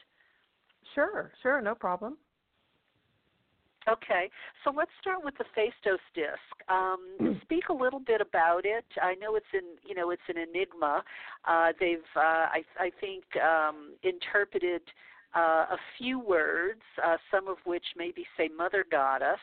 Sure, 0.95 1.31
sure, 1.43 1.61
no 1.61 1.75
problem. 1.75 2.17
Okay, 3.88 4.31
so 4.63 4.73
let's 4.75 4.89
start 4.99 5.19
with 5.23 5.36
the 5.38 5.45
Phaistos 5.55 5.99
disc. 6.15 6.69
Um, 6.69 7.39
speak 7.43 7.69
a 7.69 7.73
little 7.73 7.99
bit 7.99 8.19
about 8.19 8.65
it. 8.65 8.86
I 9.01 9.13
know 9.15 9.36
it's 9.36 9.45
in, 9.53 9.77
you 9.88 9.93
know, 9.93 10.09
it's 10.09 10.23
an 10.27 10.38
enigma. 10.38 11.03
Uh, 11.47 11.71
they've, 11.79 11.99
uh, 12.15 12.49
I, 12.49 12.63
I 12.79 12.89
think, 12.99 13.23
um, 13.38 13.93
interpreted 14.01 14.81
uh, 15.36 15.65
a 15.71 15.77
few 15.99 16.19
words, 16.19 16.81
uh, 17.05 17.17
some 17.29 17.47
of 17.47 17.57
which 17.65 17.83
maybe 17.95 18.25
say 18.38 18.49
Mother 18.57 18.86
Goddess. 18.89 19.39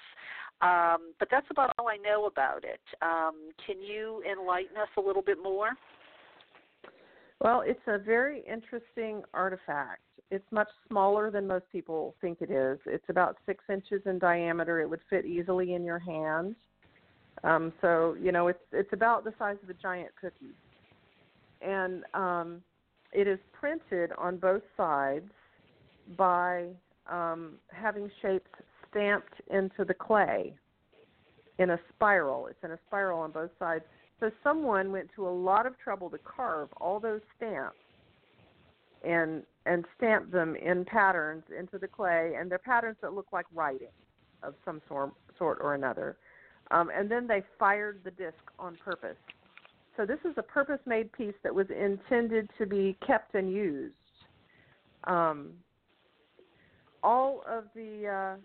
Um, 0.61 1.13
but 1.21 1.29
that's 1.31 1.47
about 1.51 1.73
all 1.79 1.89
I 1.89 1.97
know 1.97 2.27
about 2.27 2.65
it. 2.65 2.81
Um, 3.01 3.51
can 3.65 3.81
you 3.81 4.23
enlighten 4.31 4.77
us 4.77 4.89
a 4.97 5.01
little 5.01 5.23
bit 5.23 5.39
more? 5.41 5.71
Well, 7.41 7.63
it's 7.65 7.81
a 7.87 7.99
very 7.99 8.45
interesting 8.49 9.23
artifact. 9.35 10.01
It's 10.33 10.51
much 10.51 10.69
smaller 10.89 11.31
than 11.31 11.47
most 11.47 11.67
people 11.71 12.15
think 12.23 12.39
it 12.41 12.51
is. 12.51 12.79
It's 12.87 13.05
about 13.11 13.37
six 13.45 13.63
inches 13.71 14.01
in 14.07 14.19
diameter. 14.19 14.81
It 14.81 14.89
would 14.89 15.03
fit 15.11 15.27
easily 15.27 15.75
in 15.75 15.85
your 15.85 15.99
hand. 15.99 16.57
Um, 17.45 17.71
so 17.83 18.17
you 18.19 18.33
know, 18.33 18.49
it's 18.49 18.65
it's 18.73 18.95
about 18.95 19.25
the 19.25 19.35
size 19.39 19.59
of 19.63 19.69
a 19.69 19.75
giant 19.75 20.09
cookie, 20.19 20.55
and 21.61 22.05
um, 22.15 22.63
it 23.13 23.29
is 23.29 23.39
printed 23.53 24.11
on 24.17 24.39
both 24.39 24.63
sides 24.75 25.31
by 26.17 26.69
um, 27.11 27.57
having 27.71 28.11
shapes 28.23 28.49
stamped 28.89 29.35
into 29.51 29.85
the 29.85 29.93
clay 29.95 30.55
in 31.59 31.71
a 31.71 31.81
spiral. 31.95 32.47
It's 32.47 32.65
in 32.65 32.71
a 32.71 32.79
spiral 32.87 33.21
on 33.21 33.33
both 33.33 33.51
sides. 33.59 33.85
So 34.19 34.31
someone 34.43 34.93
went 34.93 35.11
to 35.17 35.29
a 35.29 35.31
lot 35.31 35.67
of 35.67 35.79
trouble 35.79 36.09
to 36.09 36.19
carve 36.19 36.71
all 36.81 37.01
those 37.01 37.21
stamps 37.37 37.77
and 39.05 39.43
and 39.65 39.85
stamp 39.97 40.31
them 40.33 40.57
in 40.57 40.85
patterns 40.85 41.45
into 41.57 41.79
the 41.79 41.87
clay, 41.87 42.35
and 42.37 42.51
they're 42.51 42.59
patterns 42.59 42.97
that 43.01 43.13
look 43.13 43.29
like 43.33 43.47
writing 43.55 43.89
of 44.43 44.55
some 44.65 44.81
sort 44.89 45.13
sort 45.39 45.59
or 45.61 45.75
another. 45.75 46.17
Um, 46.71 46.91
and 46.95 47.11
then 47.11 47.27
they 47.27 47.43
fired 47.59 48.01
the 48.05 48.11
disc 48.13 48.39
on 48.59 48.77
purpose. 48.85 49.17
So 49.97 50.07
this 50.07 50.19
is 50.25 50.35
a 50.39 50.43
purpose-made 50.43 51.13
piece 51.13 51.35
that 51.43 51.55
was 51.55 51.67
intended 51.69 52.49
to 52.59 52.67
be 52.67 52.97
kept 53.07 53.35
and 53.35 53.53
used. 53.53 53.95
Um, 55.05 55.51
all 57.03 57.43
of 57.47 57.65
the 57.75 58.07
uh, 58.09 58.37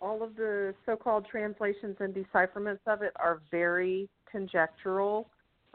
all 0.00 0.22
of 0.22 0.36
the 0.36 0.74
so-called 0.84 1.26
translations 1.30 1.96
and 2.00 2.14
decipherments 2.14 2.82
of 2.86 3.02
it 3.02 3.12
are 3.16 3.40
very 3.50 4.08
conjectural. 4.30 5.28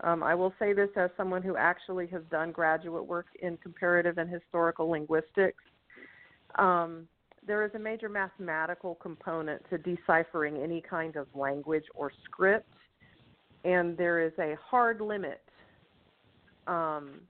Um, 0.03 0.23
I 0.23 0.33
will 0.33 0.53
say 0.57 0.73
this 0.73 0.89
as 0.95 1.11
someone 1.15 1.43
who 1.43 1.55
actually 1.55 2.07
has 2.07 2.23
done 2.31 2.51
graduate 2.51 3.05
work 3.05 3.27
in 3.41 3.57
comparative 3.57 4.17
and 4.17 4.29
historical 4.29 4.89
linguistics. 4.89 5.63
Um, 6.55 7.07
there 7.45 7.63
is 7.65 7.71
a 7.75 7.79
major 7.79 8.09
mathematical 8.09 8.95
component 8.95 9.61
to 9.69 9.77
deciphering 9.77 10.57
any 10.57 10.81
kind 10.81 11.15
of 11.15 11.27
language 11.35 11.85
or 11.93 12.11
script, 12.23 12.69
and 13.63 13.97
there 13.97 14.21
is 14.21 14.33
a 14.39 14.55
hard 14.63 15.01
limit 15.01 15.41
um, 16.67 17.21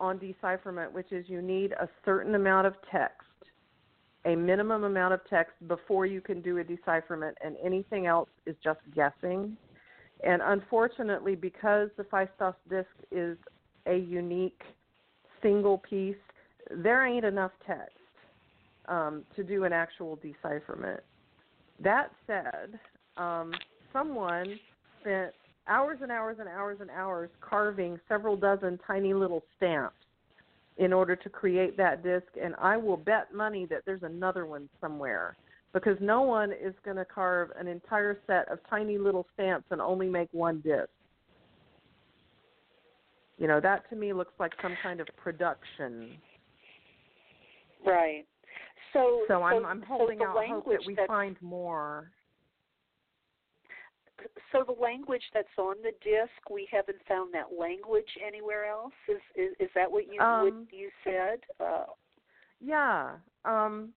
on 0.00 0.18
decipherment, 0.18 0.92
which 0.92 1.12
is 1.12 1.24
you 1.28 1.42
need 1.42 1.72
a 1.72 1.88
certain 2.04 2.34
amount 2.34 2.66
of 2.66 2.74
text, 2.90 3.26
a 4.24 4.34
minimum 4.34 4.84
amount 4.84 5.14
of 5.14 5.20
text 5.28 5.54
before 5.66 6.06
you 6.06 6.20
can 6.20 6.40
do 6.40 6.58
a 6.58 6.64
decipherment, 6.64 7.36
and 7.42 7.56
anything 7.62 8.06
else 8.06 8.28
is 8.46 8.56
just 8.62 8.80
guessing. 8.94 9.56
And 10.24 10.42
unfortunately, 10.44 11.34
because 11.36 11.90
the 11.96 12.04
Phaistos 12.04 12.54
disc 12.68 12.88
is 13.10 13.36
a 13.86 13.96
unique 13.96 14.62
single 15.42 15.78
piece, 15.78 16.16
there 16.70 17.06
ain't 17.06 17.24
enough 17.24 17.52
text 17.66 17.92
um, 18.88 19.24
to 19.36 19.44
do 19.44 19.64
an 19.64 19.72
actual 19.72 20.16
decipherment. 20.16 21.00
That 21.80 22.10
said, 22.26 22.78
um, 23.16 23.52
someone 23.92 24.58
spent 25.00 25.32
hours 25.68 25.98
and 26.02 26.10
hours 26.10 26.38
and 26.40 26.48
hours 26.48 26.78
and 26.80 26.90
hours 26.90 27.30
carving 27.40 28.00
several 28.08 28.36
dozen 28.36 28.78
tiny 28.86 29.14
little 29.14 29.44
stamps 29.56 29.94
in 30.78 30.92
order 30.92 31.16
to 31.16 31.28
create 31.28 31.76
that 31.76 32.02
disc, 32.02 32.26
and 32.40 32.54
I 32.60 32.76
will 32.76 32.96
bet 32.96 33.34
money 33.34 33.66
that 33.66 33.82
there's 33.84 34.02
another 34.02 34.46
one 34.46 34.68
somewhere 34.80 35.36
because 35.72 35.96
no 36.00 36.22
one 36.22 36.52
is 36.52 36.74
going 36.84 36.96
to 36.96 37.04
carve 37.04 37.50
an 37.58 37.68
entire 37.68 38.18
set 38.26 38.50
of 38.50 38.58
tiny 38.68 38.98
little 38.98 39.26
stamps 39.34 39.66
and 39.70 39.80
only 39.80 40.08
make 40.08 40.28
one 40.32 40.60
disc. 40.60 40.88
You 43.36 43.46
know, 43.46 43.60
that 43.60 43.88
to 43.90 43.96
me 43.96 44.12
looks 44.12 44.32
like 44.40 44.52
some 44.62 44.74
kind 44.82 45.00
of 45.00 45.06
production. 45.16 46.16
Right. 47.86 48.26
So, 48.92 49.22
So 49.28 49.42
I'm 49.42 49.64
I'm 49.64 49.82
holding 49.82 50.18
so 50.18 50.24
out 50.26 50.46
hope 50.46 50.64
that 50.66 50.82
we 50.86 50.96
find 51.06 51.36
more. 51.40 52.10
So 54.50 54.64
the 54.66 54.80
language 54.80 55.22
that's 55.32 55.46
on 55.58 55.76
the 55.82 55.92
disc, 56.02 56.50
we 56.50 56.66
haven't 56.72 56.98
found 57.08 57.32
that 57.34 57.56
language 57.56 58.08
anywhere 58.26 58.64
else. 58.66 58.92
Is 59.08 59.20
is, 59.36 59.54
is 59.60 59.70
that 59.76 59.90
what 59.90 60.12
you 60.12 60.20
Um, 60.20 60.44
what 60.44 60.76
you 60.76 60.90
said? 61.04 61.40
Uh, 61.60 61.84
Yeah. 62.60 63.12
Um, 63.44 63.92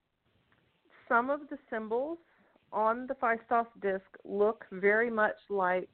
some 1.12 1.30
of 1.30 1.42
the 1.50 1.58
symbols 1.70 2.18
on 2.72 3.06
the 3.06 3.16
Phaistos 3.16 3.68
disc 3.82 4.06
look 4.24 4.66
very 4.72 5.10
much 5.10 5.36
like 5.50 5.90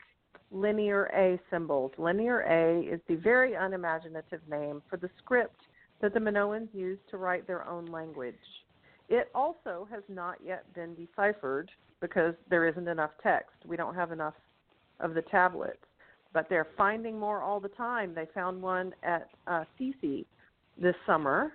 linear 0.52 1.10
A 1.16 1.40
symbols. 1.50 1.92
Linear 1.98 2.42
A 2.42 2.82
is 2.82 3.02
the 3.08 3.16
very 3.16 3.56
unimaginative 3.56 4.42
name 4.48 4.84
for 4.88 4.98
the 4.98 5.10
script 5.18 5.60
that 6.02 6.14
the 6.14 6.20
Minoans 6.20 6.68
used 6.72 7.02
to 7.10 7.18
write 7.18 7.48
their 7.48 7.68
own 7.68 7.88
language. 7.88 8.36
It 9.10 9.32
also 9.34 9.88
has 9.90 10.04
not 10.08 10.36
yet 10.46 10.72
been 10.76 10.94
deciphered 10.94 11.72
because 12.00 12.36
there 12.48 12.68
isn't 12.68 12.88
enough 12.88 13.12
text. 13.24 13.56
We 13.66 13.76
don't 13.76 13.96
have 13.96 14.12
enough 14.12 14.36
of 15.00 15.16
the 15.16 15.24
tablets. 15.24 15.78
But 16.32 16.48
they're 16.48 16.68
finding 16.78 17.18
more 17.18 17.42
all 17.42 17.60
the 17.60 17.70
time. 17.70 18.14
They 18.14 18.28
found 18.36 18.62
one 18.62 18.94
at 19.02 19.30
uh, 19.48 19.64
Sisi 19.80 20.26
this 20.80 20.96
summer. 21.08 21.54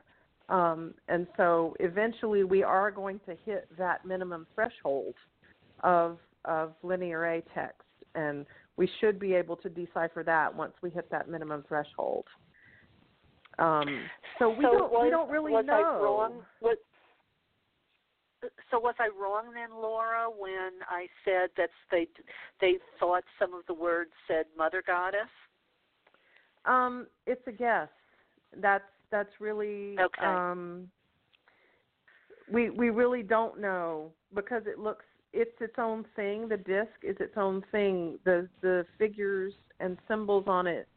Um, 0.48 0.94
and 1.08 1.26
so 1.36 1.74
eventually 1.80 2.44
we 2.44 2.62
are 2.62 2.90
going 2.90 3.20
to 3.26 3.36
hit 3.44 3.68
that 3.78 4.04
minimum 4.04 4.46
threshold 4.54 5.14
of, 5.82 6.18
of 6.44 6.72
linear 6.82 7.24
A 7.26 7.42
text. 7.54 7.82
And 8.14 8.44
we 8.76 8.88
should 9.00 9.18
be 9.18 9.34
able 9.34 9.56
to 9.56 9.68
decipher 9.68 10.22
that 10.24 10.54
once 10.54 10.74
we 10.82 10.90
hit 10.90 11.10
that 11.10 11.28
minimum 11.28 11.64
threshold. 11.68 12.26
Um, 13.58 14.04
so 14.38 14.50
we 14.50 14.62
don't 14.62 14.90
was, 14.90 15.02
we 15.04 15.10
don't 15.10 15.30
really 15.30 15.52
was 15.52 15.66
know. 15.66 15.74
I 15.74 16.02
wrong? 16.02 16.42
What, 16.60 16.78
so 18.70 18.80
was 18.80 18.94
I 18.98 19.08
wrong 19.08 19.52
then, 19.54 19.70
Laura, 19.70 20.26
when 20.28 20.72
I 20.88 21.06
said 21.24 21.50
that 21.56 21.68
they 21.90 22.08
they 22.60 22.78
thought 22.98 23.24
some 23.38 23.54
of 23.54 23.60
the 23.66 23.74
words 23.74 24.10
said 24.26 24.46
Mother 24.56 24.82
Goddess? 24.86 25.28
Um, 26.64 27.06
it's 27.26 27.46
a 27.46 27.52
guess. 27.52 27.88
That's 28.58 28.84
that's 29.12 29.30
really 29.38 29.96
okay. 30.00 30.26
um 30.26 30.88
we 32.50 32.70
we 32.70 32.90
really 32.90 33.22
don't 33.22 33.60
know 33.60 34.10
because 34.34 34.62
it 34.66 34.78
looks 34.78 35.04
it's 35.32 35.60
its 35.60 35.74
own 35.78 36.04
thing. 36.14 36.48
The 36.48 36.58
disc 36.58 36.90
is 37.02 37.16
its 37.20 37.36
own 37.36 37.62
thing. 37.70 38.18
The 38.24 38.48
the 38.60 38.84
figures 38.98 39.52
and 39.80 39.96
symbols 40.08 40.44
on 40.46 40.66
it, 40.66 40.88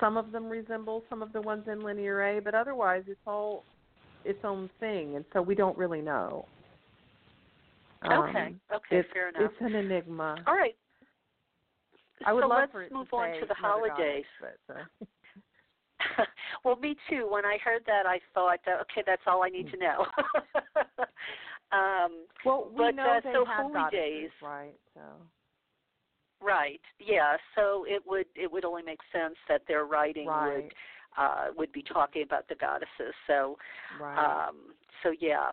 some 0.00 0.16
of 0.16 0.32
them 0.32 0.48
resemble 0.48 1.04
some 1.08 1.22
of 1.22 1.32
the 1.32 1.40
ones 1.40 1.64
in 1.70 1.82
Linear 1.82 2.22
A, 2.22 2.40
but 2.40 2.54
otherwise 2.54 3.02
it's 3.06 3.20
all 3.26 3.64
its 4.24 4.40
own 4.44 4.68
thing, 4.80 5.16
and 5.16 5.24
so 5.32 5.40
we 5.40 5.54
don't 5.54 5.76
really 5.78 6.00
know. 6.00 6.46
Okay. 8.04 8.14
Um, 8.14 8.60
okay. 8.72 8.96
It's, 8.96 9.08
fair 9.12 9.30
enough. 9.30 9.42
It's 9.42 9.54
an 9.60 9.74
enigma. 9.74 10.36
All 10.46 10.54
right. 10.54 10.76
I 12.26 12.32
would 12.32 12.42
so 12.42 12.48
love 12.48 12.58
let's 12.60 12.72
for 12.72 12.82
it 12.82 12.92
move 12.92 13.08
to 13.10 13.16
on 13.16 13.40
to 13.40 13.46
the 13.46 13.54
holidays. 13.54 14.24
Goddess, 14.40 14.58
but, 14.66 14.74
uh, 14.74 15.06
well, 16.64 16.76
me 16.76 16.96
too. 17.08 17.28
When 17.30 17.44
I 17.44 17.58
heard 17.64 17.82
that, 17.86 18.06
I 18.06 18.20
thought, 18.34 18.60
okay, 18.68 19.02
that's 19.06 19.22
all 19.26 19.42
I 19.42 19.48
need 19.48 19.70
to 19.70 19.76
know. 19.76 20.06
um, 21.72 22.26
well, 22.44 22.68
we 22.70 22.76
but, 22.76 22.94
know 22.94 23.18
uh, 23.18 23.20
they 23.22 23.32
so 23.32 23.44
have 23.44 23.66
holy 23.66 23.90
days, 23.90 24.30
right? 24.42 24.74
So. 24.94 25.00
right? 26.42 26.80
Yeah. 26.98 27.36
So 27.54 27.84
it 27.88 28.02
would 28.06 28.26
it 28.34 28.50
would 28.50 28.64
only 28.64 28.82
make 28.82 29.00
sense 29.12 29.36
that 29.48 29.62
their 29.68 29.84
writing 29.84 30.26
Right. 30.26 30.64
would 30.64 30.72
uh, 31.16 31.46
would 31.56 31.72
be 31.72 31.82
talking 31.82 32.22
about 32.22 32.48
the 32.48 32.54
goddesses. 32.54 33.14
So 33.26 33.58
Right. 34.00 34.48
um, 34.48 34.56
so 35.02 35.12
yeah. 35.18 35.50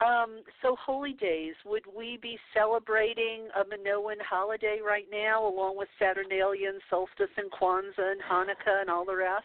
Um, 0.00 0.42
so 0.62 0.76
holy 0.80 1.14
days, 1.14 1.54
would 1.66 1.82
we 1.96 2.18
be 2.22 2.38
celebrating 2.54 3.48
a 3.60 3.64
Minoan 3.68 4.18
holiday 4.20 4.78
right 4.84 5.06
now, 5.10 5.44
along 5.44 5.76
with 5.76 5.88
Saturnalian 5.98 6.78
solstice 6.88 7.30
and 7.36 7.50
Kwanzaa 7.50 8.12
and 8.12 8.20
Hanukkah 8.22 8.80
and 8.80 8.88
all 8.90 9.04
the 9.04 9.16
rest? 9.16 9.44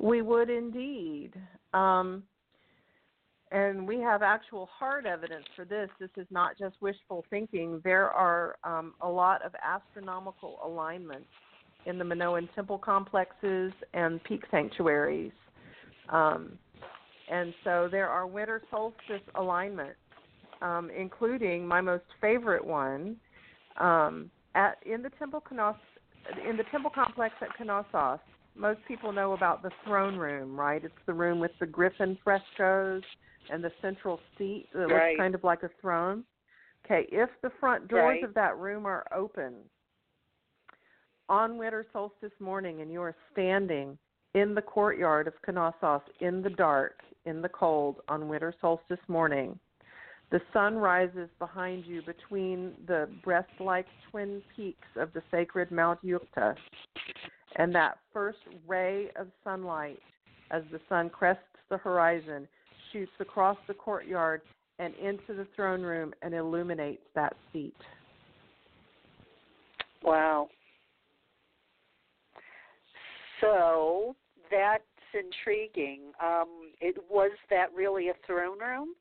We 0.00 0.22
would 0.22 0.48
indeed. 0.48 1.32
Um, 1.74 2.22
and 3.52 3.86
we 3.86 3.98
have 3.98 4.22
actual 4.22 4.68
hard 4.72 5.06
evidence 5.06 5.44
for 5.54 5.64
this. 5.64 5.90
This 5.98 6.10
is 6.16 6.26
not 6.30 6.56
just 6.58 6.76
wishful 6.80 7.24
thinking. 7.30 7.80
There 7.84 8.08
are 8.08 8.56
um, 8.64 8.94
a 9.02 9.08
lot 9.08 9.44
of 9.44 9.52
astronomical 9.62 10.58
alignments 10.64 11.28
in 11.84 11.98
the 11.98 12.04
Minoan 12.04 12.48
temple 12.54 12.78
complexes 12.78 13.72
and 13.92 14.22
peak 14.24 14.42
sanctuaries. 14.50 15.32
Um, 16.08 16.58
and 17.30 17.52
so 17.62 17.88
there 17.90 18.08
are 18.08 18.26
winter 18.26 18.62
solstice 18.70 19.22
alignments, 19.34 19.98
um, 20.62 20.90
including 20.96 21.66
my 21.66 21.80
most 21.80 22.04
favorite 22.20 22.64
one 22.64 23.16
um, 23.78 24.30
at 24.54 24.78
in 24.84 25.02
the 25.02 25.10
temple 25.18 25.42
in 26.48 26.56
the 26.56 26.64
temple 26.70 26.90
complex 26.94 27.34
at 27.40 27.48
Knossos. 27.64 28.20
Most 28.54 28.80
people 28.86 29.12
know 29.12 29.32
about 29.32 29.62
the 29.62 29.70
throne 29.84 30.16
room, 30.16 30.58
right? 30.58 30.84
It's 30.84 30.94
the 31.06 31.14
room 31.14 31.40
with 31.40 31.52
the 31.60 31.66
griffin 31.66 32.18
frescoes 32.22 33.02
and 33.50 33.62
the 33.62 33.72
central 33.80 34.20
seat 34.36 34.68
that 34.72 34.88
Right. 34.88 35.12
looks 35.12 35.18
kind 35.18 35.34
of 35.34 35.44
like 35.44 35.62
a 35.62 35.68
throne. 35.80 36.24
Okay, 36.84 37.06
if 37.12 37.30
the 37.42 37.50
front 37.50 37.88
doors 37.88 38.02
Right. 38.02 38.22
of 38.24 38.34
that 38.34 38.56
room 38.56 38.86
are 38.86 39.06
open 39.12 39.68
on 41.28 41.56
winter 41.56 41.86
solstice 41.92 42.38
morning 42.40 42.80
and 42.80 42.90
you 42.90 43.00
are 43.00 43.14
standing 43.30 43.96
in 44.34 44.54
the 44.54 44.62
courtyard 44.62 45.28
of 45.28 45.34
Knossos 45.46 46.02
in 46.20 46.42
the 46.42 46.50
dark, 46.50 47.02
in 47.24 47.40
the 47.42 47.48
cold, 47.48 48.00
on 48.08 48.28
winter 48.28 48.52
solstice 48.60 49.00
morning. 49.08 49.58
The 50.30 50.40
sun 50.52 50.76
rises 50.76 51.28
behind 51.38 51.84
you 51.86 52.02
between 52.02 52.74
the 52.86 53.08
breast 53.24 53.50
like 53.58 53.86
twin 54.10 54.42
peaks 54.54 54.86
of 54.96 55.12
the 55.12 55.22
sacred 55.30 55.70
Mount 55.72 56.00
Yukta. 56.04 56.56
And 57.60 57.74
that 57.74 57.98
first 58.10 58.38
ray 58.66 59.10
of 59.16 59.26
sunlight, 59.44 59.98
as 60.50 60.62
the 60.72 60.80
sun 60.88 61.10
crests 61.10 61.42
the 61.68 61.76
horizon, 61.76 62.48
shoots 62.90 63.12
across 63.20 63.58
the 63.68 63.74
courtyard 63.74 64.40
and 64.78 64.94
into 64.94 65.34
the 65.34 65.46
throne 65.54 65.82
room 65.82 66.14
and 66.22 66.32
illuminates 66.32 67.02
that 67.14 67.36
seat. 67.52 67.74
Wow. 70.02 70.48
So 73.42 74.16
that's 74.50 74.82
intriguing. 75.12 76.12
Um, 76.22 76.72
it 76.80 76.96
was 77.10 77.32
that 77.50 77.66
really 77.76 78.08
a 78.08 78.14
throne 78.26 78.58
room? 78.58 78.94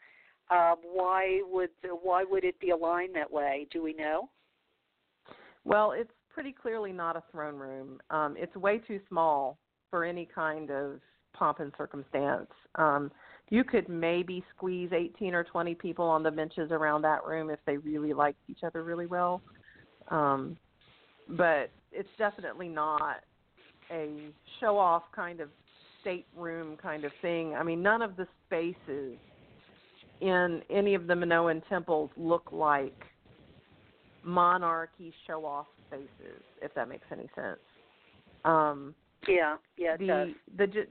Um, 0.52 0.76
why 0.84 1.42
would 1.46 1.70
why 2.02 2.26
would 2.30 2.44
it 2.44 2.60
be 2.60 2.72
aligned 2.72 3.16
that 3.16 3.32
way? 3.32 3.68
Do 3.72 3.82
we 3.82 3.94
know? 3.94 4.30
Well, 5.64 5.94
it's 5.94 6.12
pretty 6.34 6.54
clearly 6.54 6.92
not 6.92 7.16
a 7.16 7.24
throne 7.32 7.56
room. 7.56 8.00
Um, 8.10 8.36
it's 8.38 8.56
way 8.56 8.80
too 8.80 9.00
small 9.10 9.58
for 9.90 10.06
any 10.06 10.28
kind 10.34 10.72
of 10.72 11.00
pomp 11.34 11.60
and 11.60 11.72
circumstance. 11.78 12.50
Um, 12.76 13.12
you 13.50 13.64
could 13.64 13.90
maybe 13.90 14.44
squeeze 14.56 14.92
18 14.94 15.34
or 15.34 15.44
20 15.44 15.74
people 15.76 16.06
on 16.06 16.22
the 16.22 16.32
benches 16.32 16.72
around 16.72 17.02
that 17.02 17.26
room 17.26 17.50
if 17.50 17.60
they 17.66 17.78
really 17.78 18.14
liked 18.14 18.40
each 18.48 18.64
other 18.64 18.84
really 18.84 19.08
well. 19.08 19.42
Um, 20.10 20.58
but 21.30 21.72
it's 21.92 22.10
definitely 22.18 22.68
not 22.68 23.24
a 23.92 24.32
show 24.60 24.78
off 24.78 25.04
kind 25.16 25.40
of 25.40 25.50
stateroom 26.02 26.78
kind 26.78 27.06
of 27.06 27.12
thing. 27.22 27.56
I 27.56 27.64
mean, 27.64 27.82
none 27.82 28.02
of 28.02 28.16
the 28.16 28.28
spaces 28.46 29.18
in 30.22 30.62
any 30.70 30.96
of 30.96 31.08
the 31.08 31.16
Minoan 31.16 31.62
temples 31.70 32.10
look 32.18 32.52
like 32.52 33.04
monarchy 34.24 35.14
show 35.26 35.46
off 35.46 35.68
spaces, 35.90 36.42
if 36.62 36.74
that 36.76 36.88
makes 36.88 37.06
any 37.12 37.30
sense. 37.36 37.60
Um, 38.46 38.96
Yeah, 39.28 39.58
yeah, 39.78 39.98
the 39.98 40.08
does. 40.08 40.30
the 40.58 40.88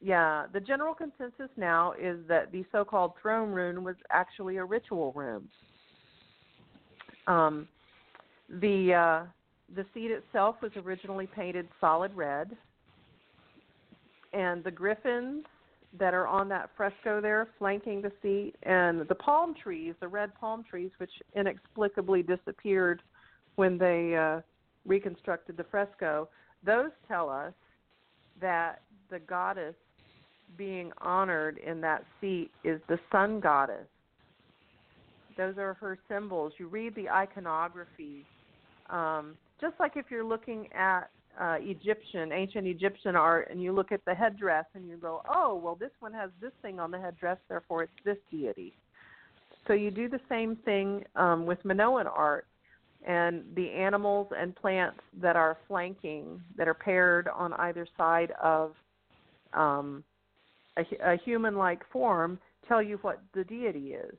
yeah 0.00 0.46
the 0.52 0.60
general 0.60 0.94
consensus 0.94 1.50
now 1.56 1.92
is 2.00 2.18
that 2.28 2.50
the 2.52 2.64
so-called 2.72 3.12
throne 3.20 3.50
room 3.50 3.84
was 3.84 3.96
actually 4.10 4.56
a 4.56 4.64
ritual 4.64 5.12
room. 5.12 5.48
Um, 7.26 7.68
the 8.48 8.94
uh, 8.94 9.26
the 9.76 9.84
seat 9.94 10.10
itself 10.10 10.56
was 10.62 10.72
originally 10.76 11.26
painted 11.26 11.68
solid 11.80 12.14
red, 12.14 12.56
and 14.32 14.64
the 14.64 14.70
griffins 14.70 15.44
that 15.98 16.14
are 16.14 16.26
on 16.26 16.48
that 16.48 16.70
fresco 16.76 17.20
there 17.20 17.48
flanking 17.58 18.02
the 18.02 18.12
seat, 18.22 18.54
and 18.62 19.06
the 19.08 19.14
palm 19.14 19.54
trees, 19.54 19.94
the 20.00 20.08
red 20.08 20.34
palm 20.34 20.64
trees, 20.68 20.90
which 20.98 21.10
inexplicably 21.34 22.22
disappeared 22.22 23.02
when 23.58 23.76
they 23.76 24.14
uh, 24.14 24.40
reconstructed 24.86 25.56
the 25.56 25.64
fresco, 25.64 26.28
those 26.64 26.90
tell 27.08 27.28
us 27.28 27.52
that 28.40 28.82
the 29.10 29.18
goddess 29.18 29.74
being 30.56 30.92
honored 30.98 31.58
in 31.58 31.80
that 31.80 32.04
seat 32.20 32.50
is 32.62 32.80
the 32.88 32.98
sun 33.10 33.40
goddess. 33.40 33.88
Those 35.36 35.58
are 35.58 35.74
her 35.74 35.98
symbols. 36.08 36.52
You 36.58 36.68
read 36.68 36.94
the 36.94 37.08
iconography, 37.10 38.24
um, 38.90 39.36
just 39.60 39.74
like 39.80 39.92
if 39.96 40.06
you're 40.08 40.24
looking 40.24 40.68
at 40.72 41.10
uh, 41.40 41.56
Egyptian, 41.58 42.30
ancient 42.32 42.66
Egyptian 42.66 43.16
art, 43.16 43.48
and 43.50 43.60
you 43.60 43.72
look 43.72 43.90
at 43.90 44.04
the 44.04 44.14
headdress 44.14 44.66
and 44.74 44.88
you 44.88 44.96
go, 44.96 45.22
oh, 45.28 45.56
well, 45.56 45.74
this 45.74 45.90
one 45.98 46.12
has 46.12 46.30
this 46.40 46.52
thing 46.62 46.78
on 46.78 46.92
the 46.92 46.98
headdress, 46.98 47.38
therefore 47.48 47.82
it's 47.82 47.92
this 48.04 48.18
deity. 48.30 48.72
So 49.66 49.72
you 49.72 49.90
do 49.90 50.08
the 50.08 50.20
same 50.28 50.54
thing 50.64 51.04
um, 51.16 51.44
with 51.44 51.64
Minoan 51.64 52.06
art, 52.06 52.46
and 53.06 53.44
the 53.54 53.70
animals 53.70 54.28
and 54.36 54.54
plants 54.54 55.00
that 55.20 55.36
are 55.36 55.56
flanking, 55.66 56.40
that 56.56 56.68
are 56.68 56.74
paired 56.74 57.28
on 57.28 57.52
either 57.54 57.86
side 57.96 58.32
of 58.42 58.74
um, 59.52 60.02
a, 60.76 61.12
a 61.12 61.16
human-like 61.24 61.82
form, 61.90 62.38
tell 62.66 62.82
you 62.82 62.98
what 63.02 63.20
the 63.34 63.44
deity 63.44 63.94
is. 63.94 64.18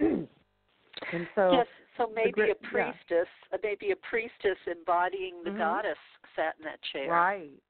and 0.00 1.26
so, 1.34 1.52
yes, 1.52 1.66
so 1.96 2.10
maybe 2.14 2.30
gri- 2.32 2.50
a 2.52 2.54
priestess, 2.54 3.28
uh, 3.52 3.58
maybe 3.62 3.90
a 3.90 3.96
priestess 4.08 4.58
embodying 4.66 5.42
the 5.44 5.50
Mhm. 5.50 5.58
goddess 5.58 5.98
sat 6.36 6.54
in 6.58 6.64
that 6.64 6.80
chair. 6.92 7.10
right, 7.10 7.62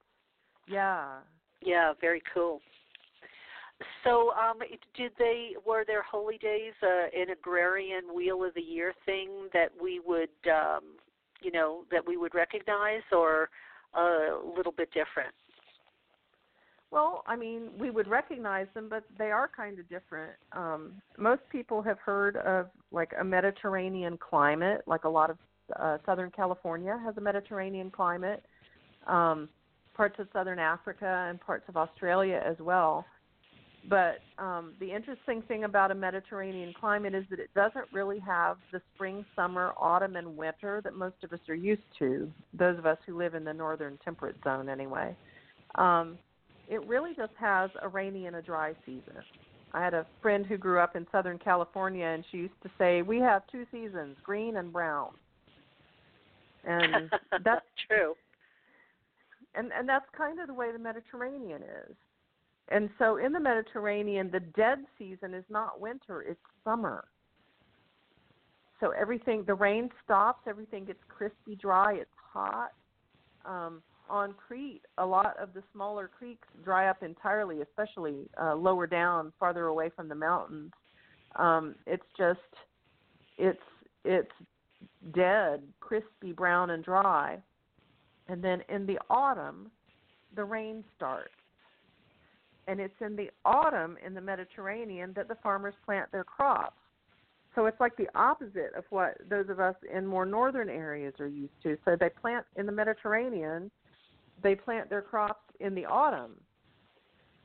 yeah. 0.67 1.19
Yeah, 1.61 1.93
very 1.99 2.21
cool. 2.33 2.61
So, 4.03 4.31
um, 4.31 4.59
did 4.95 5.11
they 5.17 5.55
were 5.65 5.85
there 5.85 6.03
holy 6.03 6.37
days 6.37 6.73
uh, 6.83 7.07
an 7.17 7.29
agrarian 7.29 8.13
wheel 8.13 8.43
of 8.43 8.53
the 8.53 8.61
year 8.61 8.93
thing 9.05 9.29
that 9.53 9.69
we 9.81 10.01
would, 10.05 10.29
um, 10.51 10.83
you 11.41 11.51
know, 11.51 11.85
that 11.91 12.05
we 12.05 12.17
would 12.17 12.35
recognize, 12.35 13.01
or 13.11 13.49
a 13.93 14.37
little 14.55 14.73
bit 14.73 14.89
different? 14.91 15.33
Well, 16.91 17.23
I 17.27 17.35
mean, 17.35 17.69
we 17.77 17.91
would 17.91 18.07
recognize 18.07 18.67
them, 18.73 18.87
but 18.89 19.03
they 19.17 19.31
are 19.31 19.49
kind 19.55 19.79
of 19.79 19.87
different. 19.89 20.33
Um, 20.53 20.93
most 21.17 21.41
people 21.51 21.81
have 21.83 21.99
heard 21.99 22.37
of 22.37 22.67
like 22.91 23.11
a 23.19 23.23
Mediterranean 23.23 24.17
climate, 24.17 24.81
like 24.87 25.03
a 25.03 25.09
lot 25.09 25.29
of 25.29 25.37
uh, 25.79 25.97
Southern 26.05 26.31
California 26.31 26.99
has 27.05 27.15
a 27.17 27.21
Mediterranean 27.21 27.91
climate. 27.91 28.43
Um, 29.05 29.49
parts 29.93 30.15
of 30.17 30.27
Southern 30.33 30.59
Africa 30.59 31.27
and 31.29 31.39
parts 31.39 31.65
of 31.67 31.77
Australia 31.77 32.41
as 32.45 32.55
well. 32.59 33.05
But 33.87 34.19
um, 34.37 34.73
the 34.79 34.91
interesting 34.91 35.41
thing 35.47 35.63
about 35.63 35.91
a 35.91 35.95
Mediterranean 35.95 36.73
climate 36.77 37.15
is 37.15 37.23
that 37.29 37.39
it 37.39 37.49
doesn't 37.55 37.85
really 37.93 38.19
have 38.19 38.57
the 38.71 38.81
spring, 38.93 39.25
summer, 39.35 39.73
autumn, 39.79 40.15
and 40.15 40.35
winter 40.35 40.81
that 40.83 40.95
most 40.95 41.15
of 41.23 41.31
us 41.31 41.39
are 41.47 41.55
used 41.55 41.81
to. 41.99 42.29
Those 42.53 42.77
of 42.77 42.85
us 42.85 42.97
who 43.05 43.17
live 43.17 43.35
in 43.35 43.43
the 43.43 43.53
northern 43.53 43.97
temperate 44.03 44.35
zone, 44.43 44.69
anyway. 44.69 45.15
Um, 45.75 46.17
it 46.67 46.85
really 46.87 47.11
just 47.15 47.31
has 47.39 47.69
a 47.81 47.87
rainy 47.87 48.25
and 48.27 48.35
a 48.35 48.41
dry 48.41 48.73
season. 48.85 49.23
I 49.73 49.83
had 49.83 49.93
a 49.93 50.05
friend 50.21 50.45
who 50.45 50.57
grew 50.57 50.79
up 50.79 50.95
in 50.95 51.05
Southern 51.11 51.37
California, 51.37 52.05
and 52.05 52.23
she 52.31 52.37
used 52.37 52.61
to 52.63 52.71
say, 52.77 53.01
"We 53.01 53.19
have 53.19 53.43
two 53.47 53.65
seasons, 53.71 54.17
green 54.23 54.57
and 54.57 54.73
brown." 54.73 55.13
And 56.63 57.09
that's 57.43 57.65
true. 57.87 58.15
And 59.55 59.71
and 59.71 59.87
that's 59.87 60.05
kind 60.15 60.39
of 60.39 60.47
the 60.47 60.53
way 60.53 60.71
the 60.71 60.79
Mediterranean 60.79 61.61
is. 61.61 61.95
And 62.69 62.89
so 62.99 63.17
in 63.17 63.31
the 63.31 63.39
Mediterranean, 63.39 64.29
the 64.31 64.39
dead 64.39 64.79
season 64.97 65.33
is 65.33 65.43
not 65.49 65.81
winter, 65.81 66.21
it's 66.21 66.39
summer. 66.63 67.05
So 68.79 68.91
everything, 68.91 69.43
the 69.45 69.55
rain 69.55 69.89
stops, 70.03 70.43
everything 70.47 70.85
gets 70.85 70.99
crispy 71.09 71.55
dry, 71.55 71.93
it's 71.93 72.09
hot. 72.15 72.71
Um, 73.45 73.81
on 74.09 74.33
Crete, 74.33 74.83
a 74.97 75.05
lot 75.05 75.35
of 75.37 75.53
the 75.53 75.61
smaller 75.73 76.07
creeks 76.07 76.47
dry 76.63 76.89
up 76.89 77.03
entirely, 77.03 77.61
especially 77.61 78.29
uh, 78.41 78.55
lower 78.55 78.87
down, 78.87 79.31
farther 79.39 79.67
away 79.67 79.89
from 79.95 80.07
the 80.07 80.15
mountains. 80.15 80.71
Um, 81.35 81.75
it's 81.85 82.05
just, 82.17 82.39
it's 83.37 83.59
it's 84.05 84.31
dead, 85.13 85.61
crispy, 85.79 86.31
brown, 86.31 86.71
and 86.71 86.83
dry. 86.83 87.37
And 88.27 88.43
then 88.43 88.61
in 88.69 88.85
the 88.85 88.97
autumn, 89.09 89.71
the 90.35 90.43
rain 90.43 90.83
starts 90.95 91.33
and 92.69 92.79
it's 92.79 93.01
in 93.01 93.15
the 93.15 93.29
autumn 93.45 93.97
in 94.05 94.13
the 94.13 94.21
Mediterranean 94.21 95.11
that 95.15 95.27
the 95.27 95.35
farmers 95.41 95.73
plant 95.83 96.11
their 96.11 96.23
crops. 96.23 96.77
So 97.55 97.65
it's 97.65 97.79
like 97.79 97.97
the 97.97 98.07
opposite 98.13 98.71
of 98.77 98.83
what 98.91 99.17
those 99.27 99.49
of 99.49 99.59
us 99.59 99.75
in 99.93 100.05
more 100.05 100.25
northern 100.25 100.69
areas 100.69 101.15
are 101.19 101.27
used 101.27 101.61
to. 101.63 101.77
So 101.83 101.97
they 101.99 102.09
plant 102.09 102.45
in 102.57 102.67
the 102.67 102.71
Mediterranean, 102.71 103.71
they 104.43 104.53
plant 104.53 104.87
their 104.89 105.01
crops 105.01 105.41
in 105.59 105.73
the 105.73 105.85
autumn, 105.85 106.33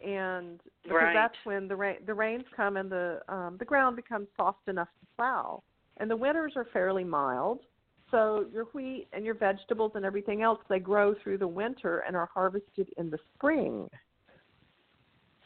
and 0.07 0.61
because 0.83 0.97
right. 0.97 1.15
that's 1.15 1.37
when 1.45 1.67
the 1.67 1.75
rain 1.75 1.97
the 2.07 2.13
rains 2.13 2.45
come 2.55 2.77
and 2.77 2.93
the 2.93 3.21
um, 3.29 3.57
the 3.59 3.65
ground 3.65 3.97
becomes 3.97 4.29
soft 4.37 4.69
enough 4.69 4.89
to 5.01 5.07
plow. 5.17 5.63
And 5.97 6.11
the 6.11 6.17
winters 6.17 6.53
are 6.57 6.67
fairly 6.73 7.05
mild, 7.05 7.61
so 8.11 8.45
your 8.53 8.65
wheat 8.75 9.07
and 9.15 9.25
your 9.25 9.35
vegetables 9.35 9.93
and 9.95 10.05
everything 10.05 10.43
else 10.43 10.59
they 10.69 10.81
grow 10.81 11.15
through 11.23 11.39
the 11.39 11.49
winter 11.49 12.01
and 12.07 12.15
are 12.15 12.29
harvested 12.33 12.91
in 12.99 13.09
the 13.11 13.19
spring. 13.35 13.89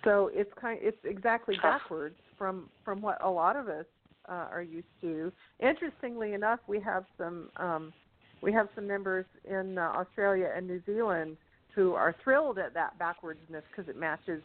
So 0.08 0.30
it's 0.32 0.50
kind 0.58 0.78
it's 0.80 0.96
exactly 1.04 1.56
backwards 1.60 2.14
from 2.38 2.70
from 2.82 3.02
what 3.02 3.22
a 3.22 3.28
lot 3.28 3.56
of 3.56 3.68
us 3.68 3.84
uh, 4.26 4.46
are 4.50 4.62
used 4.62 4.86
to. 5.02 5.30
Interestingly 5.60 6.32
enough, 6.32 6.60
we 6.66 6.80
have 6.80 7.04
some 7.18 7.50
um, 7.58 7.92
we 8.40 8.50
have 8.54 8.68
some 8.74 8.86
members 8.86 9.26
in 9.44 9.76
uh, 9.76 9.82
Australia 9.82 10.50
and 10.56 10.66
New 10.66 10.80
Zealand 10.86 11.36
who 11.74 11.92
are 11.92 12.16
thrilled 12.24 12.58
at 12.58 12.72
that 12.72 12.98
backwardsness 12.98 13.62
because 13.70 13.86
it 13.86 13.98
matches 13.98 14.40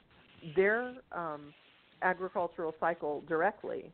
their 0.54 0.96
um, 1.14 1.54
agricultural 2.02 2.76
cycle 2.82 3.24
directly. 3.30 3.90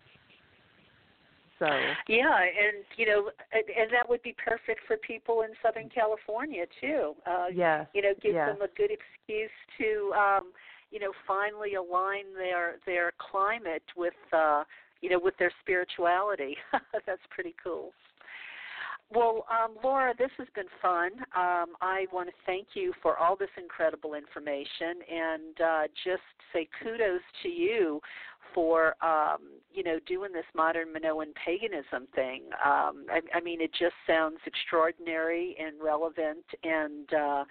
So 1.59 1.67
yeah, 2.07 2.35
and 2.35 2.83
you 2.97 3.05
know, 3.05 3.29
and, 3.51 3.63
and 3.79 3.91
that 3.91 4.09
would 4.09 4.23
be 4.23 4.33
perfect 4.43 4.79
for 4.87 4.97
people 4.97 5.43
in 5.43 5.49
Southern 5.61 5.89
California 5.89 6.65
too. 6.81 7.13
Uh, 7.27 7.47
yes, 7.53 7.85
you 7.93 8.01
know, 8.01 8.13
gives 8.23 8.33
yes. 8.33 8.49
them 8.49 8.61
a 8.63 8.75
good 8.75 8.89
excuse 8.89 9.51
to 9.77 10.13
um, 10.17 10.51
you 10.91 10.99
know 10.99 11.11
finally 11.27 11.75
align 11.75 12.25
their 12.35 12.75
their 12.85 13.11
climate 13.31 13.83
with 13.95 14.13
uh 14.33 14.63
you 15.01 15.09
know 15.09 15.19
with 15.21 15.37
their 15.37 15.51
spirituality 15.61 16.55
that's 17.05 17.21
pretty 17.29 17.55
cool 17.63 17.91
well, 19.11 19.45
um, 19.49 19.75
Laura, 19.83 20.13
this 20.17 20.29
has 20.37 20.47
been 20.53 20.67
fun. 20.83 21.11
Um, 21.35 21.73
I 21.81 22.05
want 22.13 22.29
to 22.29 22.35
thank 22.45 22.67
you 22.75 22.93
for 23.01 23.17
all 23.17 23.35
this 23.35 23.49
incredible 23.57 24.13
information 24.13 25.01
and 25.11 25.61
uh, 25.61 25.87
just 26.05 26.21
say 26.53 26.69
kudos 26.83 27.21
to 27.41 27.49
you 27.49 27.99
for 28.53 28.95
um, 29.03 29.39
you 29.73 29.83
know 29.83 29.99
doing 30.07 30.31
this 30.31 30.45
modern 30.55 30.93
Minoan 30.93 31.33
paganism 31.43 32.07
thing. 32.13 32.43
Um, 32.63 33.05
I, 33.09 33.21
I 33.33 33.41
mean, 33.41 33.61
it 33.61 33.71
just 33.71 33.95
sounds 34.05 34.37
extraordinary 34.45 35.55
and 35.59 35.81
relevant, 35.83 36.45
and 36.63 37.11
uh, 37.11 37.43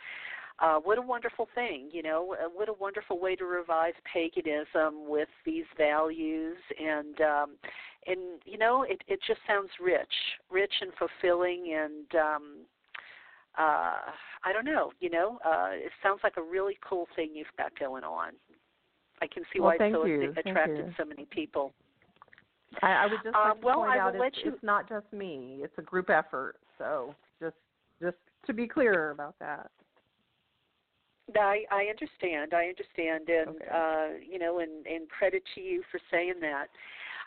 uh, 0.61 0.79
what 0.79 0.99
a 0.99 1.03
wonderful 1.03 1.49
thing, 1.55 1.89
you 1.93 2.03
know, 2.03 2.35
uh, 2.35 2.49
what 2.53 2.69
a 2.69 2.73
wonderful 2.73 3.19
way 3.21 3.37
to 3.37 3.45
revive 3.45 3.95
paganism 4.13 5.09
with 5.09 5.29
these 5.45 5.65
values 5.77 6.57
and 6.81 7.21
um 7.21 7.51
and 8.07 8.41
you 8.45 8.59
know, 8.59 8.83
it 8.83 9.03
it 9.07 9.21
just 9.27 9.41
sounds 9.47 9.71
rich, 9.81 10.15
rich 10.51 10.73
and 10.81 10.91
fulfilling 10.99 11.75
and 11.77 12.21
um 12.21 12.43
uh 13.59 14.13
I 14.45 14.53
don't 14.53 14.65
know, 14.65 14.93
you 15.01 15.11
know, 15.11 15.39
uh 15.47 15.71
it 15.73 15.93
sounds 16.03 16.21
like 16.25 16.37
a 16.37 16.43
really 16.43 16.77
cool 16.89 17.07
thing 17.15 17.31
you've 17.35 17.47
got 17.57 17.79
going 17.79 18.05
on. 18.05 18.33
I 19.21 19.27
can 19.27 19.45
see 19.53 19.61
well, 19.61 19.75
why 19.79 19.87
it's 19.87 19.95
so 19.95 20.05
you. 20.07 20.35
attracted 20.37 20.95
so 20.97 21.05
many 21.05 21.27
people. 21.31 21.73
I, 22.83 22.93
I 22.93 23.07
would 23.07 23.21
just 23.25 23.35
like 23.35 23.47
um, 23.47 23.61
to 23.61 23.67
well, 23.67 23.77
point 23.77 23.93
I 23.93 23.99
out 23.99 24.15
it's, 24.15 24.21
let 24.21 24.37
you... 24.37 24.53
it's 24.53 24.63
not 24.63 24.89
just 24.89 25.07
me; 25.13 25.61
it's 25.63 25.75
a 25.79 25.83
group 25.83 26.11
effort. 26.11 26.57
So 26.77 27.15
just 27.41 27.57
just 28.01 28.17
to 28.47 28.53
be 28.53 28.67
clear 28.67 29.11
about 29.11 29.35
that. 29.41 29.71
I 31.37 31.65
I 31.71 31.85
understand. 31.91 32.55
I 32.55 32.67
understand, 32.67 33.29
and 33.29 33.57
okay. 33.57 33.69
uh, 33.73 34.19
you 34.31 34.39
know, 34.39 34.61
and 34.61 34.87
and 34.87 35.09
credit 35.09 35.43
to 35.55 35.61
you 35.61 35.83
for 35.91 36.01
saying 36.11 36.35
that. 36.41 36.67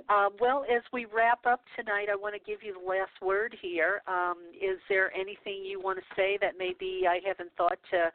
Um, 0.09 0.29
well, 0.39 0.65
as 0.69 0.81
we 0.91 1.05
wrap 1.05 1.45
up 1.45 1.61
tonight, 1.75 2.07
I 2.11 2.15
want 2.15 2.33
to 2.33 2.39
give 2.39 2.63
you 2.63 2.73
the 2.73 2.87
last 2.87 3.11
word 3.21 3.55
here. 3.61 4.01
Um, 4.07 4.37
is 4.55 4.79
there 4.89 5.13
anything 5.13 5.63
you 5.63 5.79
want 5.79 5.99
to 5.99 6.05
say 6.15 6.37
that 6.41 6.53
maybe 6.57 7.03
I 7.07 7.19
haven't 7.25 7.51
thought 7.55 7.77
to, 7.91 8.11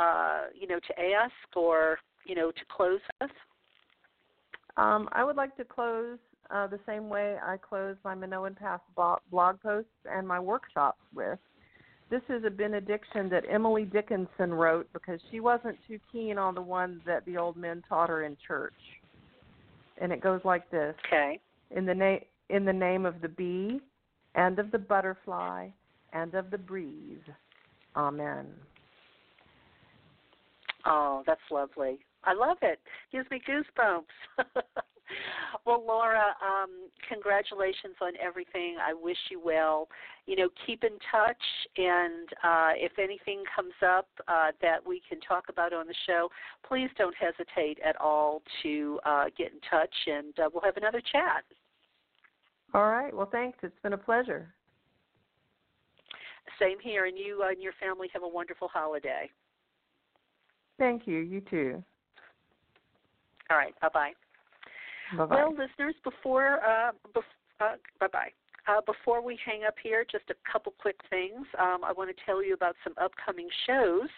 uh, 0.00 0.42
you 0.58 0.66
know, 0.66 0.78
to 0.78 1.00
ask 1.00 1.56
or 1.56 1.98
you 2.24 2.34
know 2.34 2.50
to 2.50 2.64
close 2.74 3.00
with? 3.20 3.30
Um, 4.76 5.08
I 5.12 5.24
would 5.24 5.36
like 5.36 5.56
to 5.56 5.64
close 5.64 6.18
uh, 6.50 6.66
the 6.66 6.80
same 6.86 7.08
way 7.08 7.36
I 7.42 7.56
close 7.56 7.96
my 8.04 8.14
Minoan 8.14 8.54
Path 8.54 8.80
blog 8.94 9.60
posts 9.60 9.90
and 10.10 10.26
my 10.26 10.38
workshops 10.38 11.00
with. 11.14 11.38
This 12.08 12.22
is 12.28 12.44
a 12.44 12.50
benediction 12.50 13.28
that 13.30 13.44
Emily 13.50 13.84
Dickinson 13.84 14.54
wrote 14.54 14.88
because 14.92 15.20
she 15.30 15.40
wasn't 15.40 15.76
too 15.88 15.98
keen 16.12 16.38
on 16.38 16.54
the 16.54 16.62
one 16.62 17.00
that 17.04 17.24
the 17.26 17.36
old 17.36 17.56
men 17.56 17.82
taught 17.88 18.08
her 18.08 18.22
in 18.24 18.36
church. 18.46 18.74
And 20.00 20.12
it 20.12 20.20
goes 20.20 20.40
like 20.44 20.70
this. 20.70 20.94
Okay. 21.06 21.40
In 21.70 21.84
the 21.84 21.94
name 21.94 22.20
in 22.48 22.64
the 22.64 22.72
name 22.72 23.06
of 23.06 23.20
the 23.22 23.28
bee 23.28 23.80
and 24.36 24.60
of 24.60 24.70
the 24.70 24.78
butterfly 24.78 25.68
and 26.12 26.34
of 26.34 26.50
the 26.50 26.58
breeze. 26.58 27.18
Amen. 27.96 28.46
Oh, 30.84 31.24
that's 31.26 31.40
lovely. 31.50 31.98
I 32.22 32.34
love 32.34 32.58
it. 32.62 32.78
Gives 33.10 33.28
me 33.30 33.40
goosebumps. 33.48 34.04
well, 35.66 35.82
Laura, 35.86 36.34
um, 36.42 36.88
congratulations 37.08 37.94
on 38.00 38.12
everything. 38.22 38.76
I 38.82 38.92
wish 38.94 39.16
you 39.30 39.40
well. 39.42 39.88
You 40.26 40.36
know, 40.36 40.48
keep 40.66 40.84
in 40.84 40.98
touch, 41.10 41.36
and 41.76 42.28
uh, 42.42 42.72
if 42.74 42.98
anything 42.98 43.42
comes 43.54 43.74
up 43.84 44.08
uh, 44.28 44.52
that 44.62 44.86
we 44.86 45.00
can 45.08 45.20
talk 45.20 45.44
about 45.48 45.72
on 45.72 45.86
the 45.86 45.94
show, 46.06 46.28
please 46.66 46.90
don't 46.98 47.14
hesitate 47.16 47.78
at 47.84 48.00
all 48.00 48.42
to 48.62 48.98
uh, 49.04 49.24
get 49.36 49.52
in 49.52 49.60
touch, 49.70 49.94
and 50.06 50.38
uh, 50.38 50.48
we'll 50.52 50.62
have 50.62 50.76
another 50.76 51.00
chat. 51.12 51.44
All 52.74 52.90
right. 52.90 53.14
Well, 53.14 53.28
thanks. 53.30 53.58
It's 53.62 53.78
been 53.82 53.92
a 53.92 53.98
pleasure. 53.98 54.52
Same 56.60 56.78
here, 56.80 57.06
and 57.06 57.18
you 57.18 57.44
and 57.48 57.62
your 57.62 57.72
family 57.80 58.08
have 58.12 58.22
a 58.22 58.28
wonderful 58.28 58.68
holiday. 58.68 59.30
Thank 60.78 61.06
you. 61.06 61.20
You 61.20 61.40
too. 61.40 61.82
All 63.50 63.56
right. 63.56 63.78
Bye 63.80 63.88
bye. 63.92 64.12
Bye-bye. 65.16 65.34
Well, 65.34 65.50
listeners, 65.50 65.94
before 66.02 66.60
uh, 66.64 66.92
bef- 67.14 67.60
uh, 67.60 67.76
bye 68.00 68.08
bye. 68.12 68.30
Uh, 68.68 68.80
before 68.84 69.22
we 69.22 69.38
hang 69.44 69.62
up 69.64 69.76
here, 69.80 70.04
just 70.10 70.24
a 70.28 70.34
couple 70.50 70.72
quick 70.80 70.96
things. 71.08 71.46
Um, 71.56 71.84
I 71.84 71.92
want 71.92 72.10
to 72.10 72.24
tell 72.26 72.44
you 72.44 72.52
about 72.52 72.74
some 72.82 72.94
upcoming 73.00 73.46
shows 73.64 74.08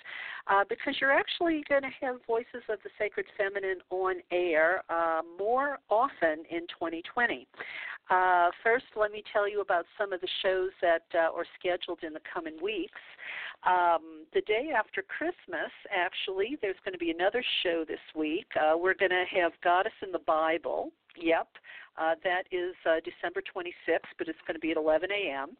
uh, 0.46 0.64
because 0.66 0.96
you're 1.00 1.12
actually 1.12 1.62
going 1.68 1.82
to 1.82 1.90
have 2.00 2.16
Voices 2.26 2.64
of 2.70 2.78
the 2.82 2.88
Sacred 2.98 3.26
Feminine 3.36 3.78
on 3.90 4.16
air 4.30 4.82
uh, 4.88 5.20
more 5.38 5.78
often 5.90 6.44
in 6.50 6.60
2020. 6.60 7.46
Uh, 8.10 8.48
first, 8.62 8.86
let 8.96 9.12
me 9.12 9.22
tell 9.32 9.48
you 9.48 9.60
about 9.60 9.84
some 9.98 10.12
of 10.12 10.20
the 10.20 10.28
shows 10.42 10.70
that 10.80 11.02
uh, 11.14 11.30
are 11.34 11.44
scheduled 11.58 11.98
in 12.02 12.12
the 12.12 12.20
coming 12.32 12.56
weeks. 12.62 13.00
Um, 13.66 14.24
the 14.32 14.40
day 14.42 14.70
after 14.76 15.02
Christmas, 15.02 15.70
actually, 15.94 16.56
there's 16.62 16.76
going 16.84 16.92
to 16.92 16.98
be 16.98 17.10
another 17.10 17.44
show 17.62 17.84
this 17.86 18.00
week. 18.14 18.46
Uh, 18.56 18.78
we're 18.78 18.94
going 18.94 19.10
to 19.10 19.24
have 19.38 19.52
Goddess 19.62 19.92
in 20.02 20.12
the 20.12 20.20
Bible. 20.20 20.90
Yep. 21.20 21.48
Uh, 21.98 22.14
that 22.22 22.44
is 22.52 22.74
uh, 22.86 22.96
December 23.04 23.42
26th, 23.42 24.12
but 24.18 24.28
it's 24.28 24.38
going 24.46 24.54
to 24.54 24.60
be 24.60 24.70
at 24.70 24.76
11 24.76 25.10
a.m. 25.10 25.56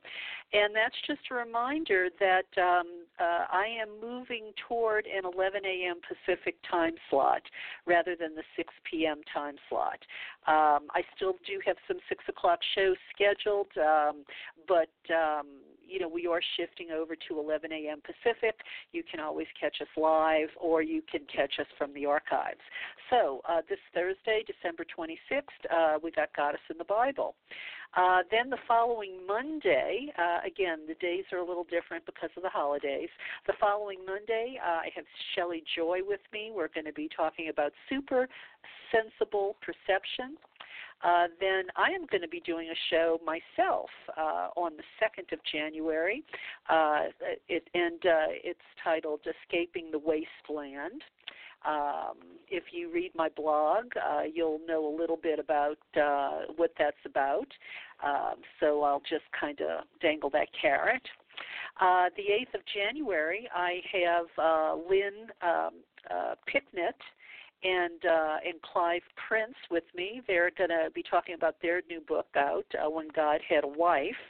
And 0.53 0.75
that's 0.75 0.95
just 1.07 1.21
a 1.31 1.35
reminder 1.35 2.09
that 2.21 2.47
um, 2.57 3.05
uh, 3.19 3.47
I 3.51 3.67
am 3.81 3.89
moving 4.01 4.53
toward 4.69 5.07
an 5.07 5.25
11 5.25 5.65
a.m. 5.65 5.97
Pacific 6.07 6.57
time 6.71 6.95
slot 7.11 7.43
rather 7.87 8.15
than 8.15 8.35
the 8.35 8.45
6 8.57 8.73
p.m. 8.89 9.21
time 9.33 9.57
slot. 9.69 9.99
Um, 10.47 10.89
I 10.95 11.03
still 11.17 11.35
do 11.47 11.61
have 11.67 11.77
some 11.87 11.99
6 12.09 12.25
o'clock 12.29 12.61
shows 12.75 12.97
scheduled, 13.15 13.69
um, 13.77 14.25
but 14.67 14.95
um, 15.13 15.47
you 15.89 16.01
know, 16.01 16.09
we 16.09 16.27
are 16.27 16.41
shifting 16.57 16.91
over 16.91 17.15
to 17.29 17.39
11 17.39 17.73
a.m. 17.73 18.01
Pacific. 18.01 18.55
You 18.93 19.03
can 19.11 19.21
always 19.21 19.47
catch 19.59 19.77
us 19.81 19.89
live 19.97 20.49
or 20.61 20.83
you 20.83 21.03
can 21.11 21.21
catch 21.35 21.55
us 21.59 21.67
from 21.77 21.93
the 21.95 22.07
archives. 22.07 22.61
So 23.11 23.41
uh, 23.49 23.63
this 23.69 23.79
Thursday, 23.95 24.45
December 24.47 24.85
26th, 24.85 25.43
uh, 25.71 25.99
we 26.03 26.11
got 26.11 26.35
Goddess 26.37 26.61
in 26.71 26.79
the 26.79 26.85
Bible. 26.85 27.35
Uh, 27.97 28.21
then 28.31 28.51
the 28.51 28.59
following 28.69 29.27
Monday, 29.27 30.13
uh, 30.19 30.41
again, 30.47 30.81
the 30.87 30.95
days 30.95 31.25
are 31.33 31.39
a 31.39 31.45
little 31.45 31.65
different 31.65 32.05
because 32.05 32.31
of 32.37 32.43
the 32.43 32.49
holidays. 32.49 33.09
The 33.47 33.55
following 33.59 33.99
Monday, 34.07 34.61
uh, 34.63 34.81
I 34.85 34.91
have 34.95 35.05
Shelley 35.35 35.65
Joy 35.75 36.01
with 36.07 36.21
me. 36.33 36.53
We're 36.55 36.69
going 36.69 36.85
to 36.85 36.93
be 36.93 37.09
talking 37.17 37.49
about 37.49 37.73
super 37.89 38.29
sensible 38.93 39.57
perception. 39.63 40.37
Uh, 41.03 41.27
then 41.41 41.65
I 41.77 41.91
am 41.91 42.07
going 42.11 42.23
to 42.23 42.29
be 42.29 42.41
doing 42.41 42.69
a 42.69 42.79
show 42.91 43.21
myself 43.25 43.89
uh, 44.17 44.49
on 44.57 44.73
the 44.77 44.83
2nd 45.01 45.33
of 45.33 45.39
January. 45.51 46.25
Uh, 46.69 47.05
it, 47.49 47.69
and 47.75 48.05
uh, 48.05 48.35
it's 48.43 48.61
titled 48.83 49.21
Escaping 49.21 49.91
the 49.93 49.99
Wasteland. 49.99 51.03
Um, 51.67 52.17
if 52.49 52.65
you 52.73 52.93
read 52.93 53.13
my 53.15 53.29
blog, 53.29 53.87
uh, 53.97 54.23
you'll 54.33 54.61
know 54.67 54.87
a 54.87 54.95
little 54.97 55.17
bit 55.17 55.39
about 55.39 55.79
what 56.57 56.73
that's 56.79 56.97
about. 57.05 57.49
Um, 58.05 58.37
so 58.61 58.83
I'll 58.83 59.03
just 59.09 59.25
kind 59.39 59.61
of 59.61 59.85
dangle 60.01 60.31
that 60.31 60.49
carrot. 60.61 61.03
The 61.81 62.23
8th 62.23 62.55
of 62.55 62.61
January, 62.73 63.49
I 63.55 63.81
have 63.93 64.79
Lynn 64.89 65.29
um, 65.43 65.71
uh, 66.11 66.35
Picknett 66.47 66.97
and 67.63 68.05
uh, 68.05 68.37
and 68.47 68.61
Clive 68.63 69.03
Prince 69.29 69.57
with 69.71 69.85
me. 69.95 70.23
They're 70.27 70.51
going 70.57 70.71
to 70.71 70.91
be 70.95 71.03
talking 71.03 71.35
about 71.35 71.57
their 71.61 71.83
new 71.89 72.01
book 72.01 72.27
out, 72.37 72.67
uh, 72.75 72.89
When 72.89 73.09
God 73.15 73.41
Had 73.49 73.65
a 73.65 73.69
Wife, 73.69 74.23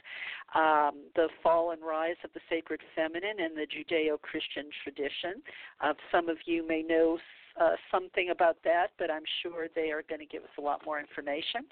um, 0.55 1.03
the 1.15 1.27
fall 1.43 1.71
and 1.71 1.81
rise 1.81 2.15
of 2.23 2.31
the 2.33 2.39
sacred 2.49 2.81
feminine 2.95 3.39
in 3.39 3.55
the 3.55 3.67
Judeo-Christian 3.67 4.69
tradition. 4.83 5.41
Uh, 5.81 5.93
some 6.11 6.29
of 6.29 6.37
you 6.45 6.67
may 6.67 6.81
know 6.81 7.17
uh, 7.59 7.75
something 7.91 8.29
about 8.31 8.57
that, 8.63 8.87
but 8.97 9.11
I'm 9.11 9.23
sure 9.43 9.67
they 9.75 9.91
are 9.91 10.03
going 10.07 10.19
to 10.19 10.25
give 10.25 10.43
us 10.43 10.49
a 10.57 10.61
lot 10.61 10.81
more 10.85 10.99
information. 10.99 11.65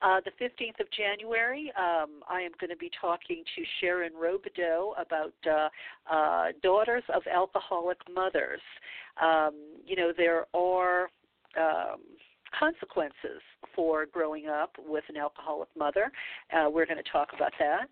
Uh, 0.00 0.20
the 0.24 0.30
15th 0.42 0.80
of 0.80 0.86
January, 0.96 1.72
um, 1.76 2.22
I 2.28 2.40
am 2.40 2.52
going 2.60 2.70
to 2.70 2.76
be 2.76 2.90
talking 3.00 3.42
to 3.56 3.62
Sharon 3.80 4.12
Robideau 4.12 4.92
about 4.98 5.34
uh, 5.46 5.68
uh, 6.12 6.46
daughters 6.62 7.02
of 7.14 7.22
alcoholic 7.32 7.98
mothers. 8.12 8.60
Um, 9.20 9.54
you 9.84 9.96
know, 9.96 10.12
there 10.16 10.46
are 10.54 11.08
um, 11.58 12.00
consequences 12.58 13.42
for 13.74 14.06
growing 14.06 14.46
up 14.48 14.76
with 14.86 15.04
an 15.08 15.16
alcoholic 15.16 15.68
mother. 15.76 16.12
Uh, 16.52 16.68
we're 16.70 16.86
going 16.86 17.02
to 17.02 17.10
talk 17.10 17.28
about 17.34 17.52
that. 17.58 17.88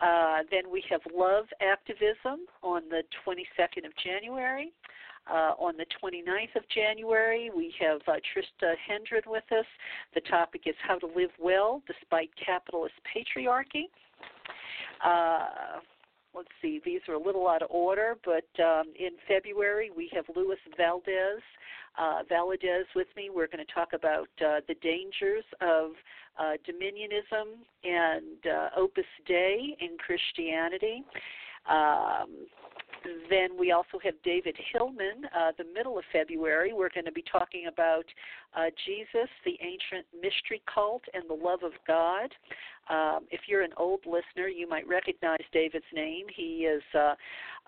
Uh, 0.00 0.42
then 0.50 0.70
we 0.70 0.82
have 0.90 1.00
love 1.14 1.44
activism 1.60 2.46
on 2.62 2.82
the 2.88 3.02
22nd 3.26 3.84
of 3.84 3.92
January. 4.02 4.72
Uh, 5.28 5.54
on 5.58 5.76
the 5.76 5.86
29th 6.02 6.56
of 6.56 6.62
January, 6.74 7.50
we 7.54 7.72
have 7.80 8.00
uh, 8.08 8.12
Trista 8.12 8.74
Hendren 8.86 9.22
with 9.26 9.44
us. 9.52 9.66
The 10.14 10.20
topic 10.22 10.62
is 10.66 10.74
how 10.86 10.98
to 10.98 11.06
live 11.06 11.30
well 11.38 11.82
despite 11.86 12.30
capitalist 12.44 12.94
patriarchy. 13.14 13.84
Uh, 15.04 15.80
let's 16.34 16.48
see, 16.60 16.80
these 16.84 17.00
are 17.08 17.14
a 17.14 17.22
little 17.22 17.48
out 17.48 17.62
of 17.62 17.70
order, 17.70 18.16
but 18.24 18.62
um, 18.62 18.86
in 18.98 19.10
February 19.28 19.90
we 19.96 20.10
have 20.12 20.24
Luis 20.34 20.58
Valdez, 20.76 21.42
uh, 21.98 22.22
with 22.94 23.08
me. 23.16 23.30
We're 23.34 23.46
going 23.46 23.64
to 23.64 23.72
talk 23.72 23.92
about 23.92 24.28
uh, 24.40 24.60
the 24.68 24.74
dangers 24.82 25.44
of 25.60 25.92
uh, 26.38 26.52
dominionism 26.68 27.58
and 27.84 28.46
uh, 28.46 28.68
Opus 28.76 29.04
Dei 29.26 29.76
in 29.80 29.96
Christianity. 29.98 31.02
Um, 31.68 32.46
then 33.28 33.58
we 33.58 33.72
also 33.72 33.98
have 34.02 34.14
David 34.24 34.56
Hillman, 34.72 35.24
uh, 35.36 35.52
the 35.58 35.64
middle 35.64 35.98
of 35.98 36.04
February. 36.12 36.72
We're 36.72 36.90
going 36.90 37.06
to 37.06 37.12
be 37.12 37.24
talking 37.30 37.66
about 37.66 38.04
uh, 38.56 38.66
Jesus, 38.86 39.28
the 39.44 39.58
ancient 39.60 40.06
mystery 40.14 40.62
cult, 40.72 41.02
and 41.14 41.28
the 41.28 41.34
love 41.34 41.62
of 41.62 41.72
God. 41.86 42.30
Um, 42.88 43.26
if 43.30 43.42
you're 43.46 43.62
an 43.62 43.72
old 43.76 44.00
listener, 44.04 44.48
you 44.48 44.68
might 44.68 44.86
recognize 44.88 45.42
David's 45.52 45.84
name. 45.94 46.26
He 46.34 46.66
is 46.66 46.82
uh, 46.94 47.14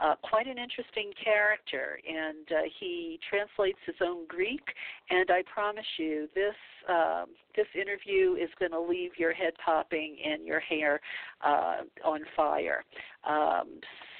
uh, 0.00 0.14
quite 0.22 0.46
an 0.48 0.58
interesting 0.58 1.12
character, 1.22 2.00
and 2.08 2.50
uh, 2.50 2.62
he 2.80 3.20
translates 3.28 3.78
his 3.86 3.94
own 4.00 4.26
Greek. 4.26 4.62
And 5.10 5.30
I 5.30 5.42
promise 5.52 5.86
you, 5.98 6.28
this 6.34 6.54
um, 6.88 7.26
this 7.54 7.66
interview 7.74 8.34
is 8.34 8.50
going 8.58 8.72
to 8.72 8.80
leave 8.80 9.12
your 9.16 9.32
head 9.32 9.52
popping 9.64 10.16
and 10.24 10.44
your 10.44 10.58
hair 10.58 11.00
uh, 11.44 11.82
on 12.04 12.20
fire. 12.34 12.82
Um, 13.28 13.68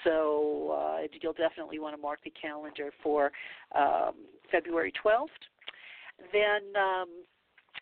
so 0.04 0.78
uh, 0.78 1.06
you'll 1.20 1.32
definitely 1.32 1.78
want 1.78 1.94
to 1.94 2.00
mark 2.00 2.20
the 2.24 2.32
calendar 2.40 2.90
for 3.02 3.32
um, 3.76 4.12
February 4.50 4.92
12th. 5.04 5.26
Then 6.32 6.62
um, 6.76 7.08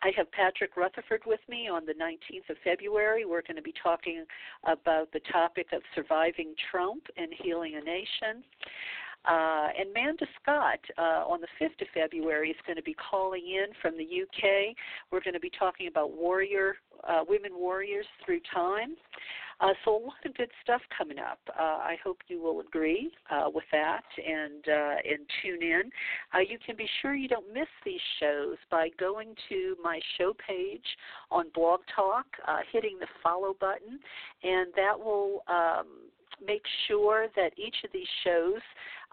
I 0.02 0.12
have 0.16 0.30
Patrick 0.32 0.76
Rutherford 0.76 1.22
with 1.26 1.40
me 1.48 1.68
on 1.68 1.84
the 1.84 1.92
19th 1.92 2.48
of 2.51 2.56
February. 2.64 3.24
We're 3.24 3.42
going 3.42 3.56
to 3.56 3.62
be 3.62 3.74
talking 3.82 4.24
about 4.64 5.12
the 5.12 5.20
topic 5.30 5.66
of 5.72 5.82
surviving 5.94 6.55
Trump 6.70 7.02
and 7.16 7.30
healing 7.42 7.74
a 7.76 7.84
nation. 7.84 8.42
Uh, 9.24 9.68
and 9.78 9.92
Manda 9.92 10.26
Scott 10.40 10.80
uh, 10.97 11.24
on 11.26 11.40
the 11.40 11.48
5th 11.60 11.80
of 11.80 11.88
February 11.92 12.51
is 12.51 12.56
going 12.66 12.76
to 12.76 12.82
be 12.82 12.94
calling 12.94 13.42
in 13.47 13.66
from 13.82 13.97
the 13.97 14.05
UK. 14.05 14.74
We're 15.10 15.20
going 15.22 15.34
to 15.34 15.40
be 15.40 15.51
talking 15.59 15.88
about 15.88 16.12
warrior, 16.12 16.76
uh, 17.06 17.24
women 17.28 17.52
warriors 17.55 18.06
through 18.24 18.40
time. 18.52 18.97
Uh, 19.60 19.74
so 19.84 19.90
a 19.90 20.01
lot 20.06 20.14
of 20.24 20.34
good 20.34 20.51
stuff 20.62 20.80
coming 20.97 21.18
up. 21.18 21.38
Uh, 21.48 21.62
I 21.62 21.97
hope 22.02 22.18
you 22.28 22.40
will 22.40 22.60
agree 22.60 23.12
uh, 23.30 23.51
with 23.52 23.64
that 23.72 24.05
and 24.16 24.64
uh, 24.66 24.94
and 25.05 25.26
tune 25.42 25.62
in. 25.62 25.82
Uh, 26.34 26.38
you 26.38 26.59
can 26.64 26.76
be 26.76 26.88
sure 27.02 27.14
you 27.14 27.28
don't 27.28 27.52
miss 27.52 27.68
these 27.84 28.01
shows 28.20 28.56
by 28.70 28.88
going 28.98 29.34
to 29.51 29.76
my 29.82 30.01
show 30.16 30.34
page 30.47 30.84
on 31.30 31.47
Blog 31.55 31.80
Talk, 31.94 32.24
uh, 32.48 32.59
hitting 32.72 32.97
the 32.98 33.06
follow 33.22 33.55
button, 33.60 33.98
and 34.42 34.68
that 34.76 34.98
will 34.98 35.42
um, 35.47 35.86
make 36.44 36.62
sure 36.88 37.26
that 37.36 37.51
each 37.59 37.76
of 37.84 37.92
these 37.92 38.09
shows 38.24 38.60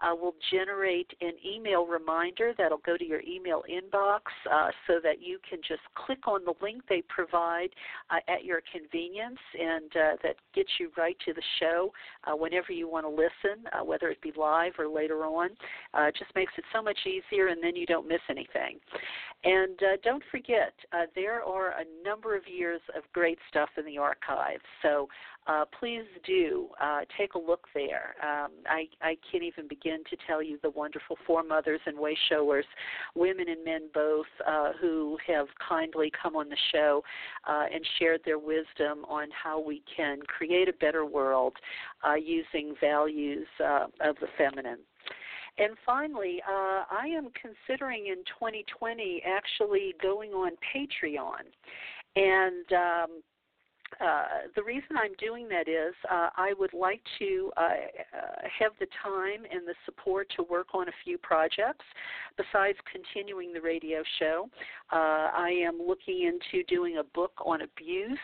uh, 0.00 0.14
will 0.14 0.34
generate 0.50 1.10
an 1.20 1.32
email 1.44 1.86
reminder 1.86 2.52
that'll 2.56 2.78
go 2.78 2.96
to 2.96 3.04
your 3.04 3.20
email 3.20 3.62
inbox 3.68 4.20
uh, 4.50 4.68
so 4.86 4.94
that 5.02 5.20
you 5.20 5.38
can 5.48 5.58
just 5.66 5.82
click 5.94 6.28
on 6.28 6.44
the 6.44 6.54
link 6.62 6.82
they 6.88 7.02
provide 7.08 7.70
uh, 8.10 8.18
at 8.28 8.44
your 8.44 8.60
convenience 8.70 9.38
and 9.58 9.90
uh, 9.96 10.16
that 10.22 10.36
gets 10.54 10.70
you 10.78 10.90
right 10.96 11.16
to 11.24 11.32
the 11.32 11.42
show 11.60 11.92
uh, 12.24 12.36
whenever 12.36 12.72
you 12.72 12.88
want 12.88 13.04
to 13.04 13.10
listen, 13.10 13.64
uh, 13.72 13.84
whether 13.84 14.08
it 14.08 14.20
be 14.20 14.32
live 14.36 14.72
or 14.78 14.88
later 14.88 15.24
on. 15.24 15.50
it 15.96 16.16
just 16.16 16.34
makes 16.34 16.52
it 16.58 16.64
so 16.72 16.82
much 16.82 16.98
easier 17.06 17.48
and 17.48 17.62
then 17.62 17.74
you 17.74 17.86
don't 17.86 18.06
miss 18.06 18.20
anything. 18.30 18.78
And 19.44 19.78
don't 20.02 20.22
forget, 20.30 20.72
there 21.14 21.44
are 21.44 21.70
a 21.70 21.84
number 22.04 22.36
of 22.36 22.42
years 22.48 22.80
of 22.96 23.04
great 23.12 23.38
stuff 23.48 23.68
in 23.76 23.84
the 23.84 23.96
archives. 23.96 24.64
So 24.82 25.08
please 25.78 26.04
do 26.26 26.68
take 27.16 27.34
a 27.34 27.38
look 27.38 27.66
there. 27.72 28.16
Um, 28.20 28.50
I, 28.66 28.88
I 29.00 29.16
can't 29.30 29.44
even 29.44 29.68
begin 29.68 29.87
to 30.10 30.16
tell 30.26 30.42
you 30.42 30.58
the 30.62 30.70
wonderful 30.70 31.16
foremothers 31.26 31.80
and 31.86 31.98
way 31.98 32.16
showers, 32.28 32.64
women 33.14 33.48
and 33.48 33.64
men 33.64 33.88
both, 33.92 34.26
uh, 34.46 34.72
who 34.80 35.18
have 35.26 35.46
kindly 35.66 36.10
come 36.20 36.36
on 36.36 36.48
the 36.48 36.56
show 36.72 37.02
uh, 37.48 37.64
and 37.72 37.84
shared 37.98 38.20
their 38.24 38.38
wisdom 38.38 39.04
on 39.08 39.28
how 39.30 39.60
we 39.60 39.82
can 39.94 40.20
create 40.26 40.68
a 40.68 40.72
better 40.74 41.04
world 41.04 41.54
uh, 42.06 42.14
using 42.14 42.74
values 42.80 43.46
uh, 43.64 43.86
of 44.00 44.16
the 44.20 44.28
feminine. 44.36 44.78
And 45.58 45.76
finally, 45.84 46.40
uh, 46.48 46.84
I 46.90 47.08
am 47.08 47.30
considering 47.40 48.06
in 48.06 48.18
2020 48.38 49.22
actually 49.26 49.94
going 50.00 50.30
on 50.30 50.52
Patreon. 50.74 51.50
And 52.14 52.72
um, 52.72 53.22
uh, 54.00 54.24
the 54.54 54.62
reason 54.62 54.96
I'm 54.96 55.14
doing 55.18 55.48
that 55.48 55.68
is 55.68 55.94
uh, 56.10 56.30
I 56.36 56.52
would 56.58 56.72
like 56.72 57.00
to 57.18 57.50
uh, 57.56 57.60
uh, 57.60 57.66
have 58.58 58.72
the 58.78 58.86
time 59.02 59.44
and 59.50 59.66
the 59.66 59.74
support 59.84 60.28
to 60.36 60.42
work 60.44 60.68
on 60.74 60.88
a 60.88 60.92
few 61.04 61.18
projects 61.18 61.84
besides 62.36 62.78
continuing 62.90 63.52
the 63.52 63.60
radio 63.60 64.02
show. 64.18 64.48
Uh, 64.92 65.30
I 65.34 65.50
am 65.66 65.78
looking 65.84 66.22
into 66.22 66.64
doing 66.66 66.98
a 66.98 67.04
book 67.04 67.32
on 67.44 67.62
abuse, 67.62 68.18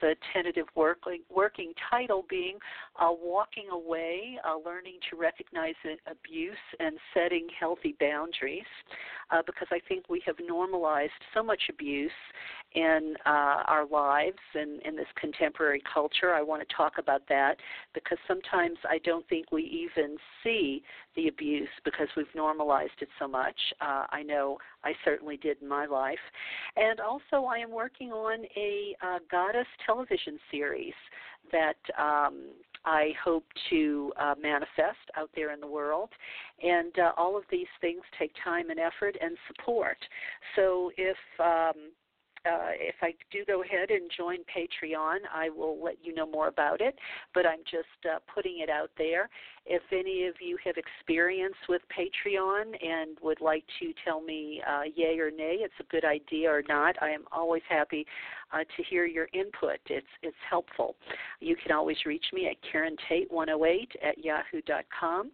the 0.00 0.14
tentative 0.32 0.66
working, 0.74 1.22
working 1.34 1.72
title 1.90 2.24
being 2.28 2.58
Walking 3.00 3.68
Away, 3.72 4.38
Learning 4.64 4.98
to 5.10 5.16
Recognize 5.16 5.74
Abuse 6.06 6.56
and 6.78 6.96
Setting 7.14 7.48
Healthy 7.58 7.96
Boundaries, 7.98 8.62
because 9.46 9.68
I 9.70 9.80
think 9.88 10.08
we 10.08 10.22
have 10.26 10.36
normalized 10.46 11.12
so 11.34 11.42
much 11.42 11.62
abuse 11.70 12.10
in 12.74 13.14
our 13.24 13.86
lives 13.86 14.38
and 14.54 14.80
in 14.88 14.96
this 14.96 15.06
contemporary 15.20 15.82
culture. 15.92 16.34
I 16.34 16.42
want 16.42 16.66
to 16.66 16.74
talk 16.74 16.94
about 16.98 17.22
that 17.28 17.56
because 17.94 18.18
sometimes 18.26 18.78
I 18.88 18.98
don't 19.04 19.28
think 19.28 19.52
we 19.52 19.62
even 19.64 20.16
see 20.42 20.82
the 21.14 21.28
abuse 21.28 21.68
because 21.84 22.08
we've 22.16 22.26
normalized 22.34 22.92
it 23.00 23.08
so 23.18 23.28
much. 23.28 23.56
Uh, 23.80 24.06
I 24.10 24.22
know 24.22 24.58
I 24.82 24.92
certainly 25.04 25.36
did 25.36 25.58
in 25.62 25.68
my 25.68 25.86
life. 25.86 26.18
And 26.76 27.00
also, 27.00 27.44
I 27.44 27.58
am 27.58 27.70
working 27.70 28.12
on 28.12 28.44
a 28.56 28.96
uh, 29.02 29.18
goddess 29.30 29.66
television 29.84 30.38
series 30.50 30.94
that 31.52 31.76
um, 31.98 32.50
I 32.84 33.12
hope 33.22 33.44
to 33.70 34.12
uh, 34.18 34.34
manifest 34.40 34.98
out 35.16 35.30
there 35.34 35.52
in 35.52 35.60
the 35.60 35.66
world. 35.66 36.10
And 36.62 36.98
uh, 36.98 37.12
all 37.16 37.36
of 37.36 37.44
these 37.50 37.66
things 37.80 38.00
take 38.18 38.32
time 38.42 38.70
and 38.70 38.78
effort 38.78 39.16
and 39.20 39.36
support. 39.48 39.98
So 40.56 40.90
if 40.96 41.16
um, 41.38 41.90
uh, 42.46 42.70
if 42.78 42.96
I 43.02 43.14
do 43.30 43.44
go 43.46 43.62
ahead 43.62 43.90
and 43.90 44.10
join 44.16 44.38
Patreon, 44.38 45.18
I 45.34 45.48
will 45.50 45.82
let 45.82 45.96
you 46.02 46.14
know 46.14 46.26
more 46.26 46.48
about 46.48 46.80
it. 46.80 46.98
But 47.34 47.46
I'm 47.46 47.60
just 47.70 47.86
uh, 48.04 48.18
putting 48.32 48.60
it 48.60 48.70
out 48.70 48.90
there. 48.96 49.28
If 49.70 49.82
any 49.92 50.26
of 50.26 50.34
you 50.40 50.56
have 50.64 50.76
experience 50.78 51.54
with 51.68 51.82
Patreon 51.92 52.72
and 52.82 53.18
would 53.22 53.42
like 53.42 53.64
to 53.80 53.92
tell 54.02 54.22
me 54.22 54.62
uh, 54.66 54.84
yay 54.96 55.18
or 55.18 55.30
nay, 55.30 55.58
it's 55.60 55.74
a 55.78 55.84
good 55.84 56.06
idea 56.06 56.50
or 56.50 56.62
not, 56.66 56.96
I 57.02 57.10
am 57.10 57.24
always 57.30 57.60
happy 57.68 58.06
uh, 58.50 58.60
to 58.60 58.82
hear 58.88 59.04
your 59.04 59.28
input. 59.34 59.78
It's 59.86 60.06
it's 60.22 60.36
helpful. 60.48 60.96
You 61.40 61.54
can 61.54 61.72
always 61.72 61.98
reach 62.06 62.24
me 62.32 62.48
at 62.48 62.56
Karen 62.72 62.96
Tate 63.08 63.30
108 63.30 63.92
at 64.02 64.24
yahoo.com. 64.24 65.30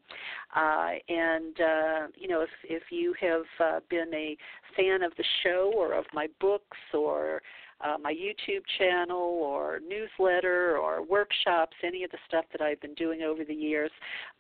Uh, 0.56 0.90
and 1.09 1.61
uh, 1.61 2.06
you 2.16 2.27
know, 2.27 2.40
if 2.40 2.51
if 2.65 2.82
you 2.90 3.15
have 3.20 3.44
uh, 3.61 3.81
been 3.89 4.12
a 4.12 4.36
fan 4.77 5.02
of 5.05 5.12
the 5.16 5.24
show 5.44 5.73
or 5.77 5.94
of 5.94 6.06
my 6.12 6.27
books 6.40 6.78
or 6.93 7.40
uh, 7.81 7.97
my 8.01 8.13
YouTube 8.13 8.63
channel 8.79 9.41
or 9.43 9.81
newsletter 9.87 10.77
or 10.79 11.03
workshops, 11.05 11.77
any 11.83 12.05
of 12.05 12.11
the 12.11 12.19
stuff 12.29 12.45
that 12.53 12.61
I've 12.61 12.81
been 12.81 12.95
doing 12.95 13.23
over 13.23 13.45
the 13.45 13.55
years. 13.55 13.91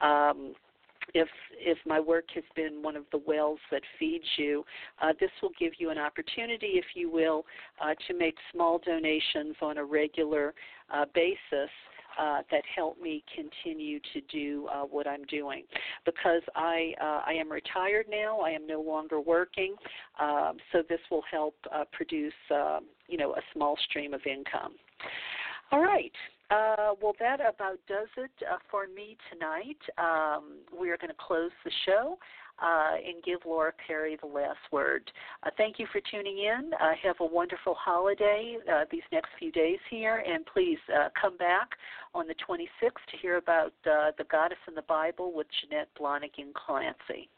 Um, 0.00 0.54
if 1.12 1.28
if 1.58 1.78
my 1.86 2.00
work 2.00 2.24
has 2.34 2.44
been 2.56 2.82
one 2.82 2.96
of 2.96 3.04
the 3.12 3.18
wells 3.26 3.58
that 3.70 3.82
feeds 3.98 4.24
you, 4.38 4.64
uh, 5.02 5.12
this 5.20 5.30
will 5.42 5.52
give 5.58 5.72
you 5.78 5.90
an 5.90 5.98
opportunity, 5.98 6.72
if 6.74 6.86
you 6.94 7.10
will, 7.10 7.44
uh, 7.80 7.94
to 8.08 8.14
make 8.14 8.36
small 8.52 8.78
donations 8.78 9.54
on 9.60 9.78
a 9.78 9.84
regular 9.84 10.54
uh, 10.92 11.04
basis 11.14 11.70
uh, 12.18 12.42
that 12.50 12.62
help 12.74 13.00
me 13.00 13.22
continue 13.34 14.00
to 14.12 14.20
do 14.32 14.68
uh, 14.72 14.82
what 14.82 15.06
I'm 15.06 15.24
doing. 15.24 15.64
Because 16.04 16.42
I 16.54 16.92
uh, 17.00 17.22
I 17.26 17.32
am 17.32 17.50
retired 17.50 18.06
now, 18.10 18.40
I 18.40 18.50
am 18.50 18.66
no 18.66 18.80
longer 18.80 19.20
working, 19.20 19.74
um, 20.20 20.56
so 20.72 20.82
this 20.88 21.00
will 21.10 21.24
help 21.30 21.54
uh, 21.74 21.84
produce 21.92 22.32
um, 22.50 22.86
you 23.08 23.18
know 23.18 23.32
a 23.34 23.40
small 23.52 23.76
stream 23.88 24.14
of 24.14 24.20
income. 24.26 24.74
All 25.72 25.80
right. 25.80 26.12
Uh, 26.50 26.92
well, 27.02 27.14
that 27.18 27.40
about 27.40 27.78
does 27.88 28.08
it 28.16 28.30
uh, 28.50 28.58
for 28.70 28.86
me 28.86 29.16
tonight. 29.32 29.78
Um, 29.98 30.58
we 30.78 30.90
are 30.90 30.96
going 30.98 31.10
to 31.10 31.16
close 31.18 31.50
the 31.64 31.70
show 31.86 32.18
uh, 32.62 32.94
and 32.96 33.22
give 33.24 33.40
Laura 33.44 33.72
Perry 33.86 34.16
the 34.20 34.26
last 34.26 34.58
word. 34.70 35.10
Uh, 35.42 35.50
thank 35.56 35.78
you 35.78 35.86
for 35.92 36.00
tuning 36.10 36.38
in. 36.38 36.70
Uh, 36.80 36.92
have 37.02 37.16
a 37.20 37.26
wonderful 37.26 37.74
holiday 37.74 38.56
uh, 38.72 38.84
these 38.90 39.02
next 39.12 39.28
few 39.38 39.52
days 39.52 39.78
here, 39.90 40.22
and 40.26 40.44
please 40.46 40.78
uh, 40.94 41.08
come 41.20 41.36
back 41.36 41.70
on 42.14 42.26
the 42.26 42.34
26th 42.48 42.92
to 43.10 43.16
hear 43.20 43.36
about 43.36 43.72
uh, 43.86 44.12
the 44.18 44.24
Goddess 44.30 44.58
in 44.68 44.74
the 44.74 44.82
Bible 44.82 45.32
with 45.34 45.46
Jeanette 45.60 45.88
Blonigan 45.98 46.52
Clancy. 46.54 47.28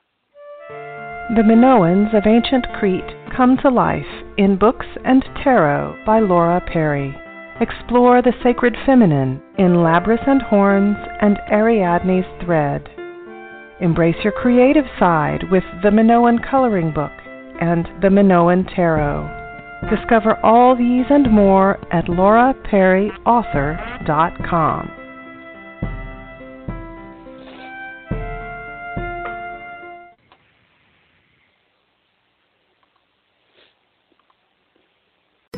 The 0.68 1.42
Minoans 1.42 2.16
of 2.16 2.26
ancient 2.26 2.66
Crete 2.78 3.02
come 3.36 3.56
to 3.62 3.68
life 3.68 4.06
in 4.36 4.56
Books 4.56 4.86
and 5.04 5.24
Tarot 5.42 6.02
by 6.04 6.20
Laura 6.20 6.60
Perry. 6.72 7.14
Explore 7.60 8.22
the 8.22 8.34
sacred 8.42 8.76
feminine 8.84 9.42
in 9.58 9.76
Labrys 9.76 10.28
and 10.28 10.42
Horns 10.42 10.96
and 11.20 11.38
Ariadne's 11.50 12.26
thread. 12.44 12.88
Embrace 13.80 14.16
your 14.24 14.32
creative 14.32 14.86
side 14.98 15.44
with 15.50 15.62
the 15.82 15.90
Minoan 15.90 16.38
Coloring 16.38 16.94
Book 16.94 17.12
and 17.60 17.86
the 18.02 18.08
Minoan 18.08 18.64
Tarot. 18.74 19.28
Discover 19.90 20.38
all 20.42 20.74
these 20.74 21.04
and 21.10 21.30
more 21.30 21.76
at 21.92 22.06
lauraperryauthor.com. 22.06 25.05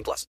18 0.00 0.04
plus. 0.04 0.26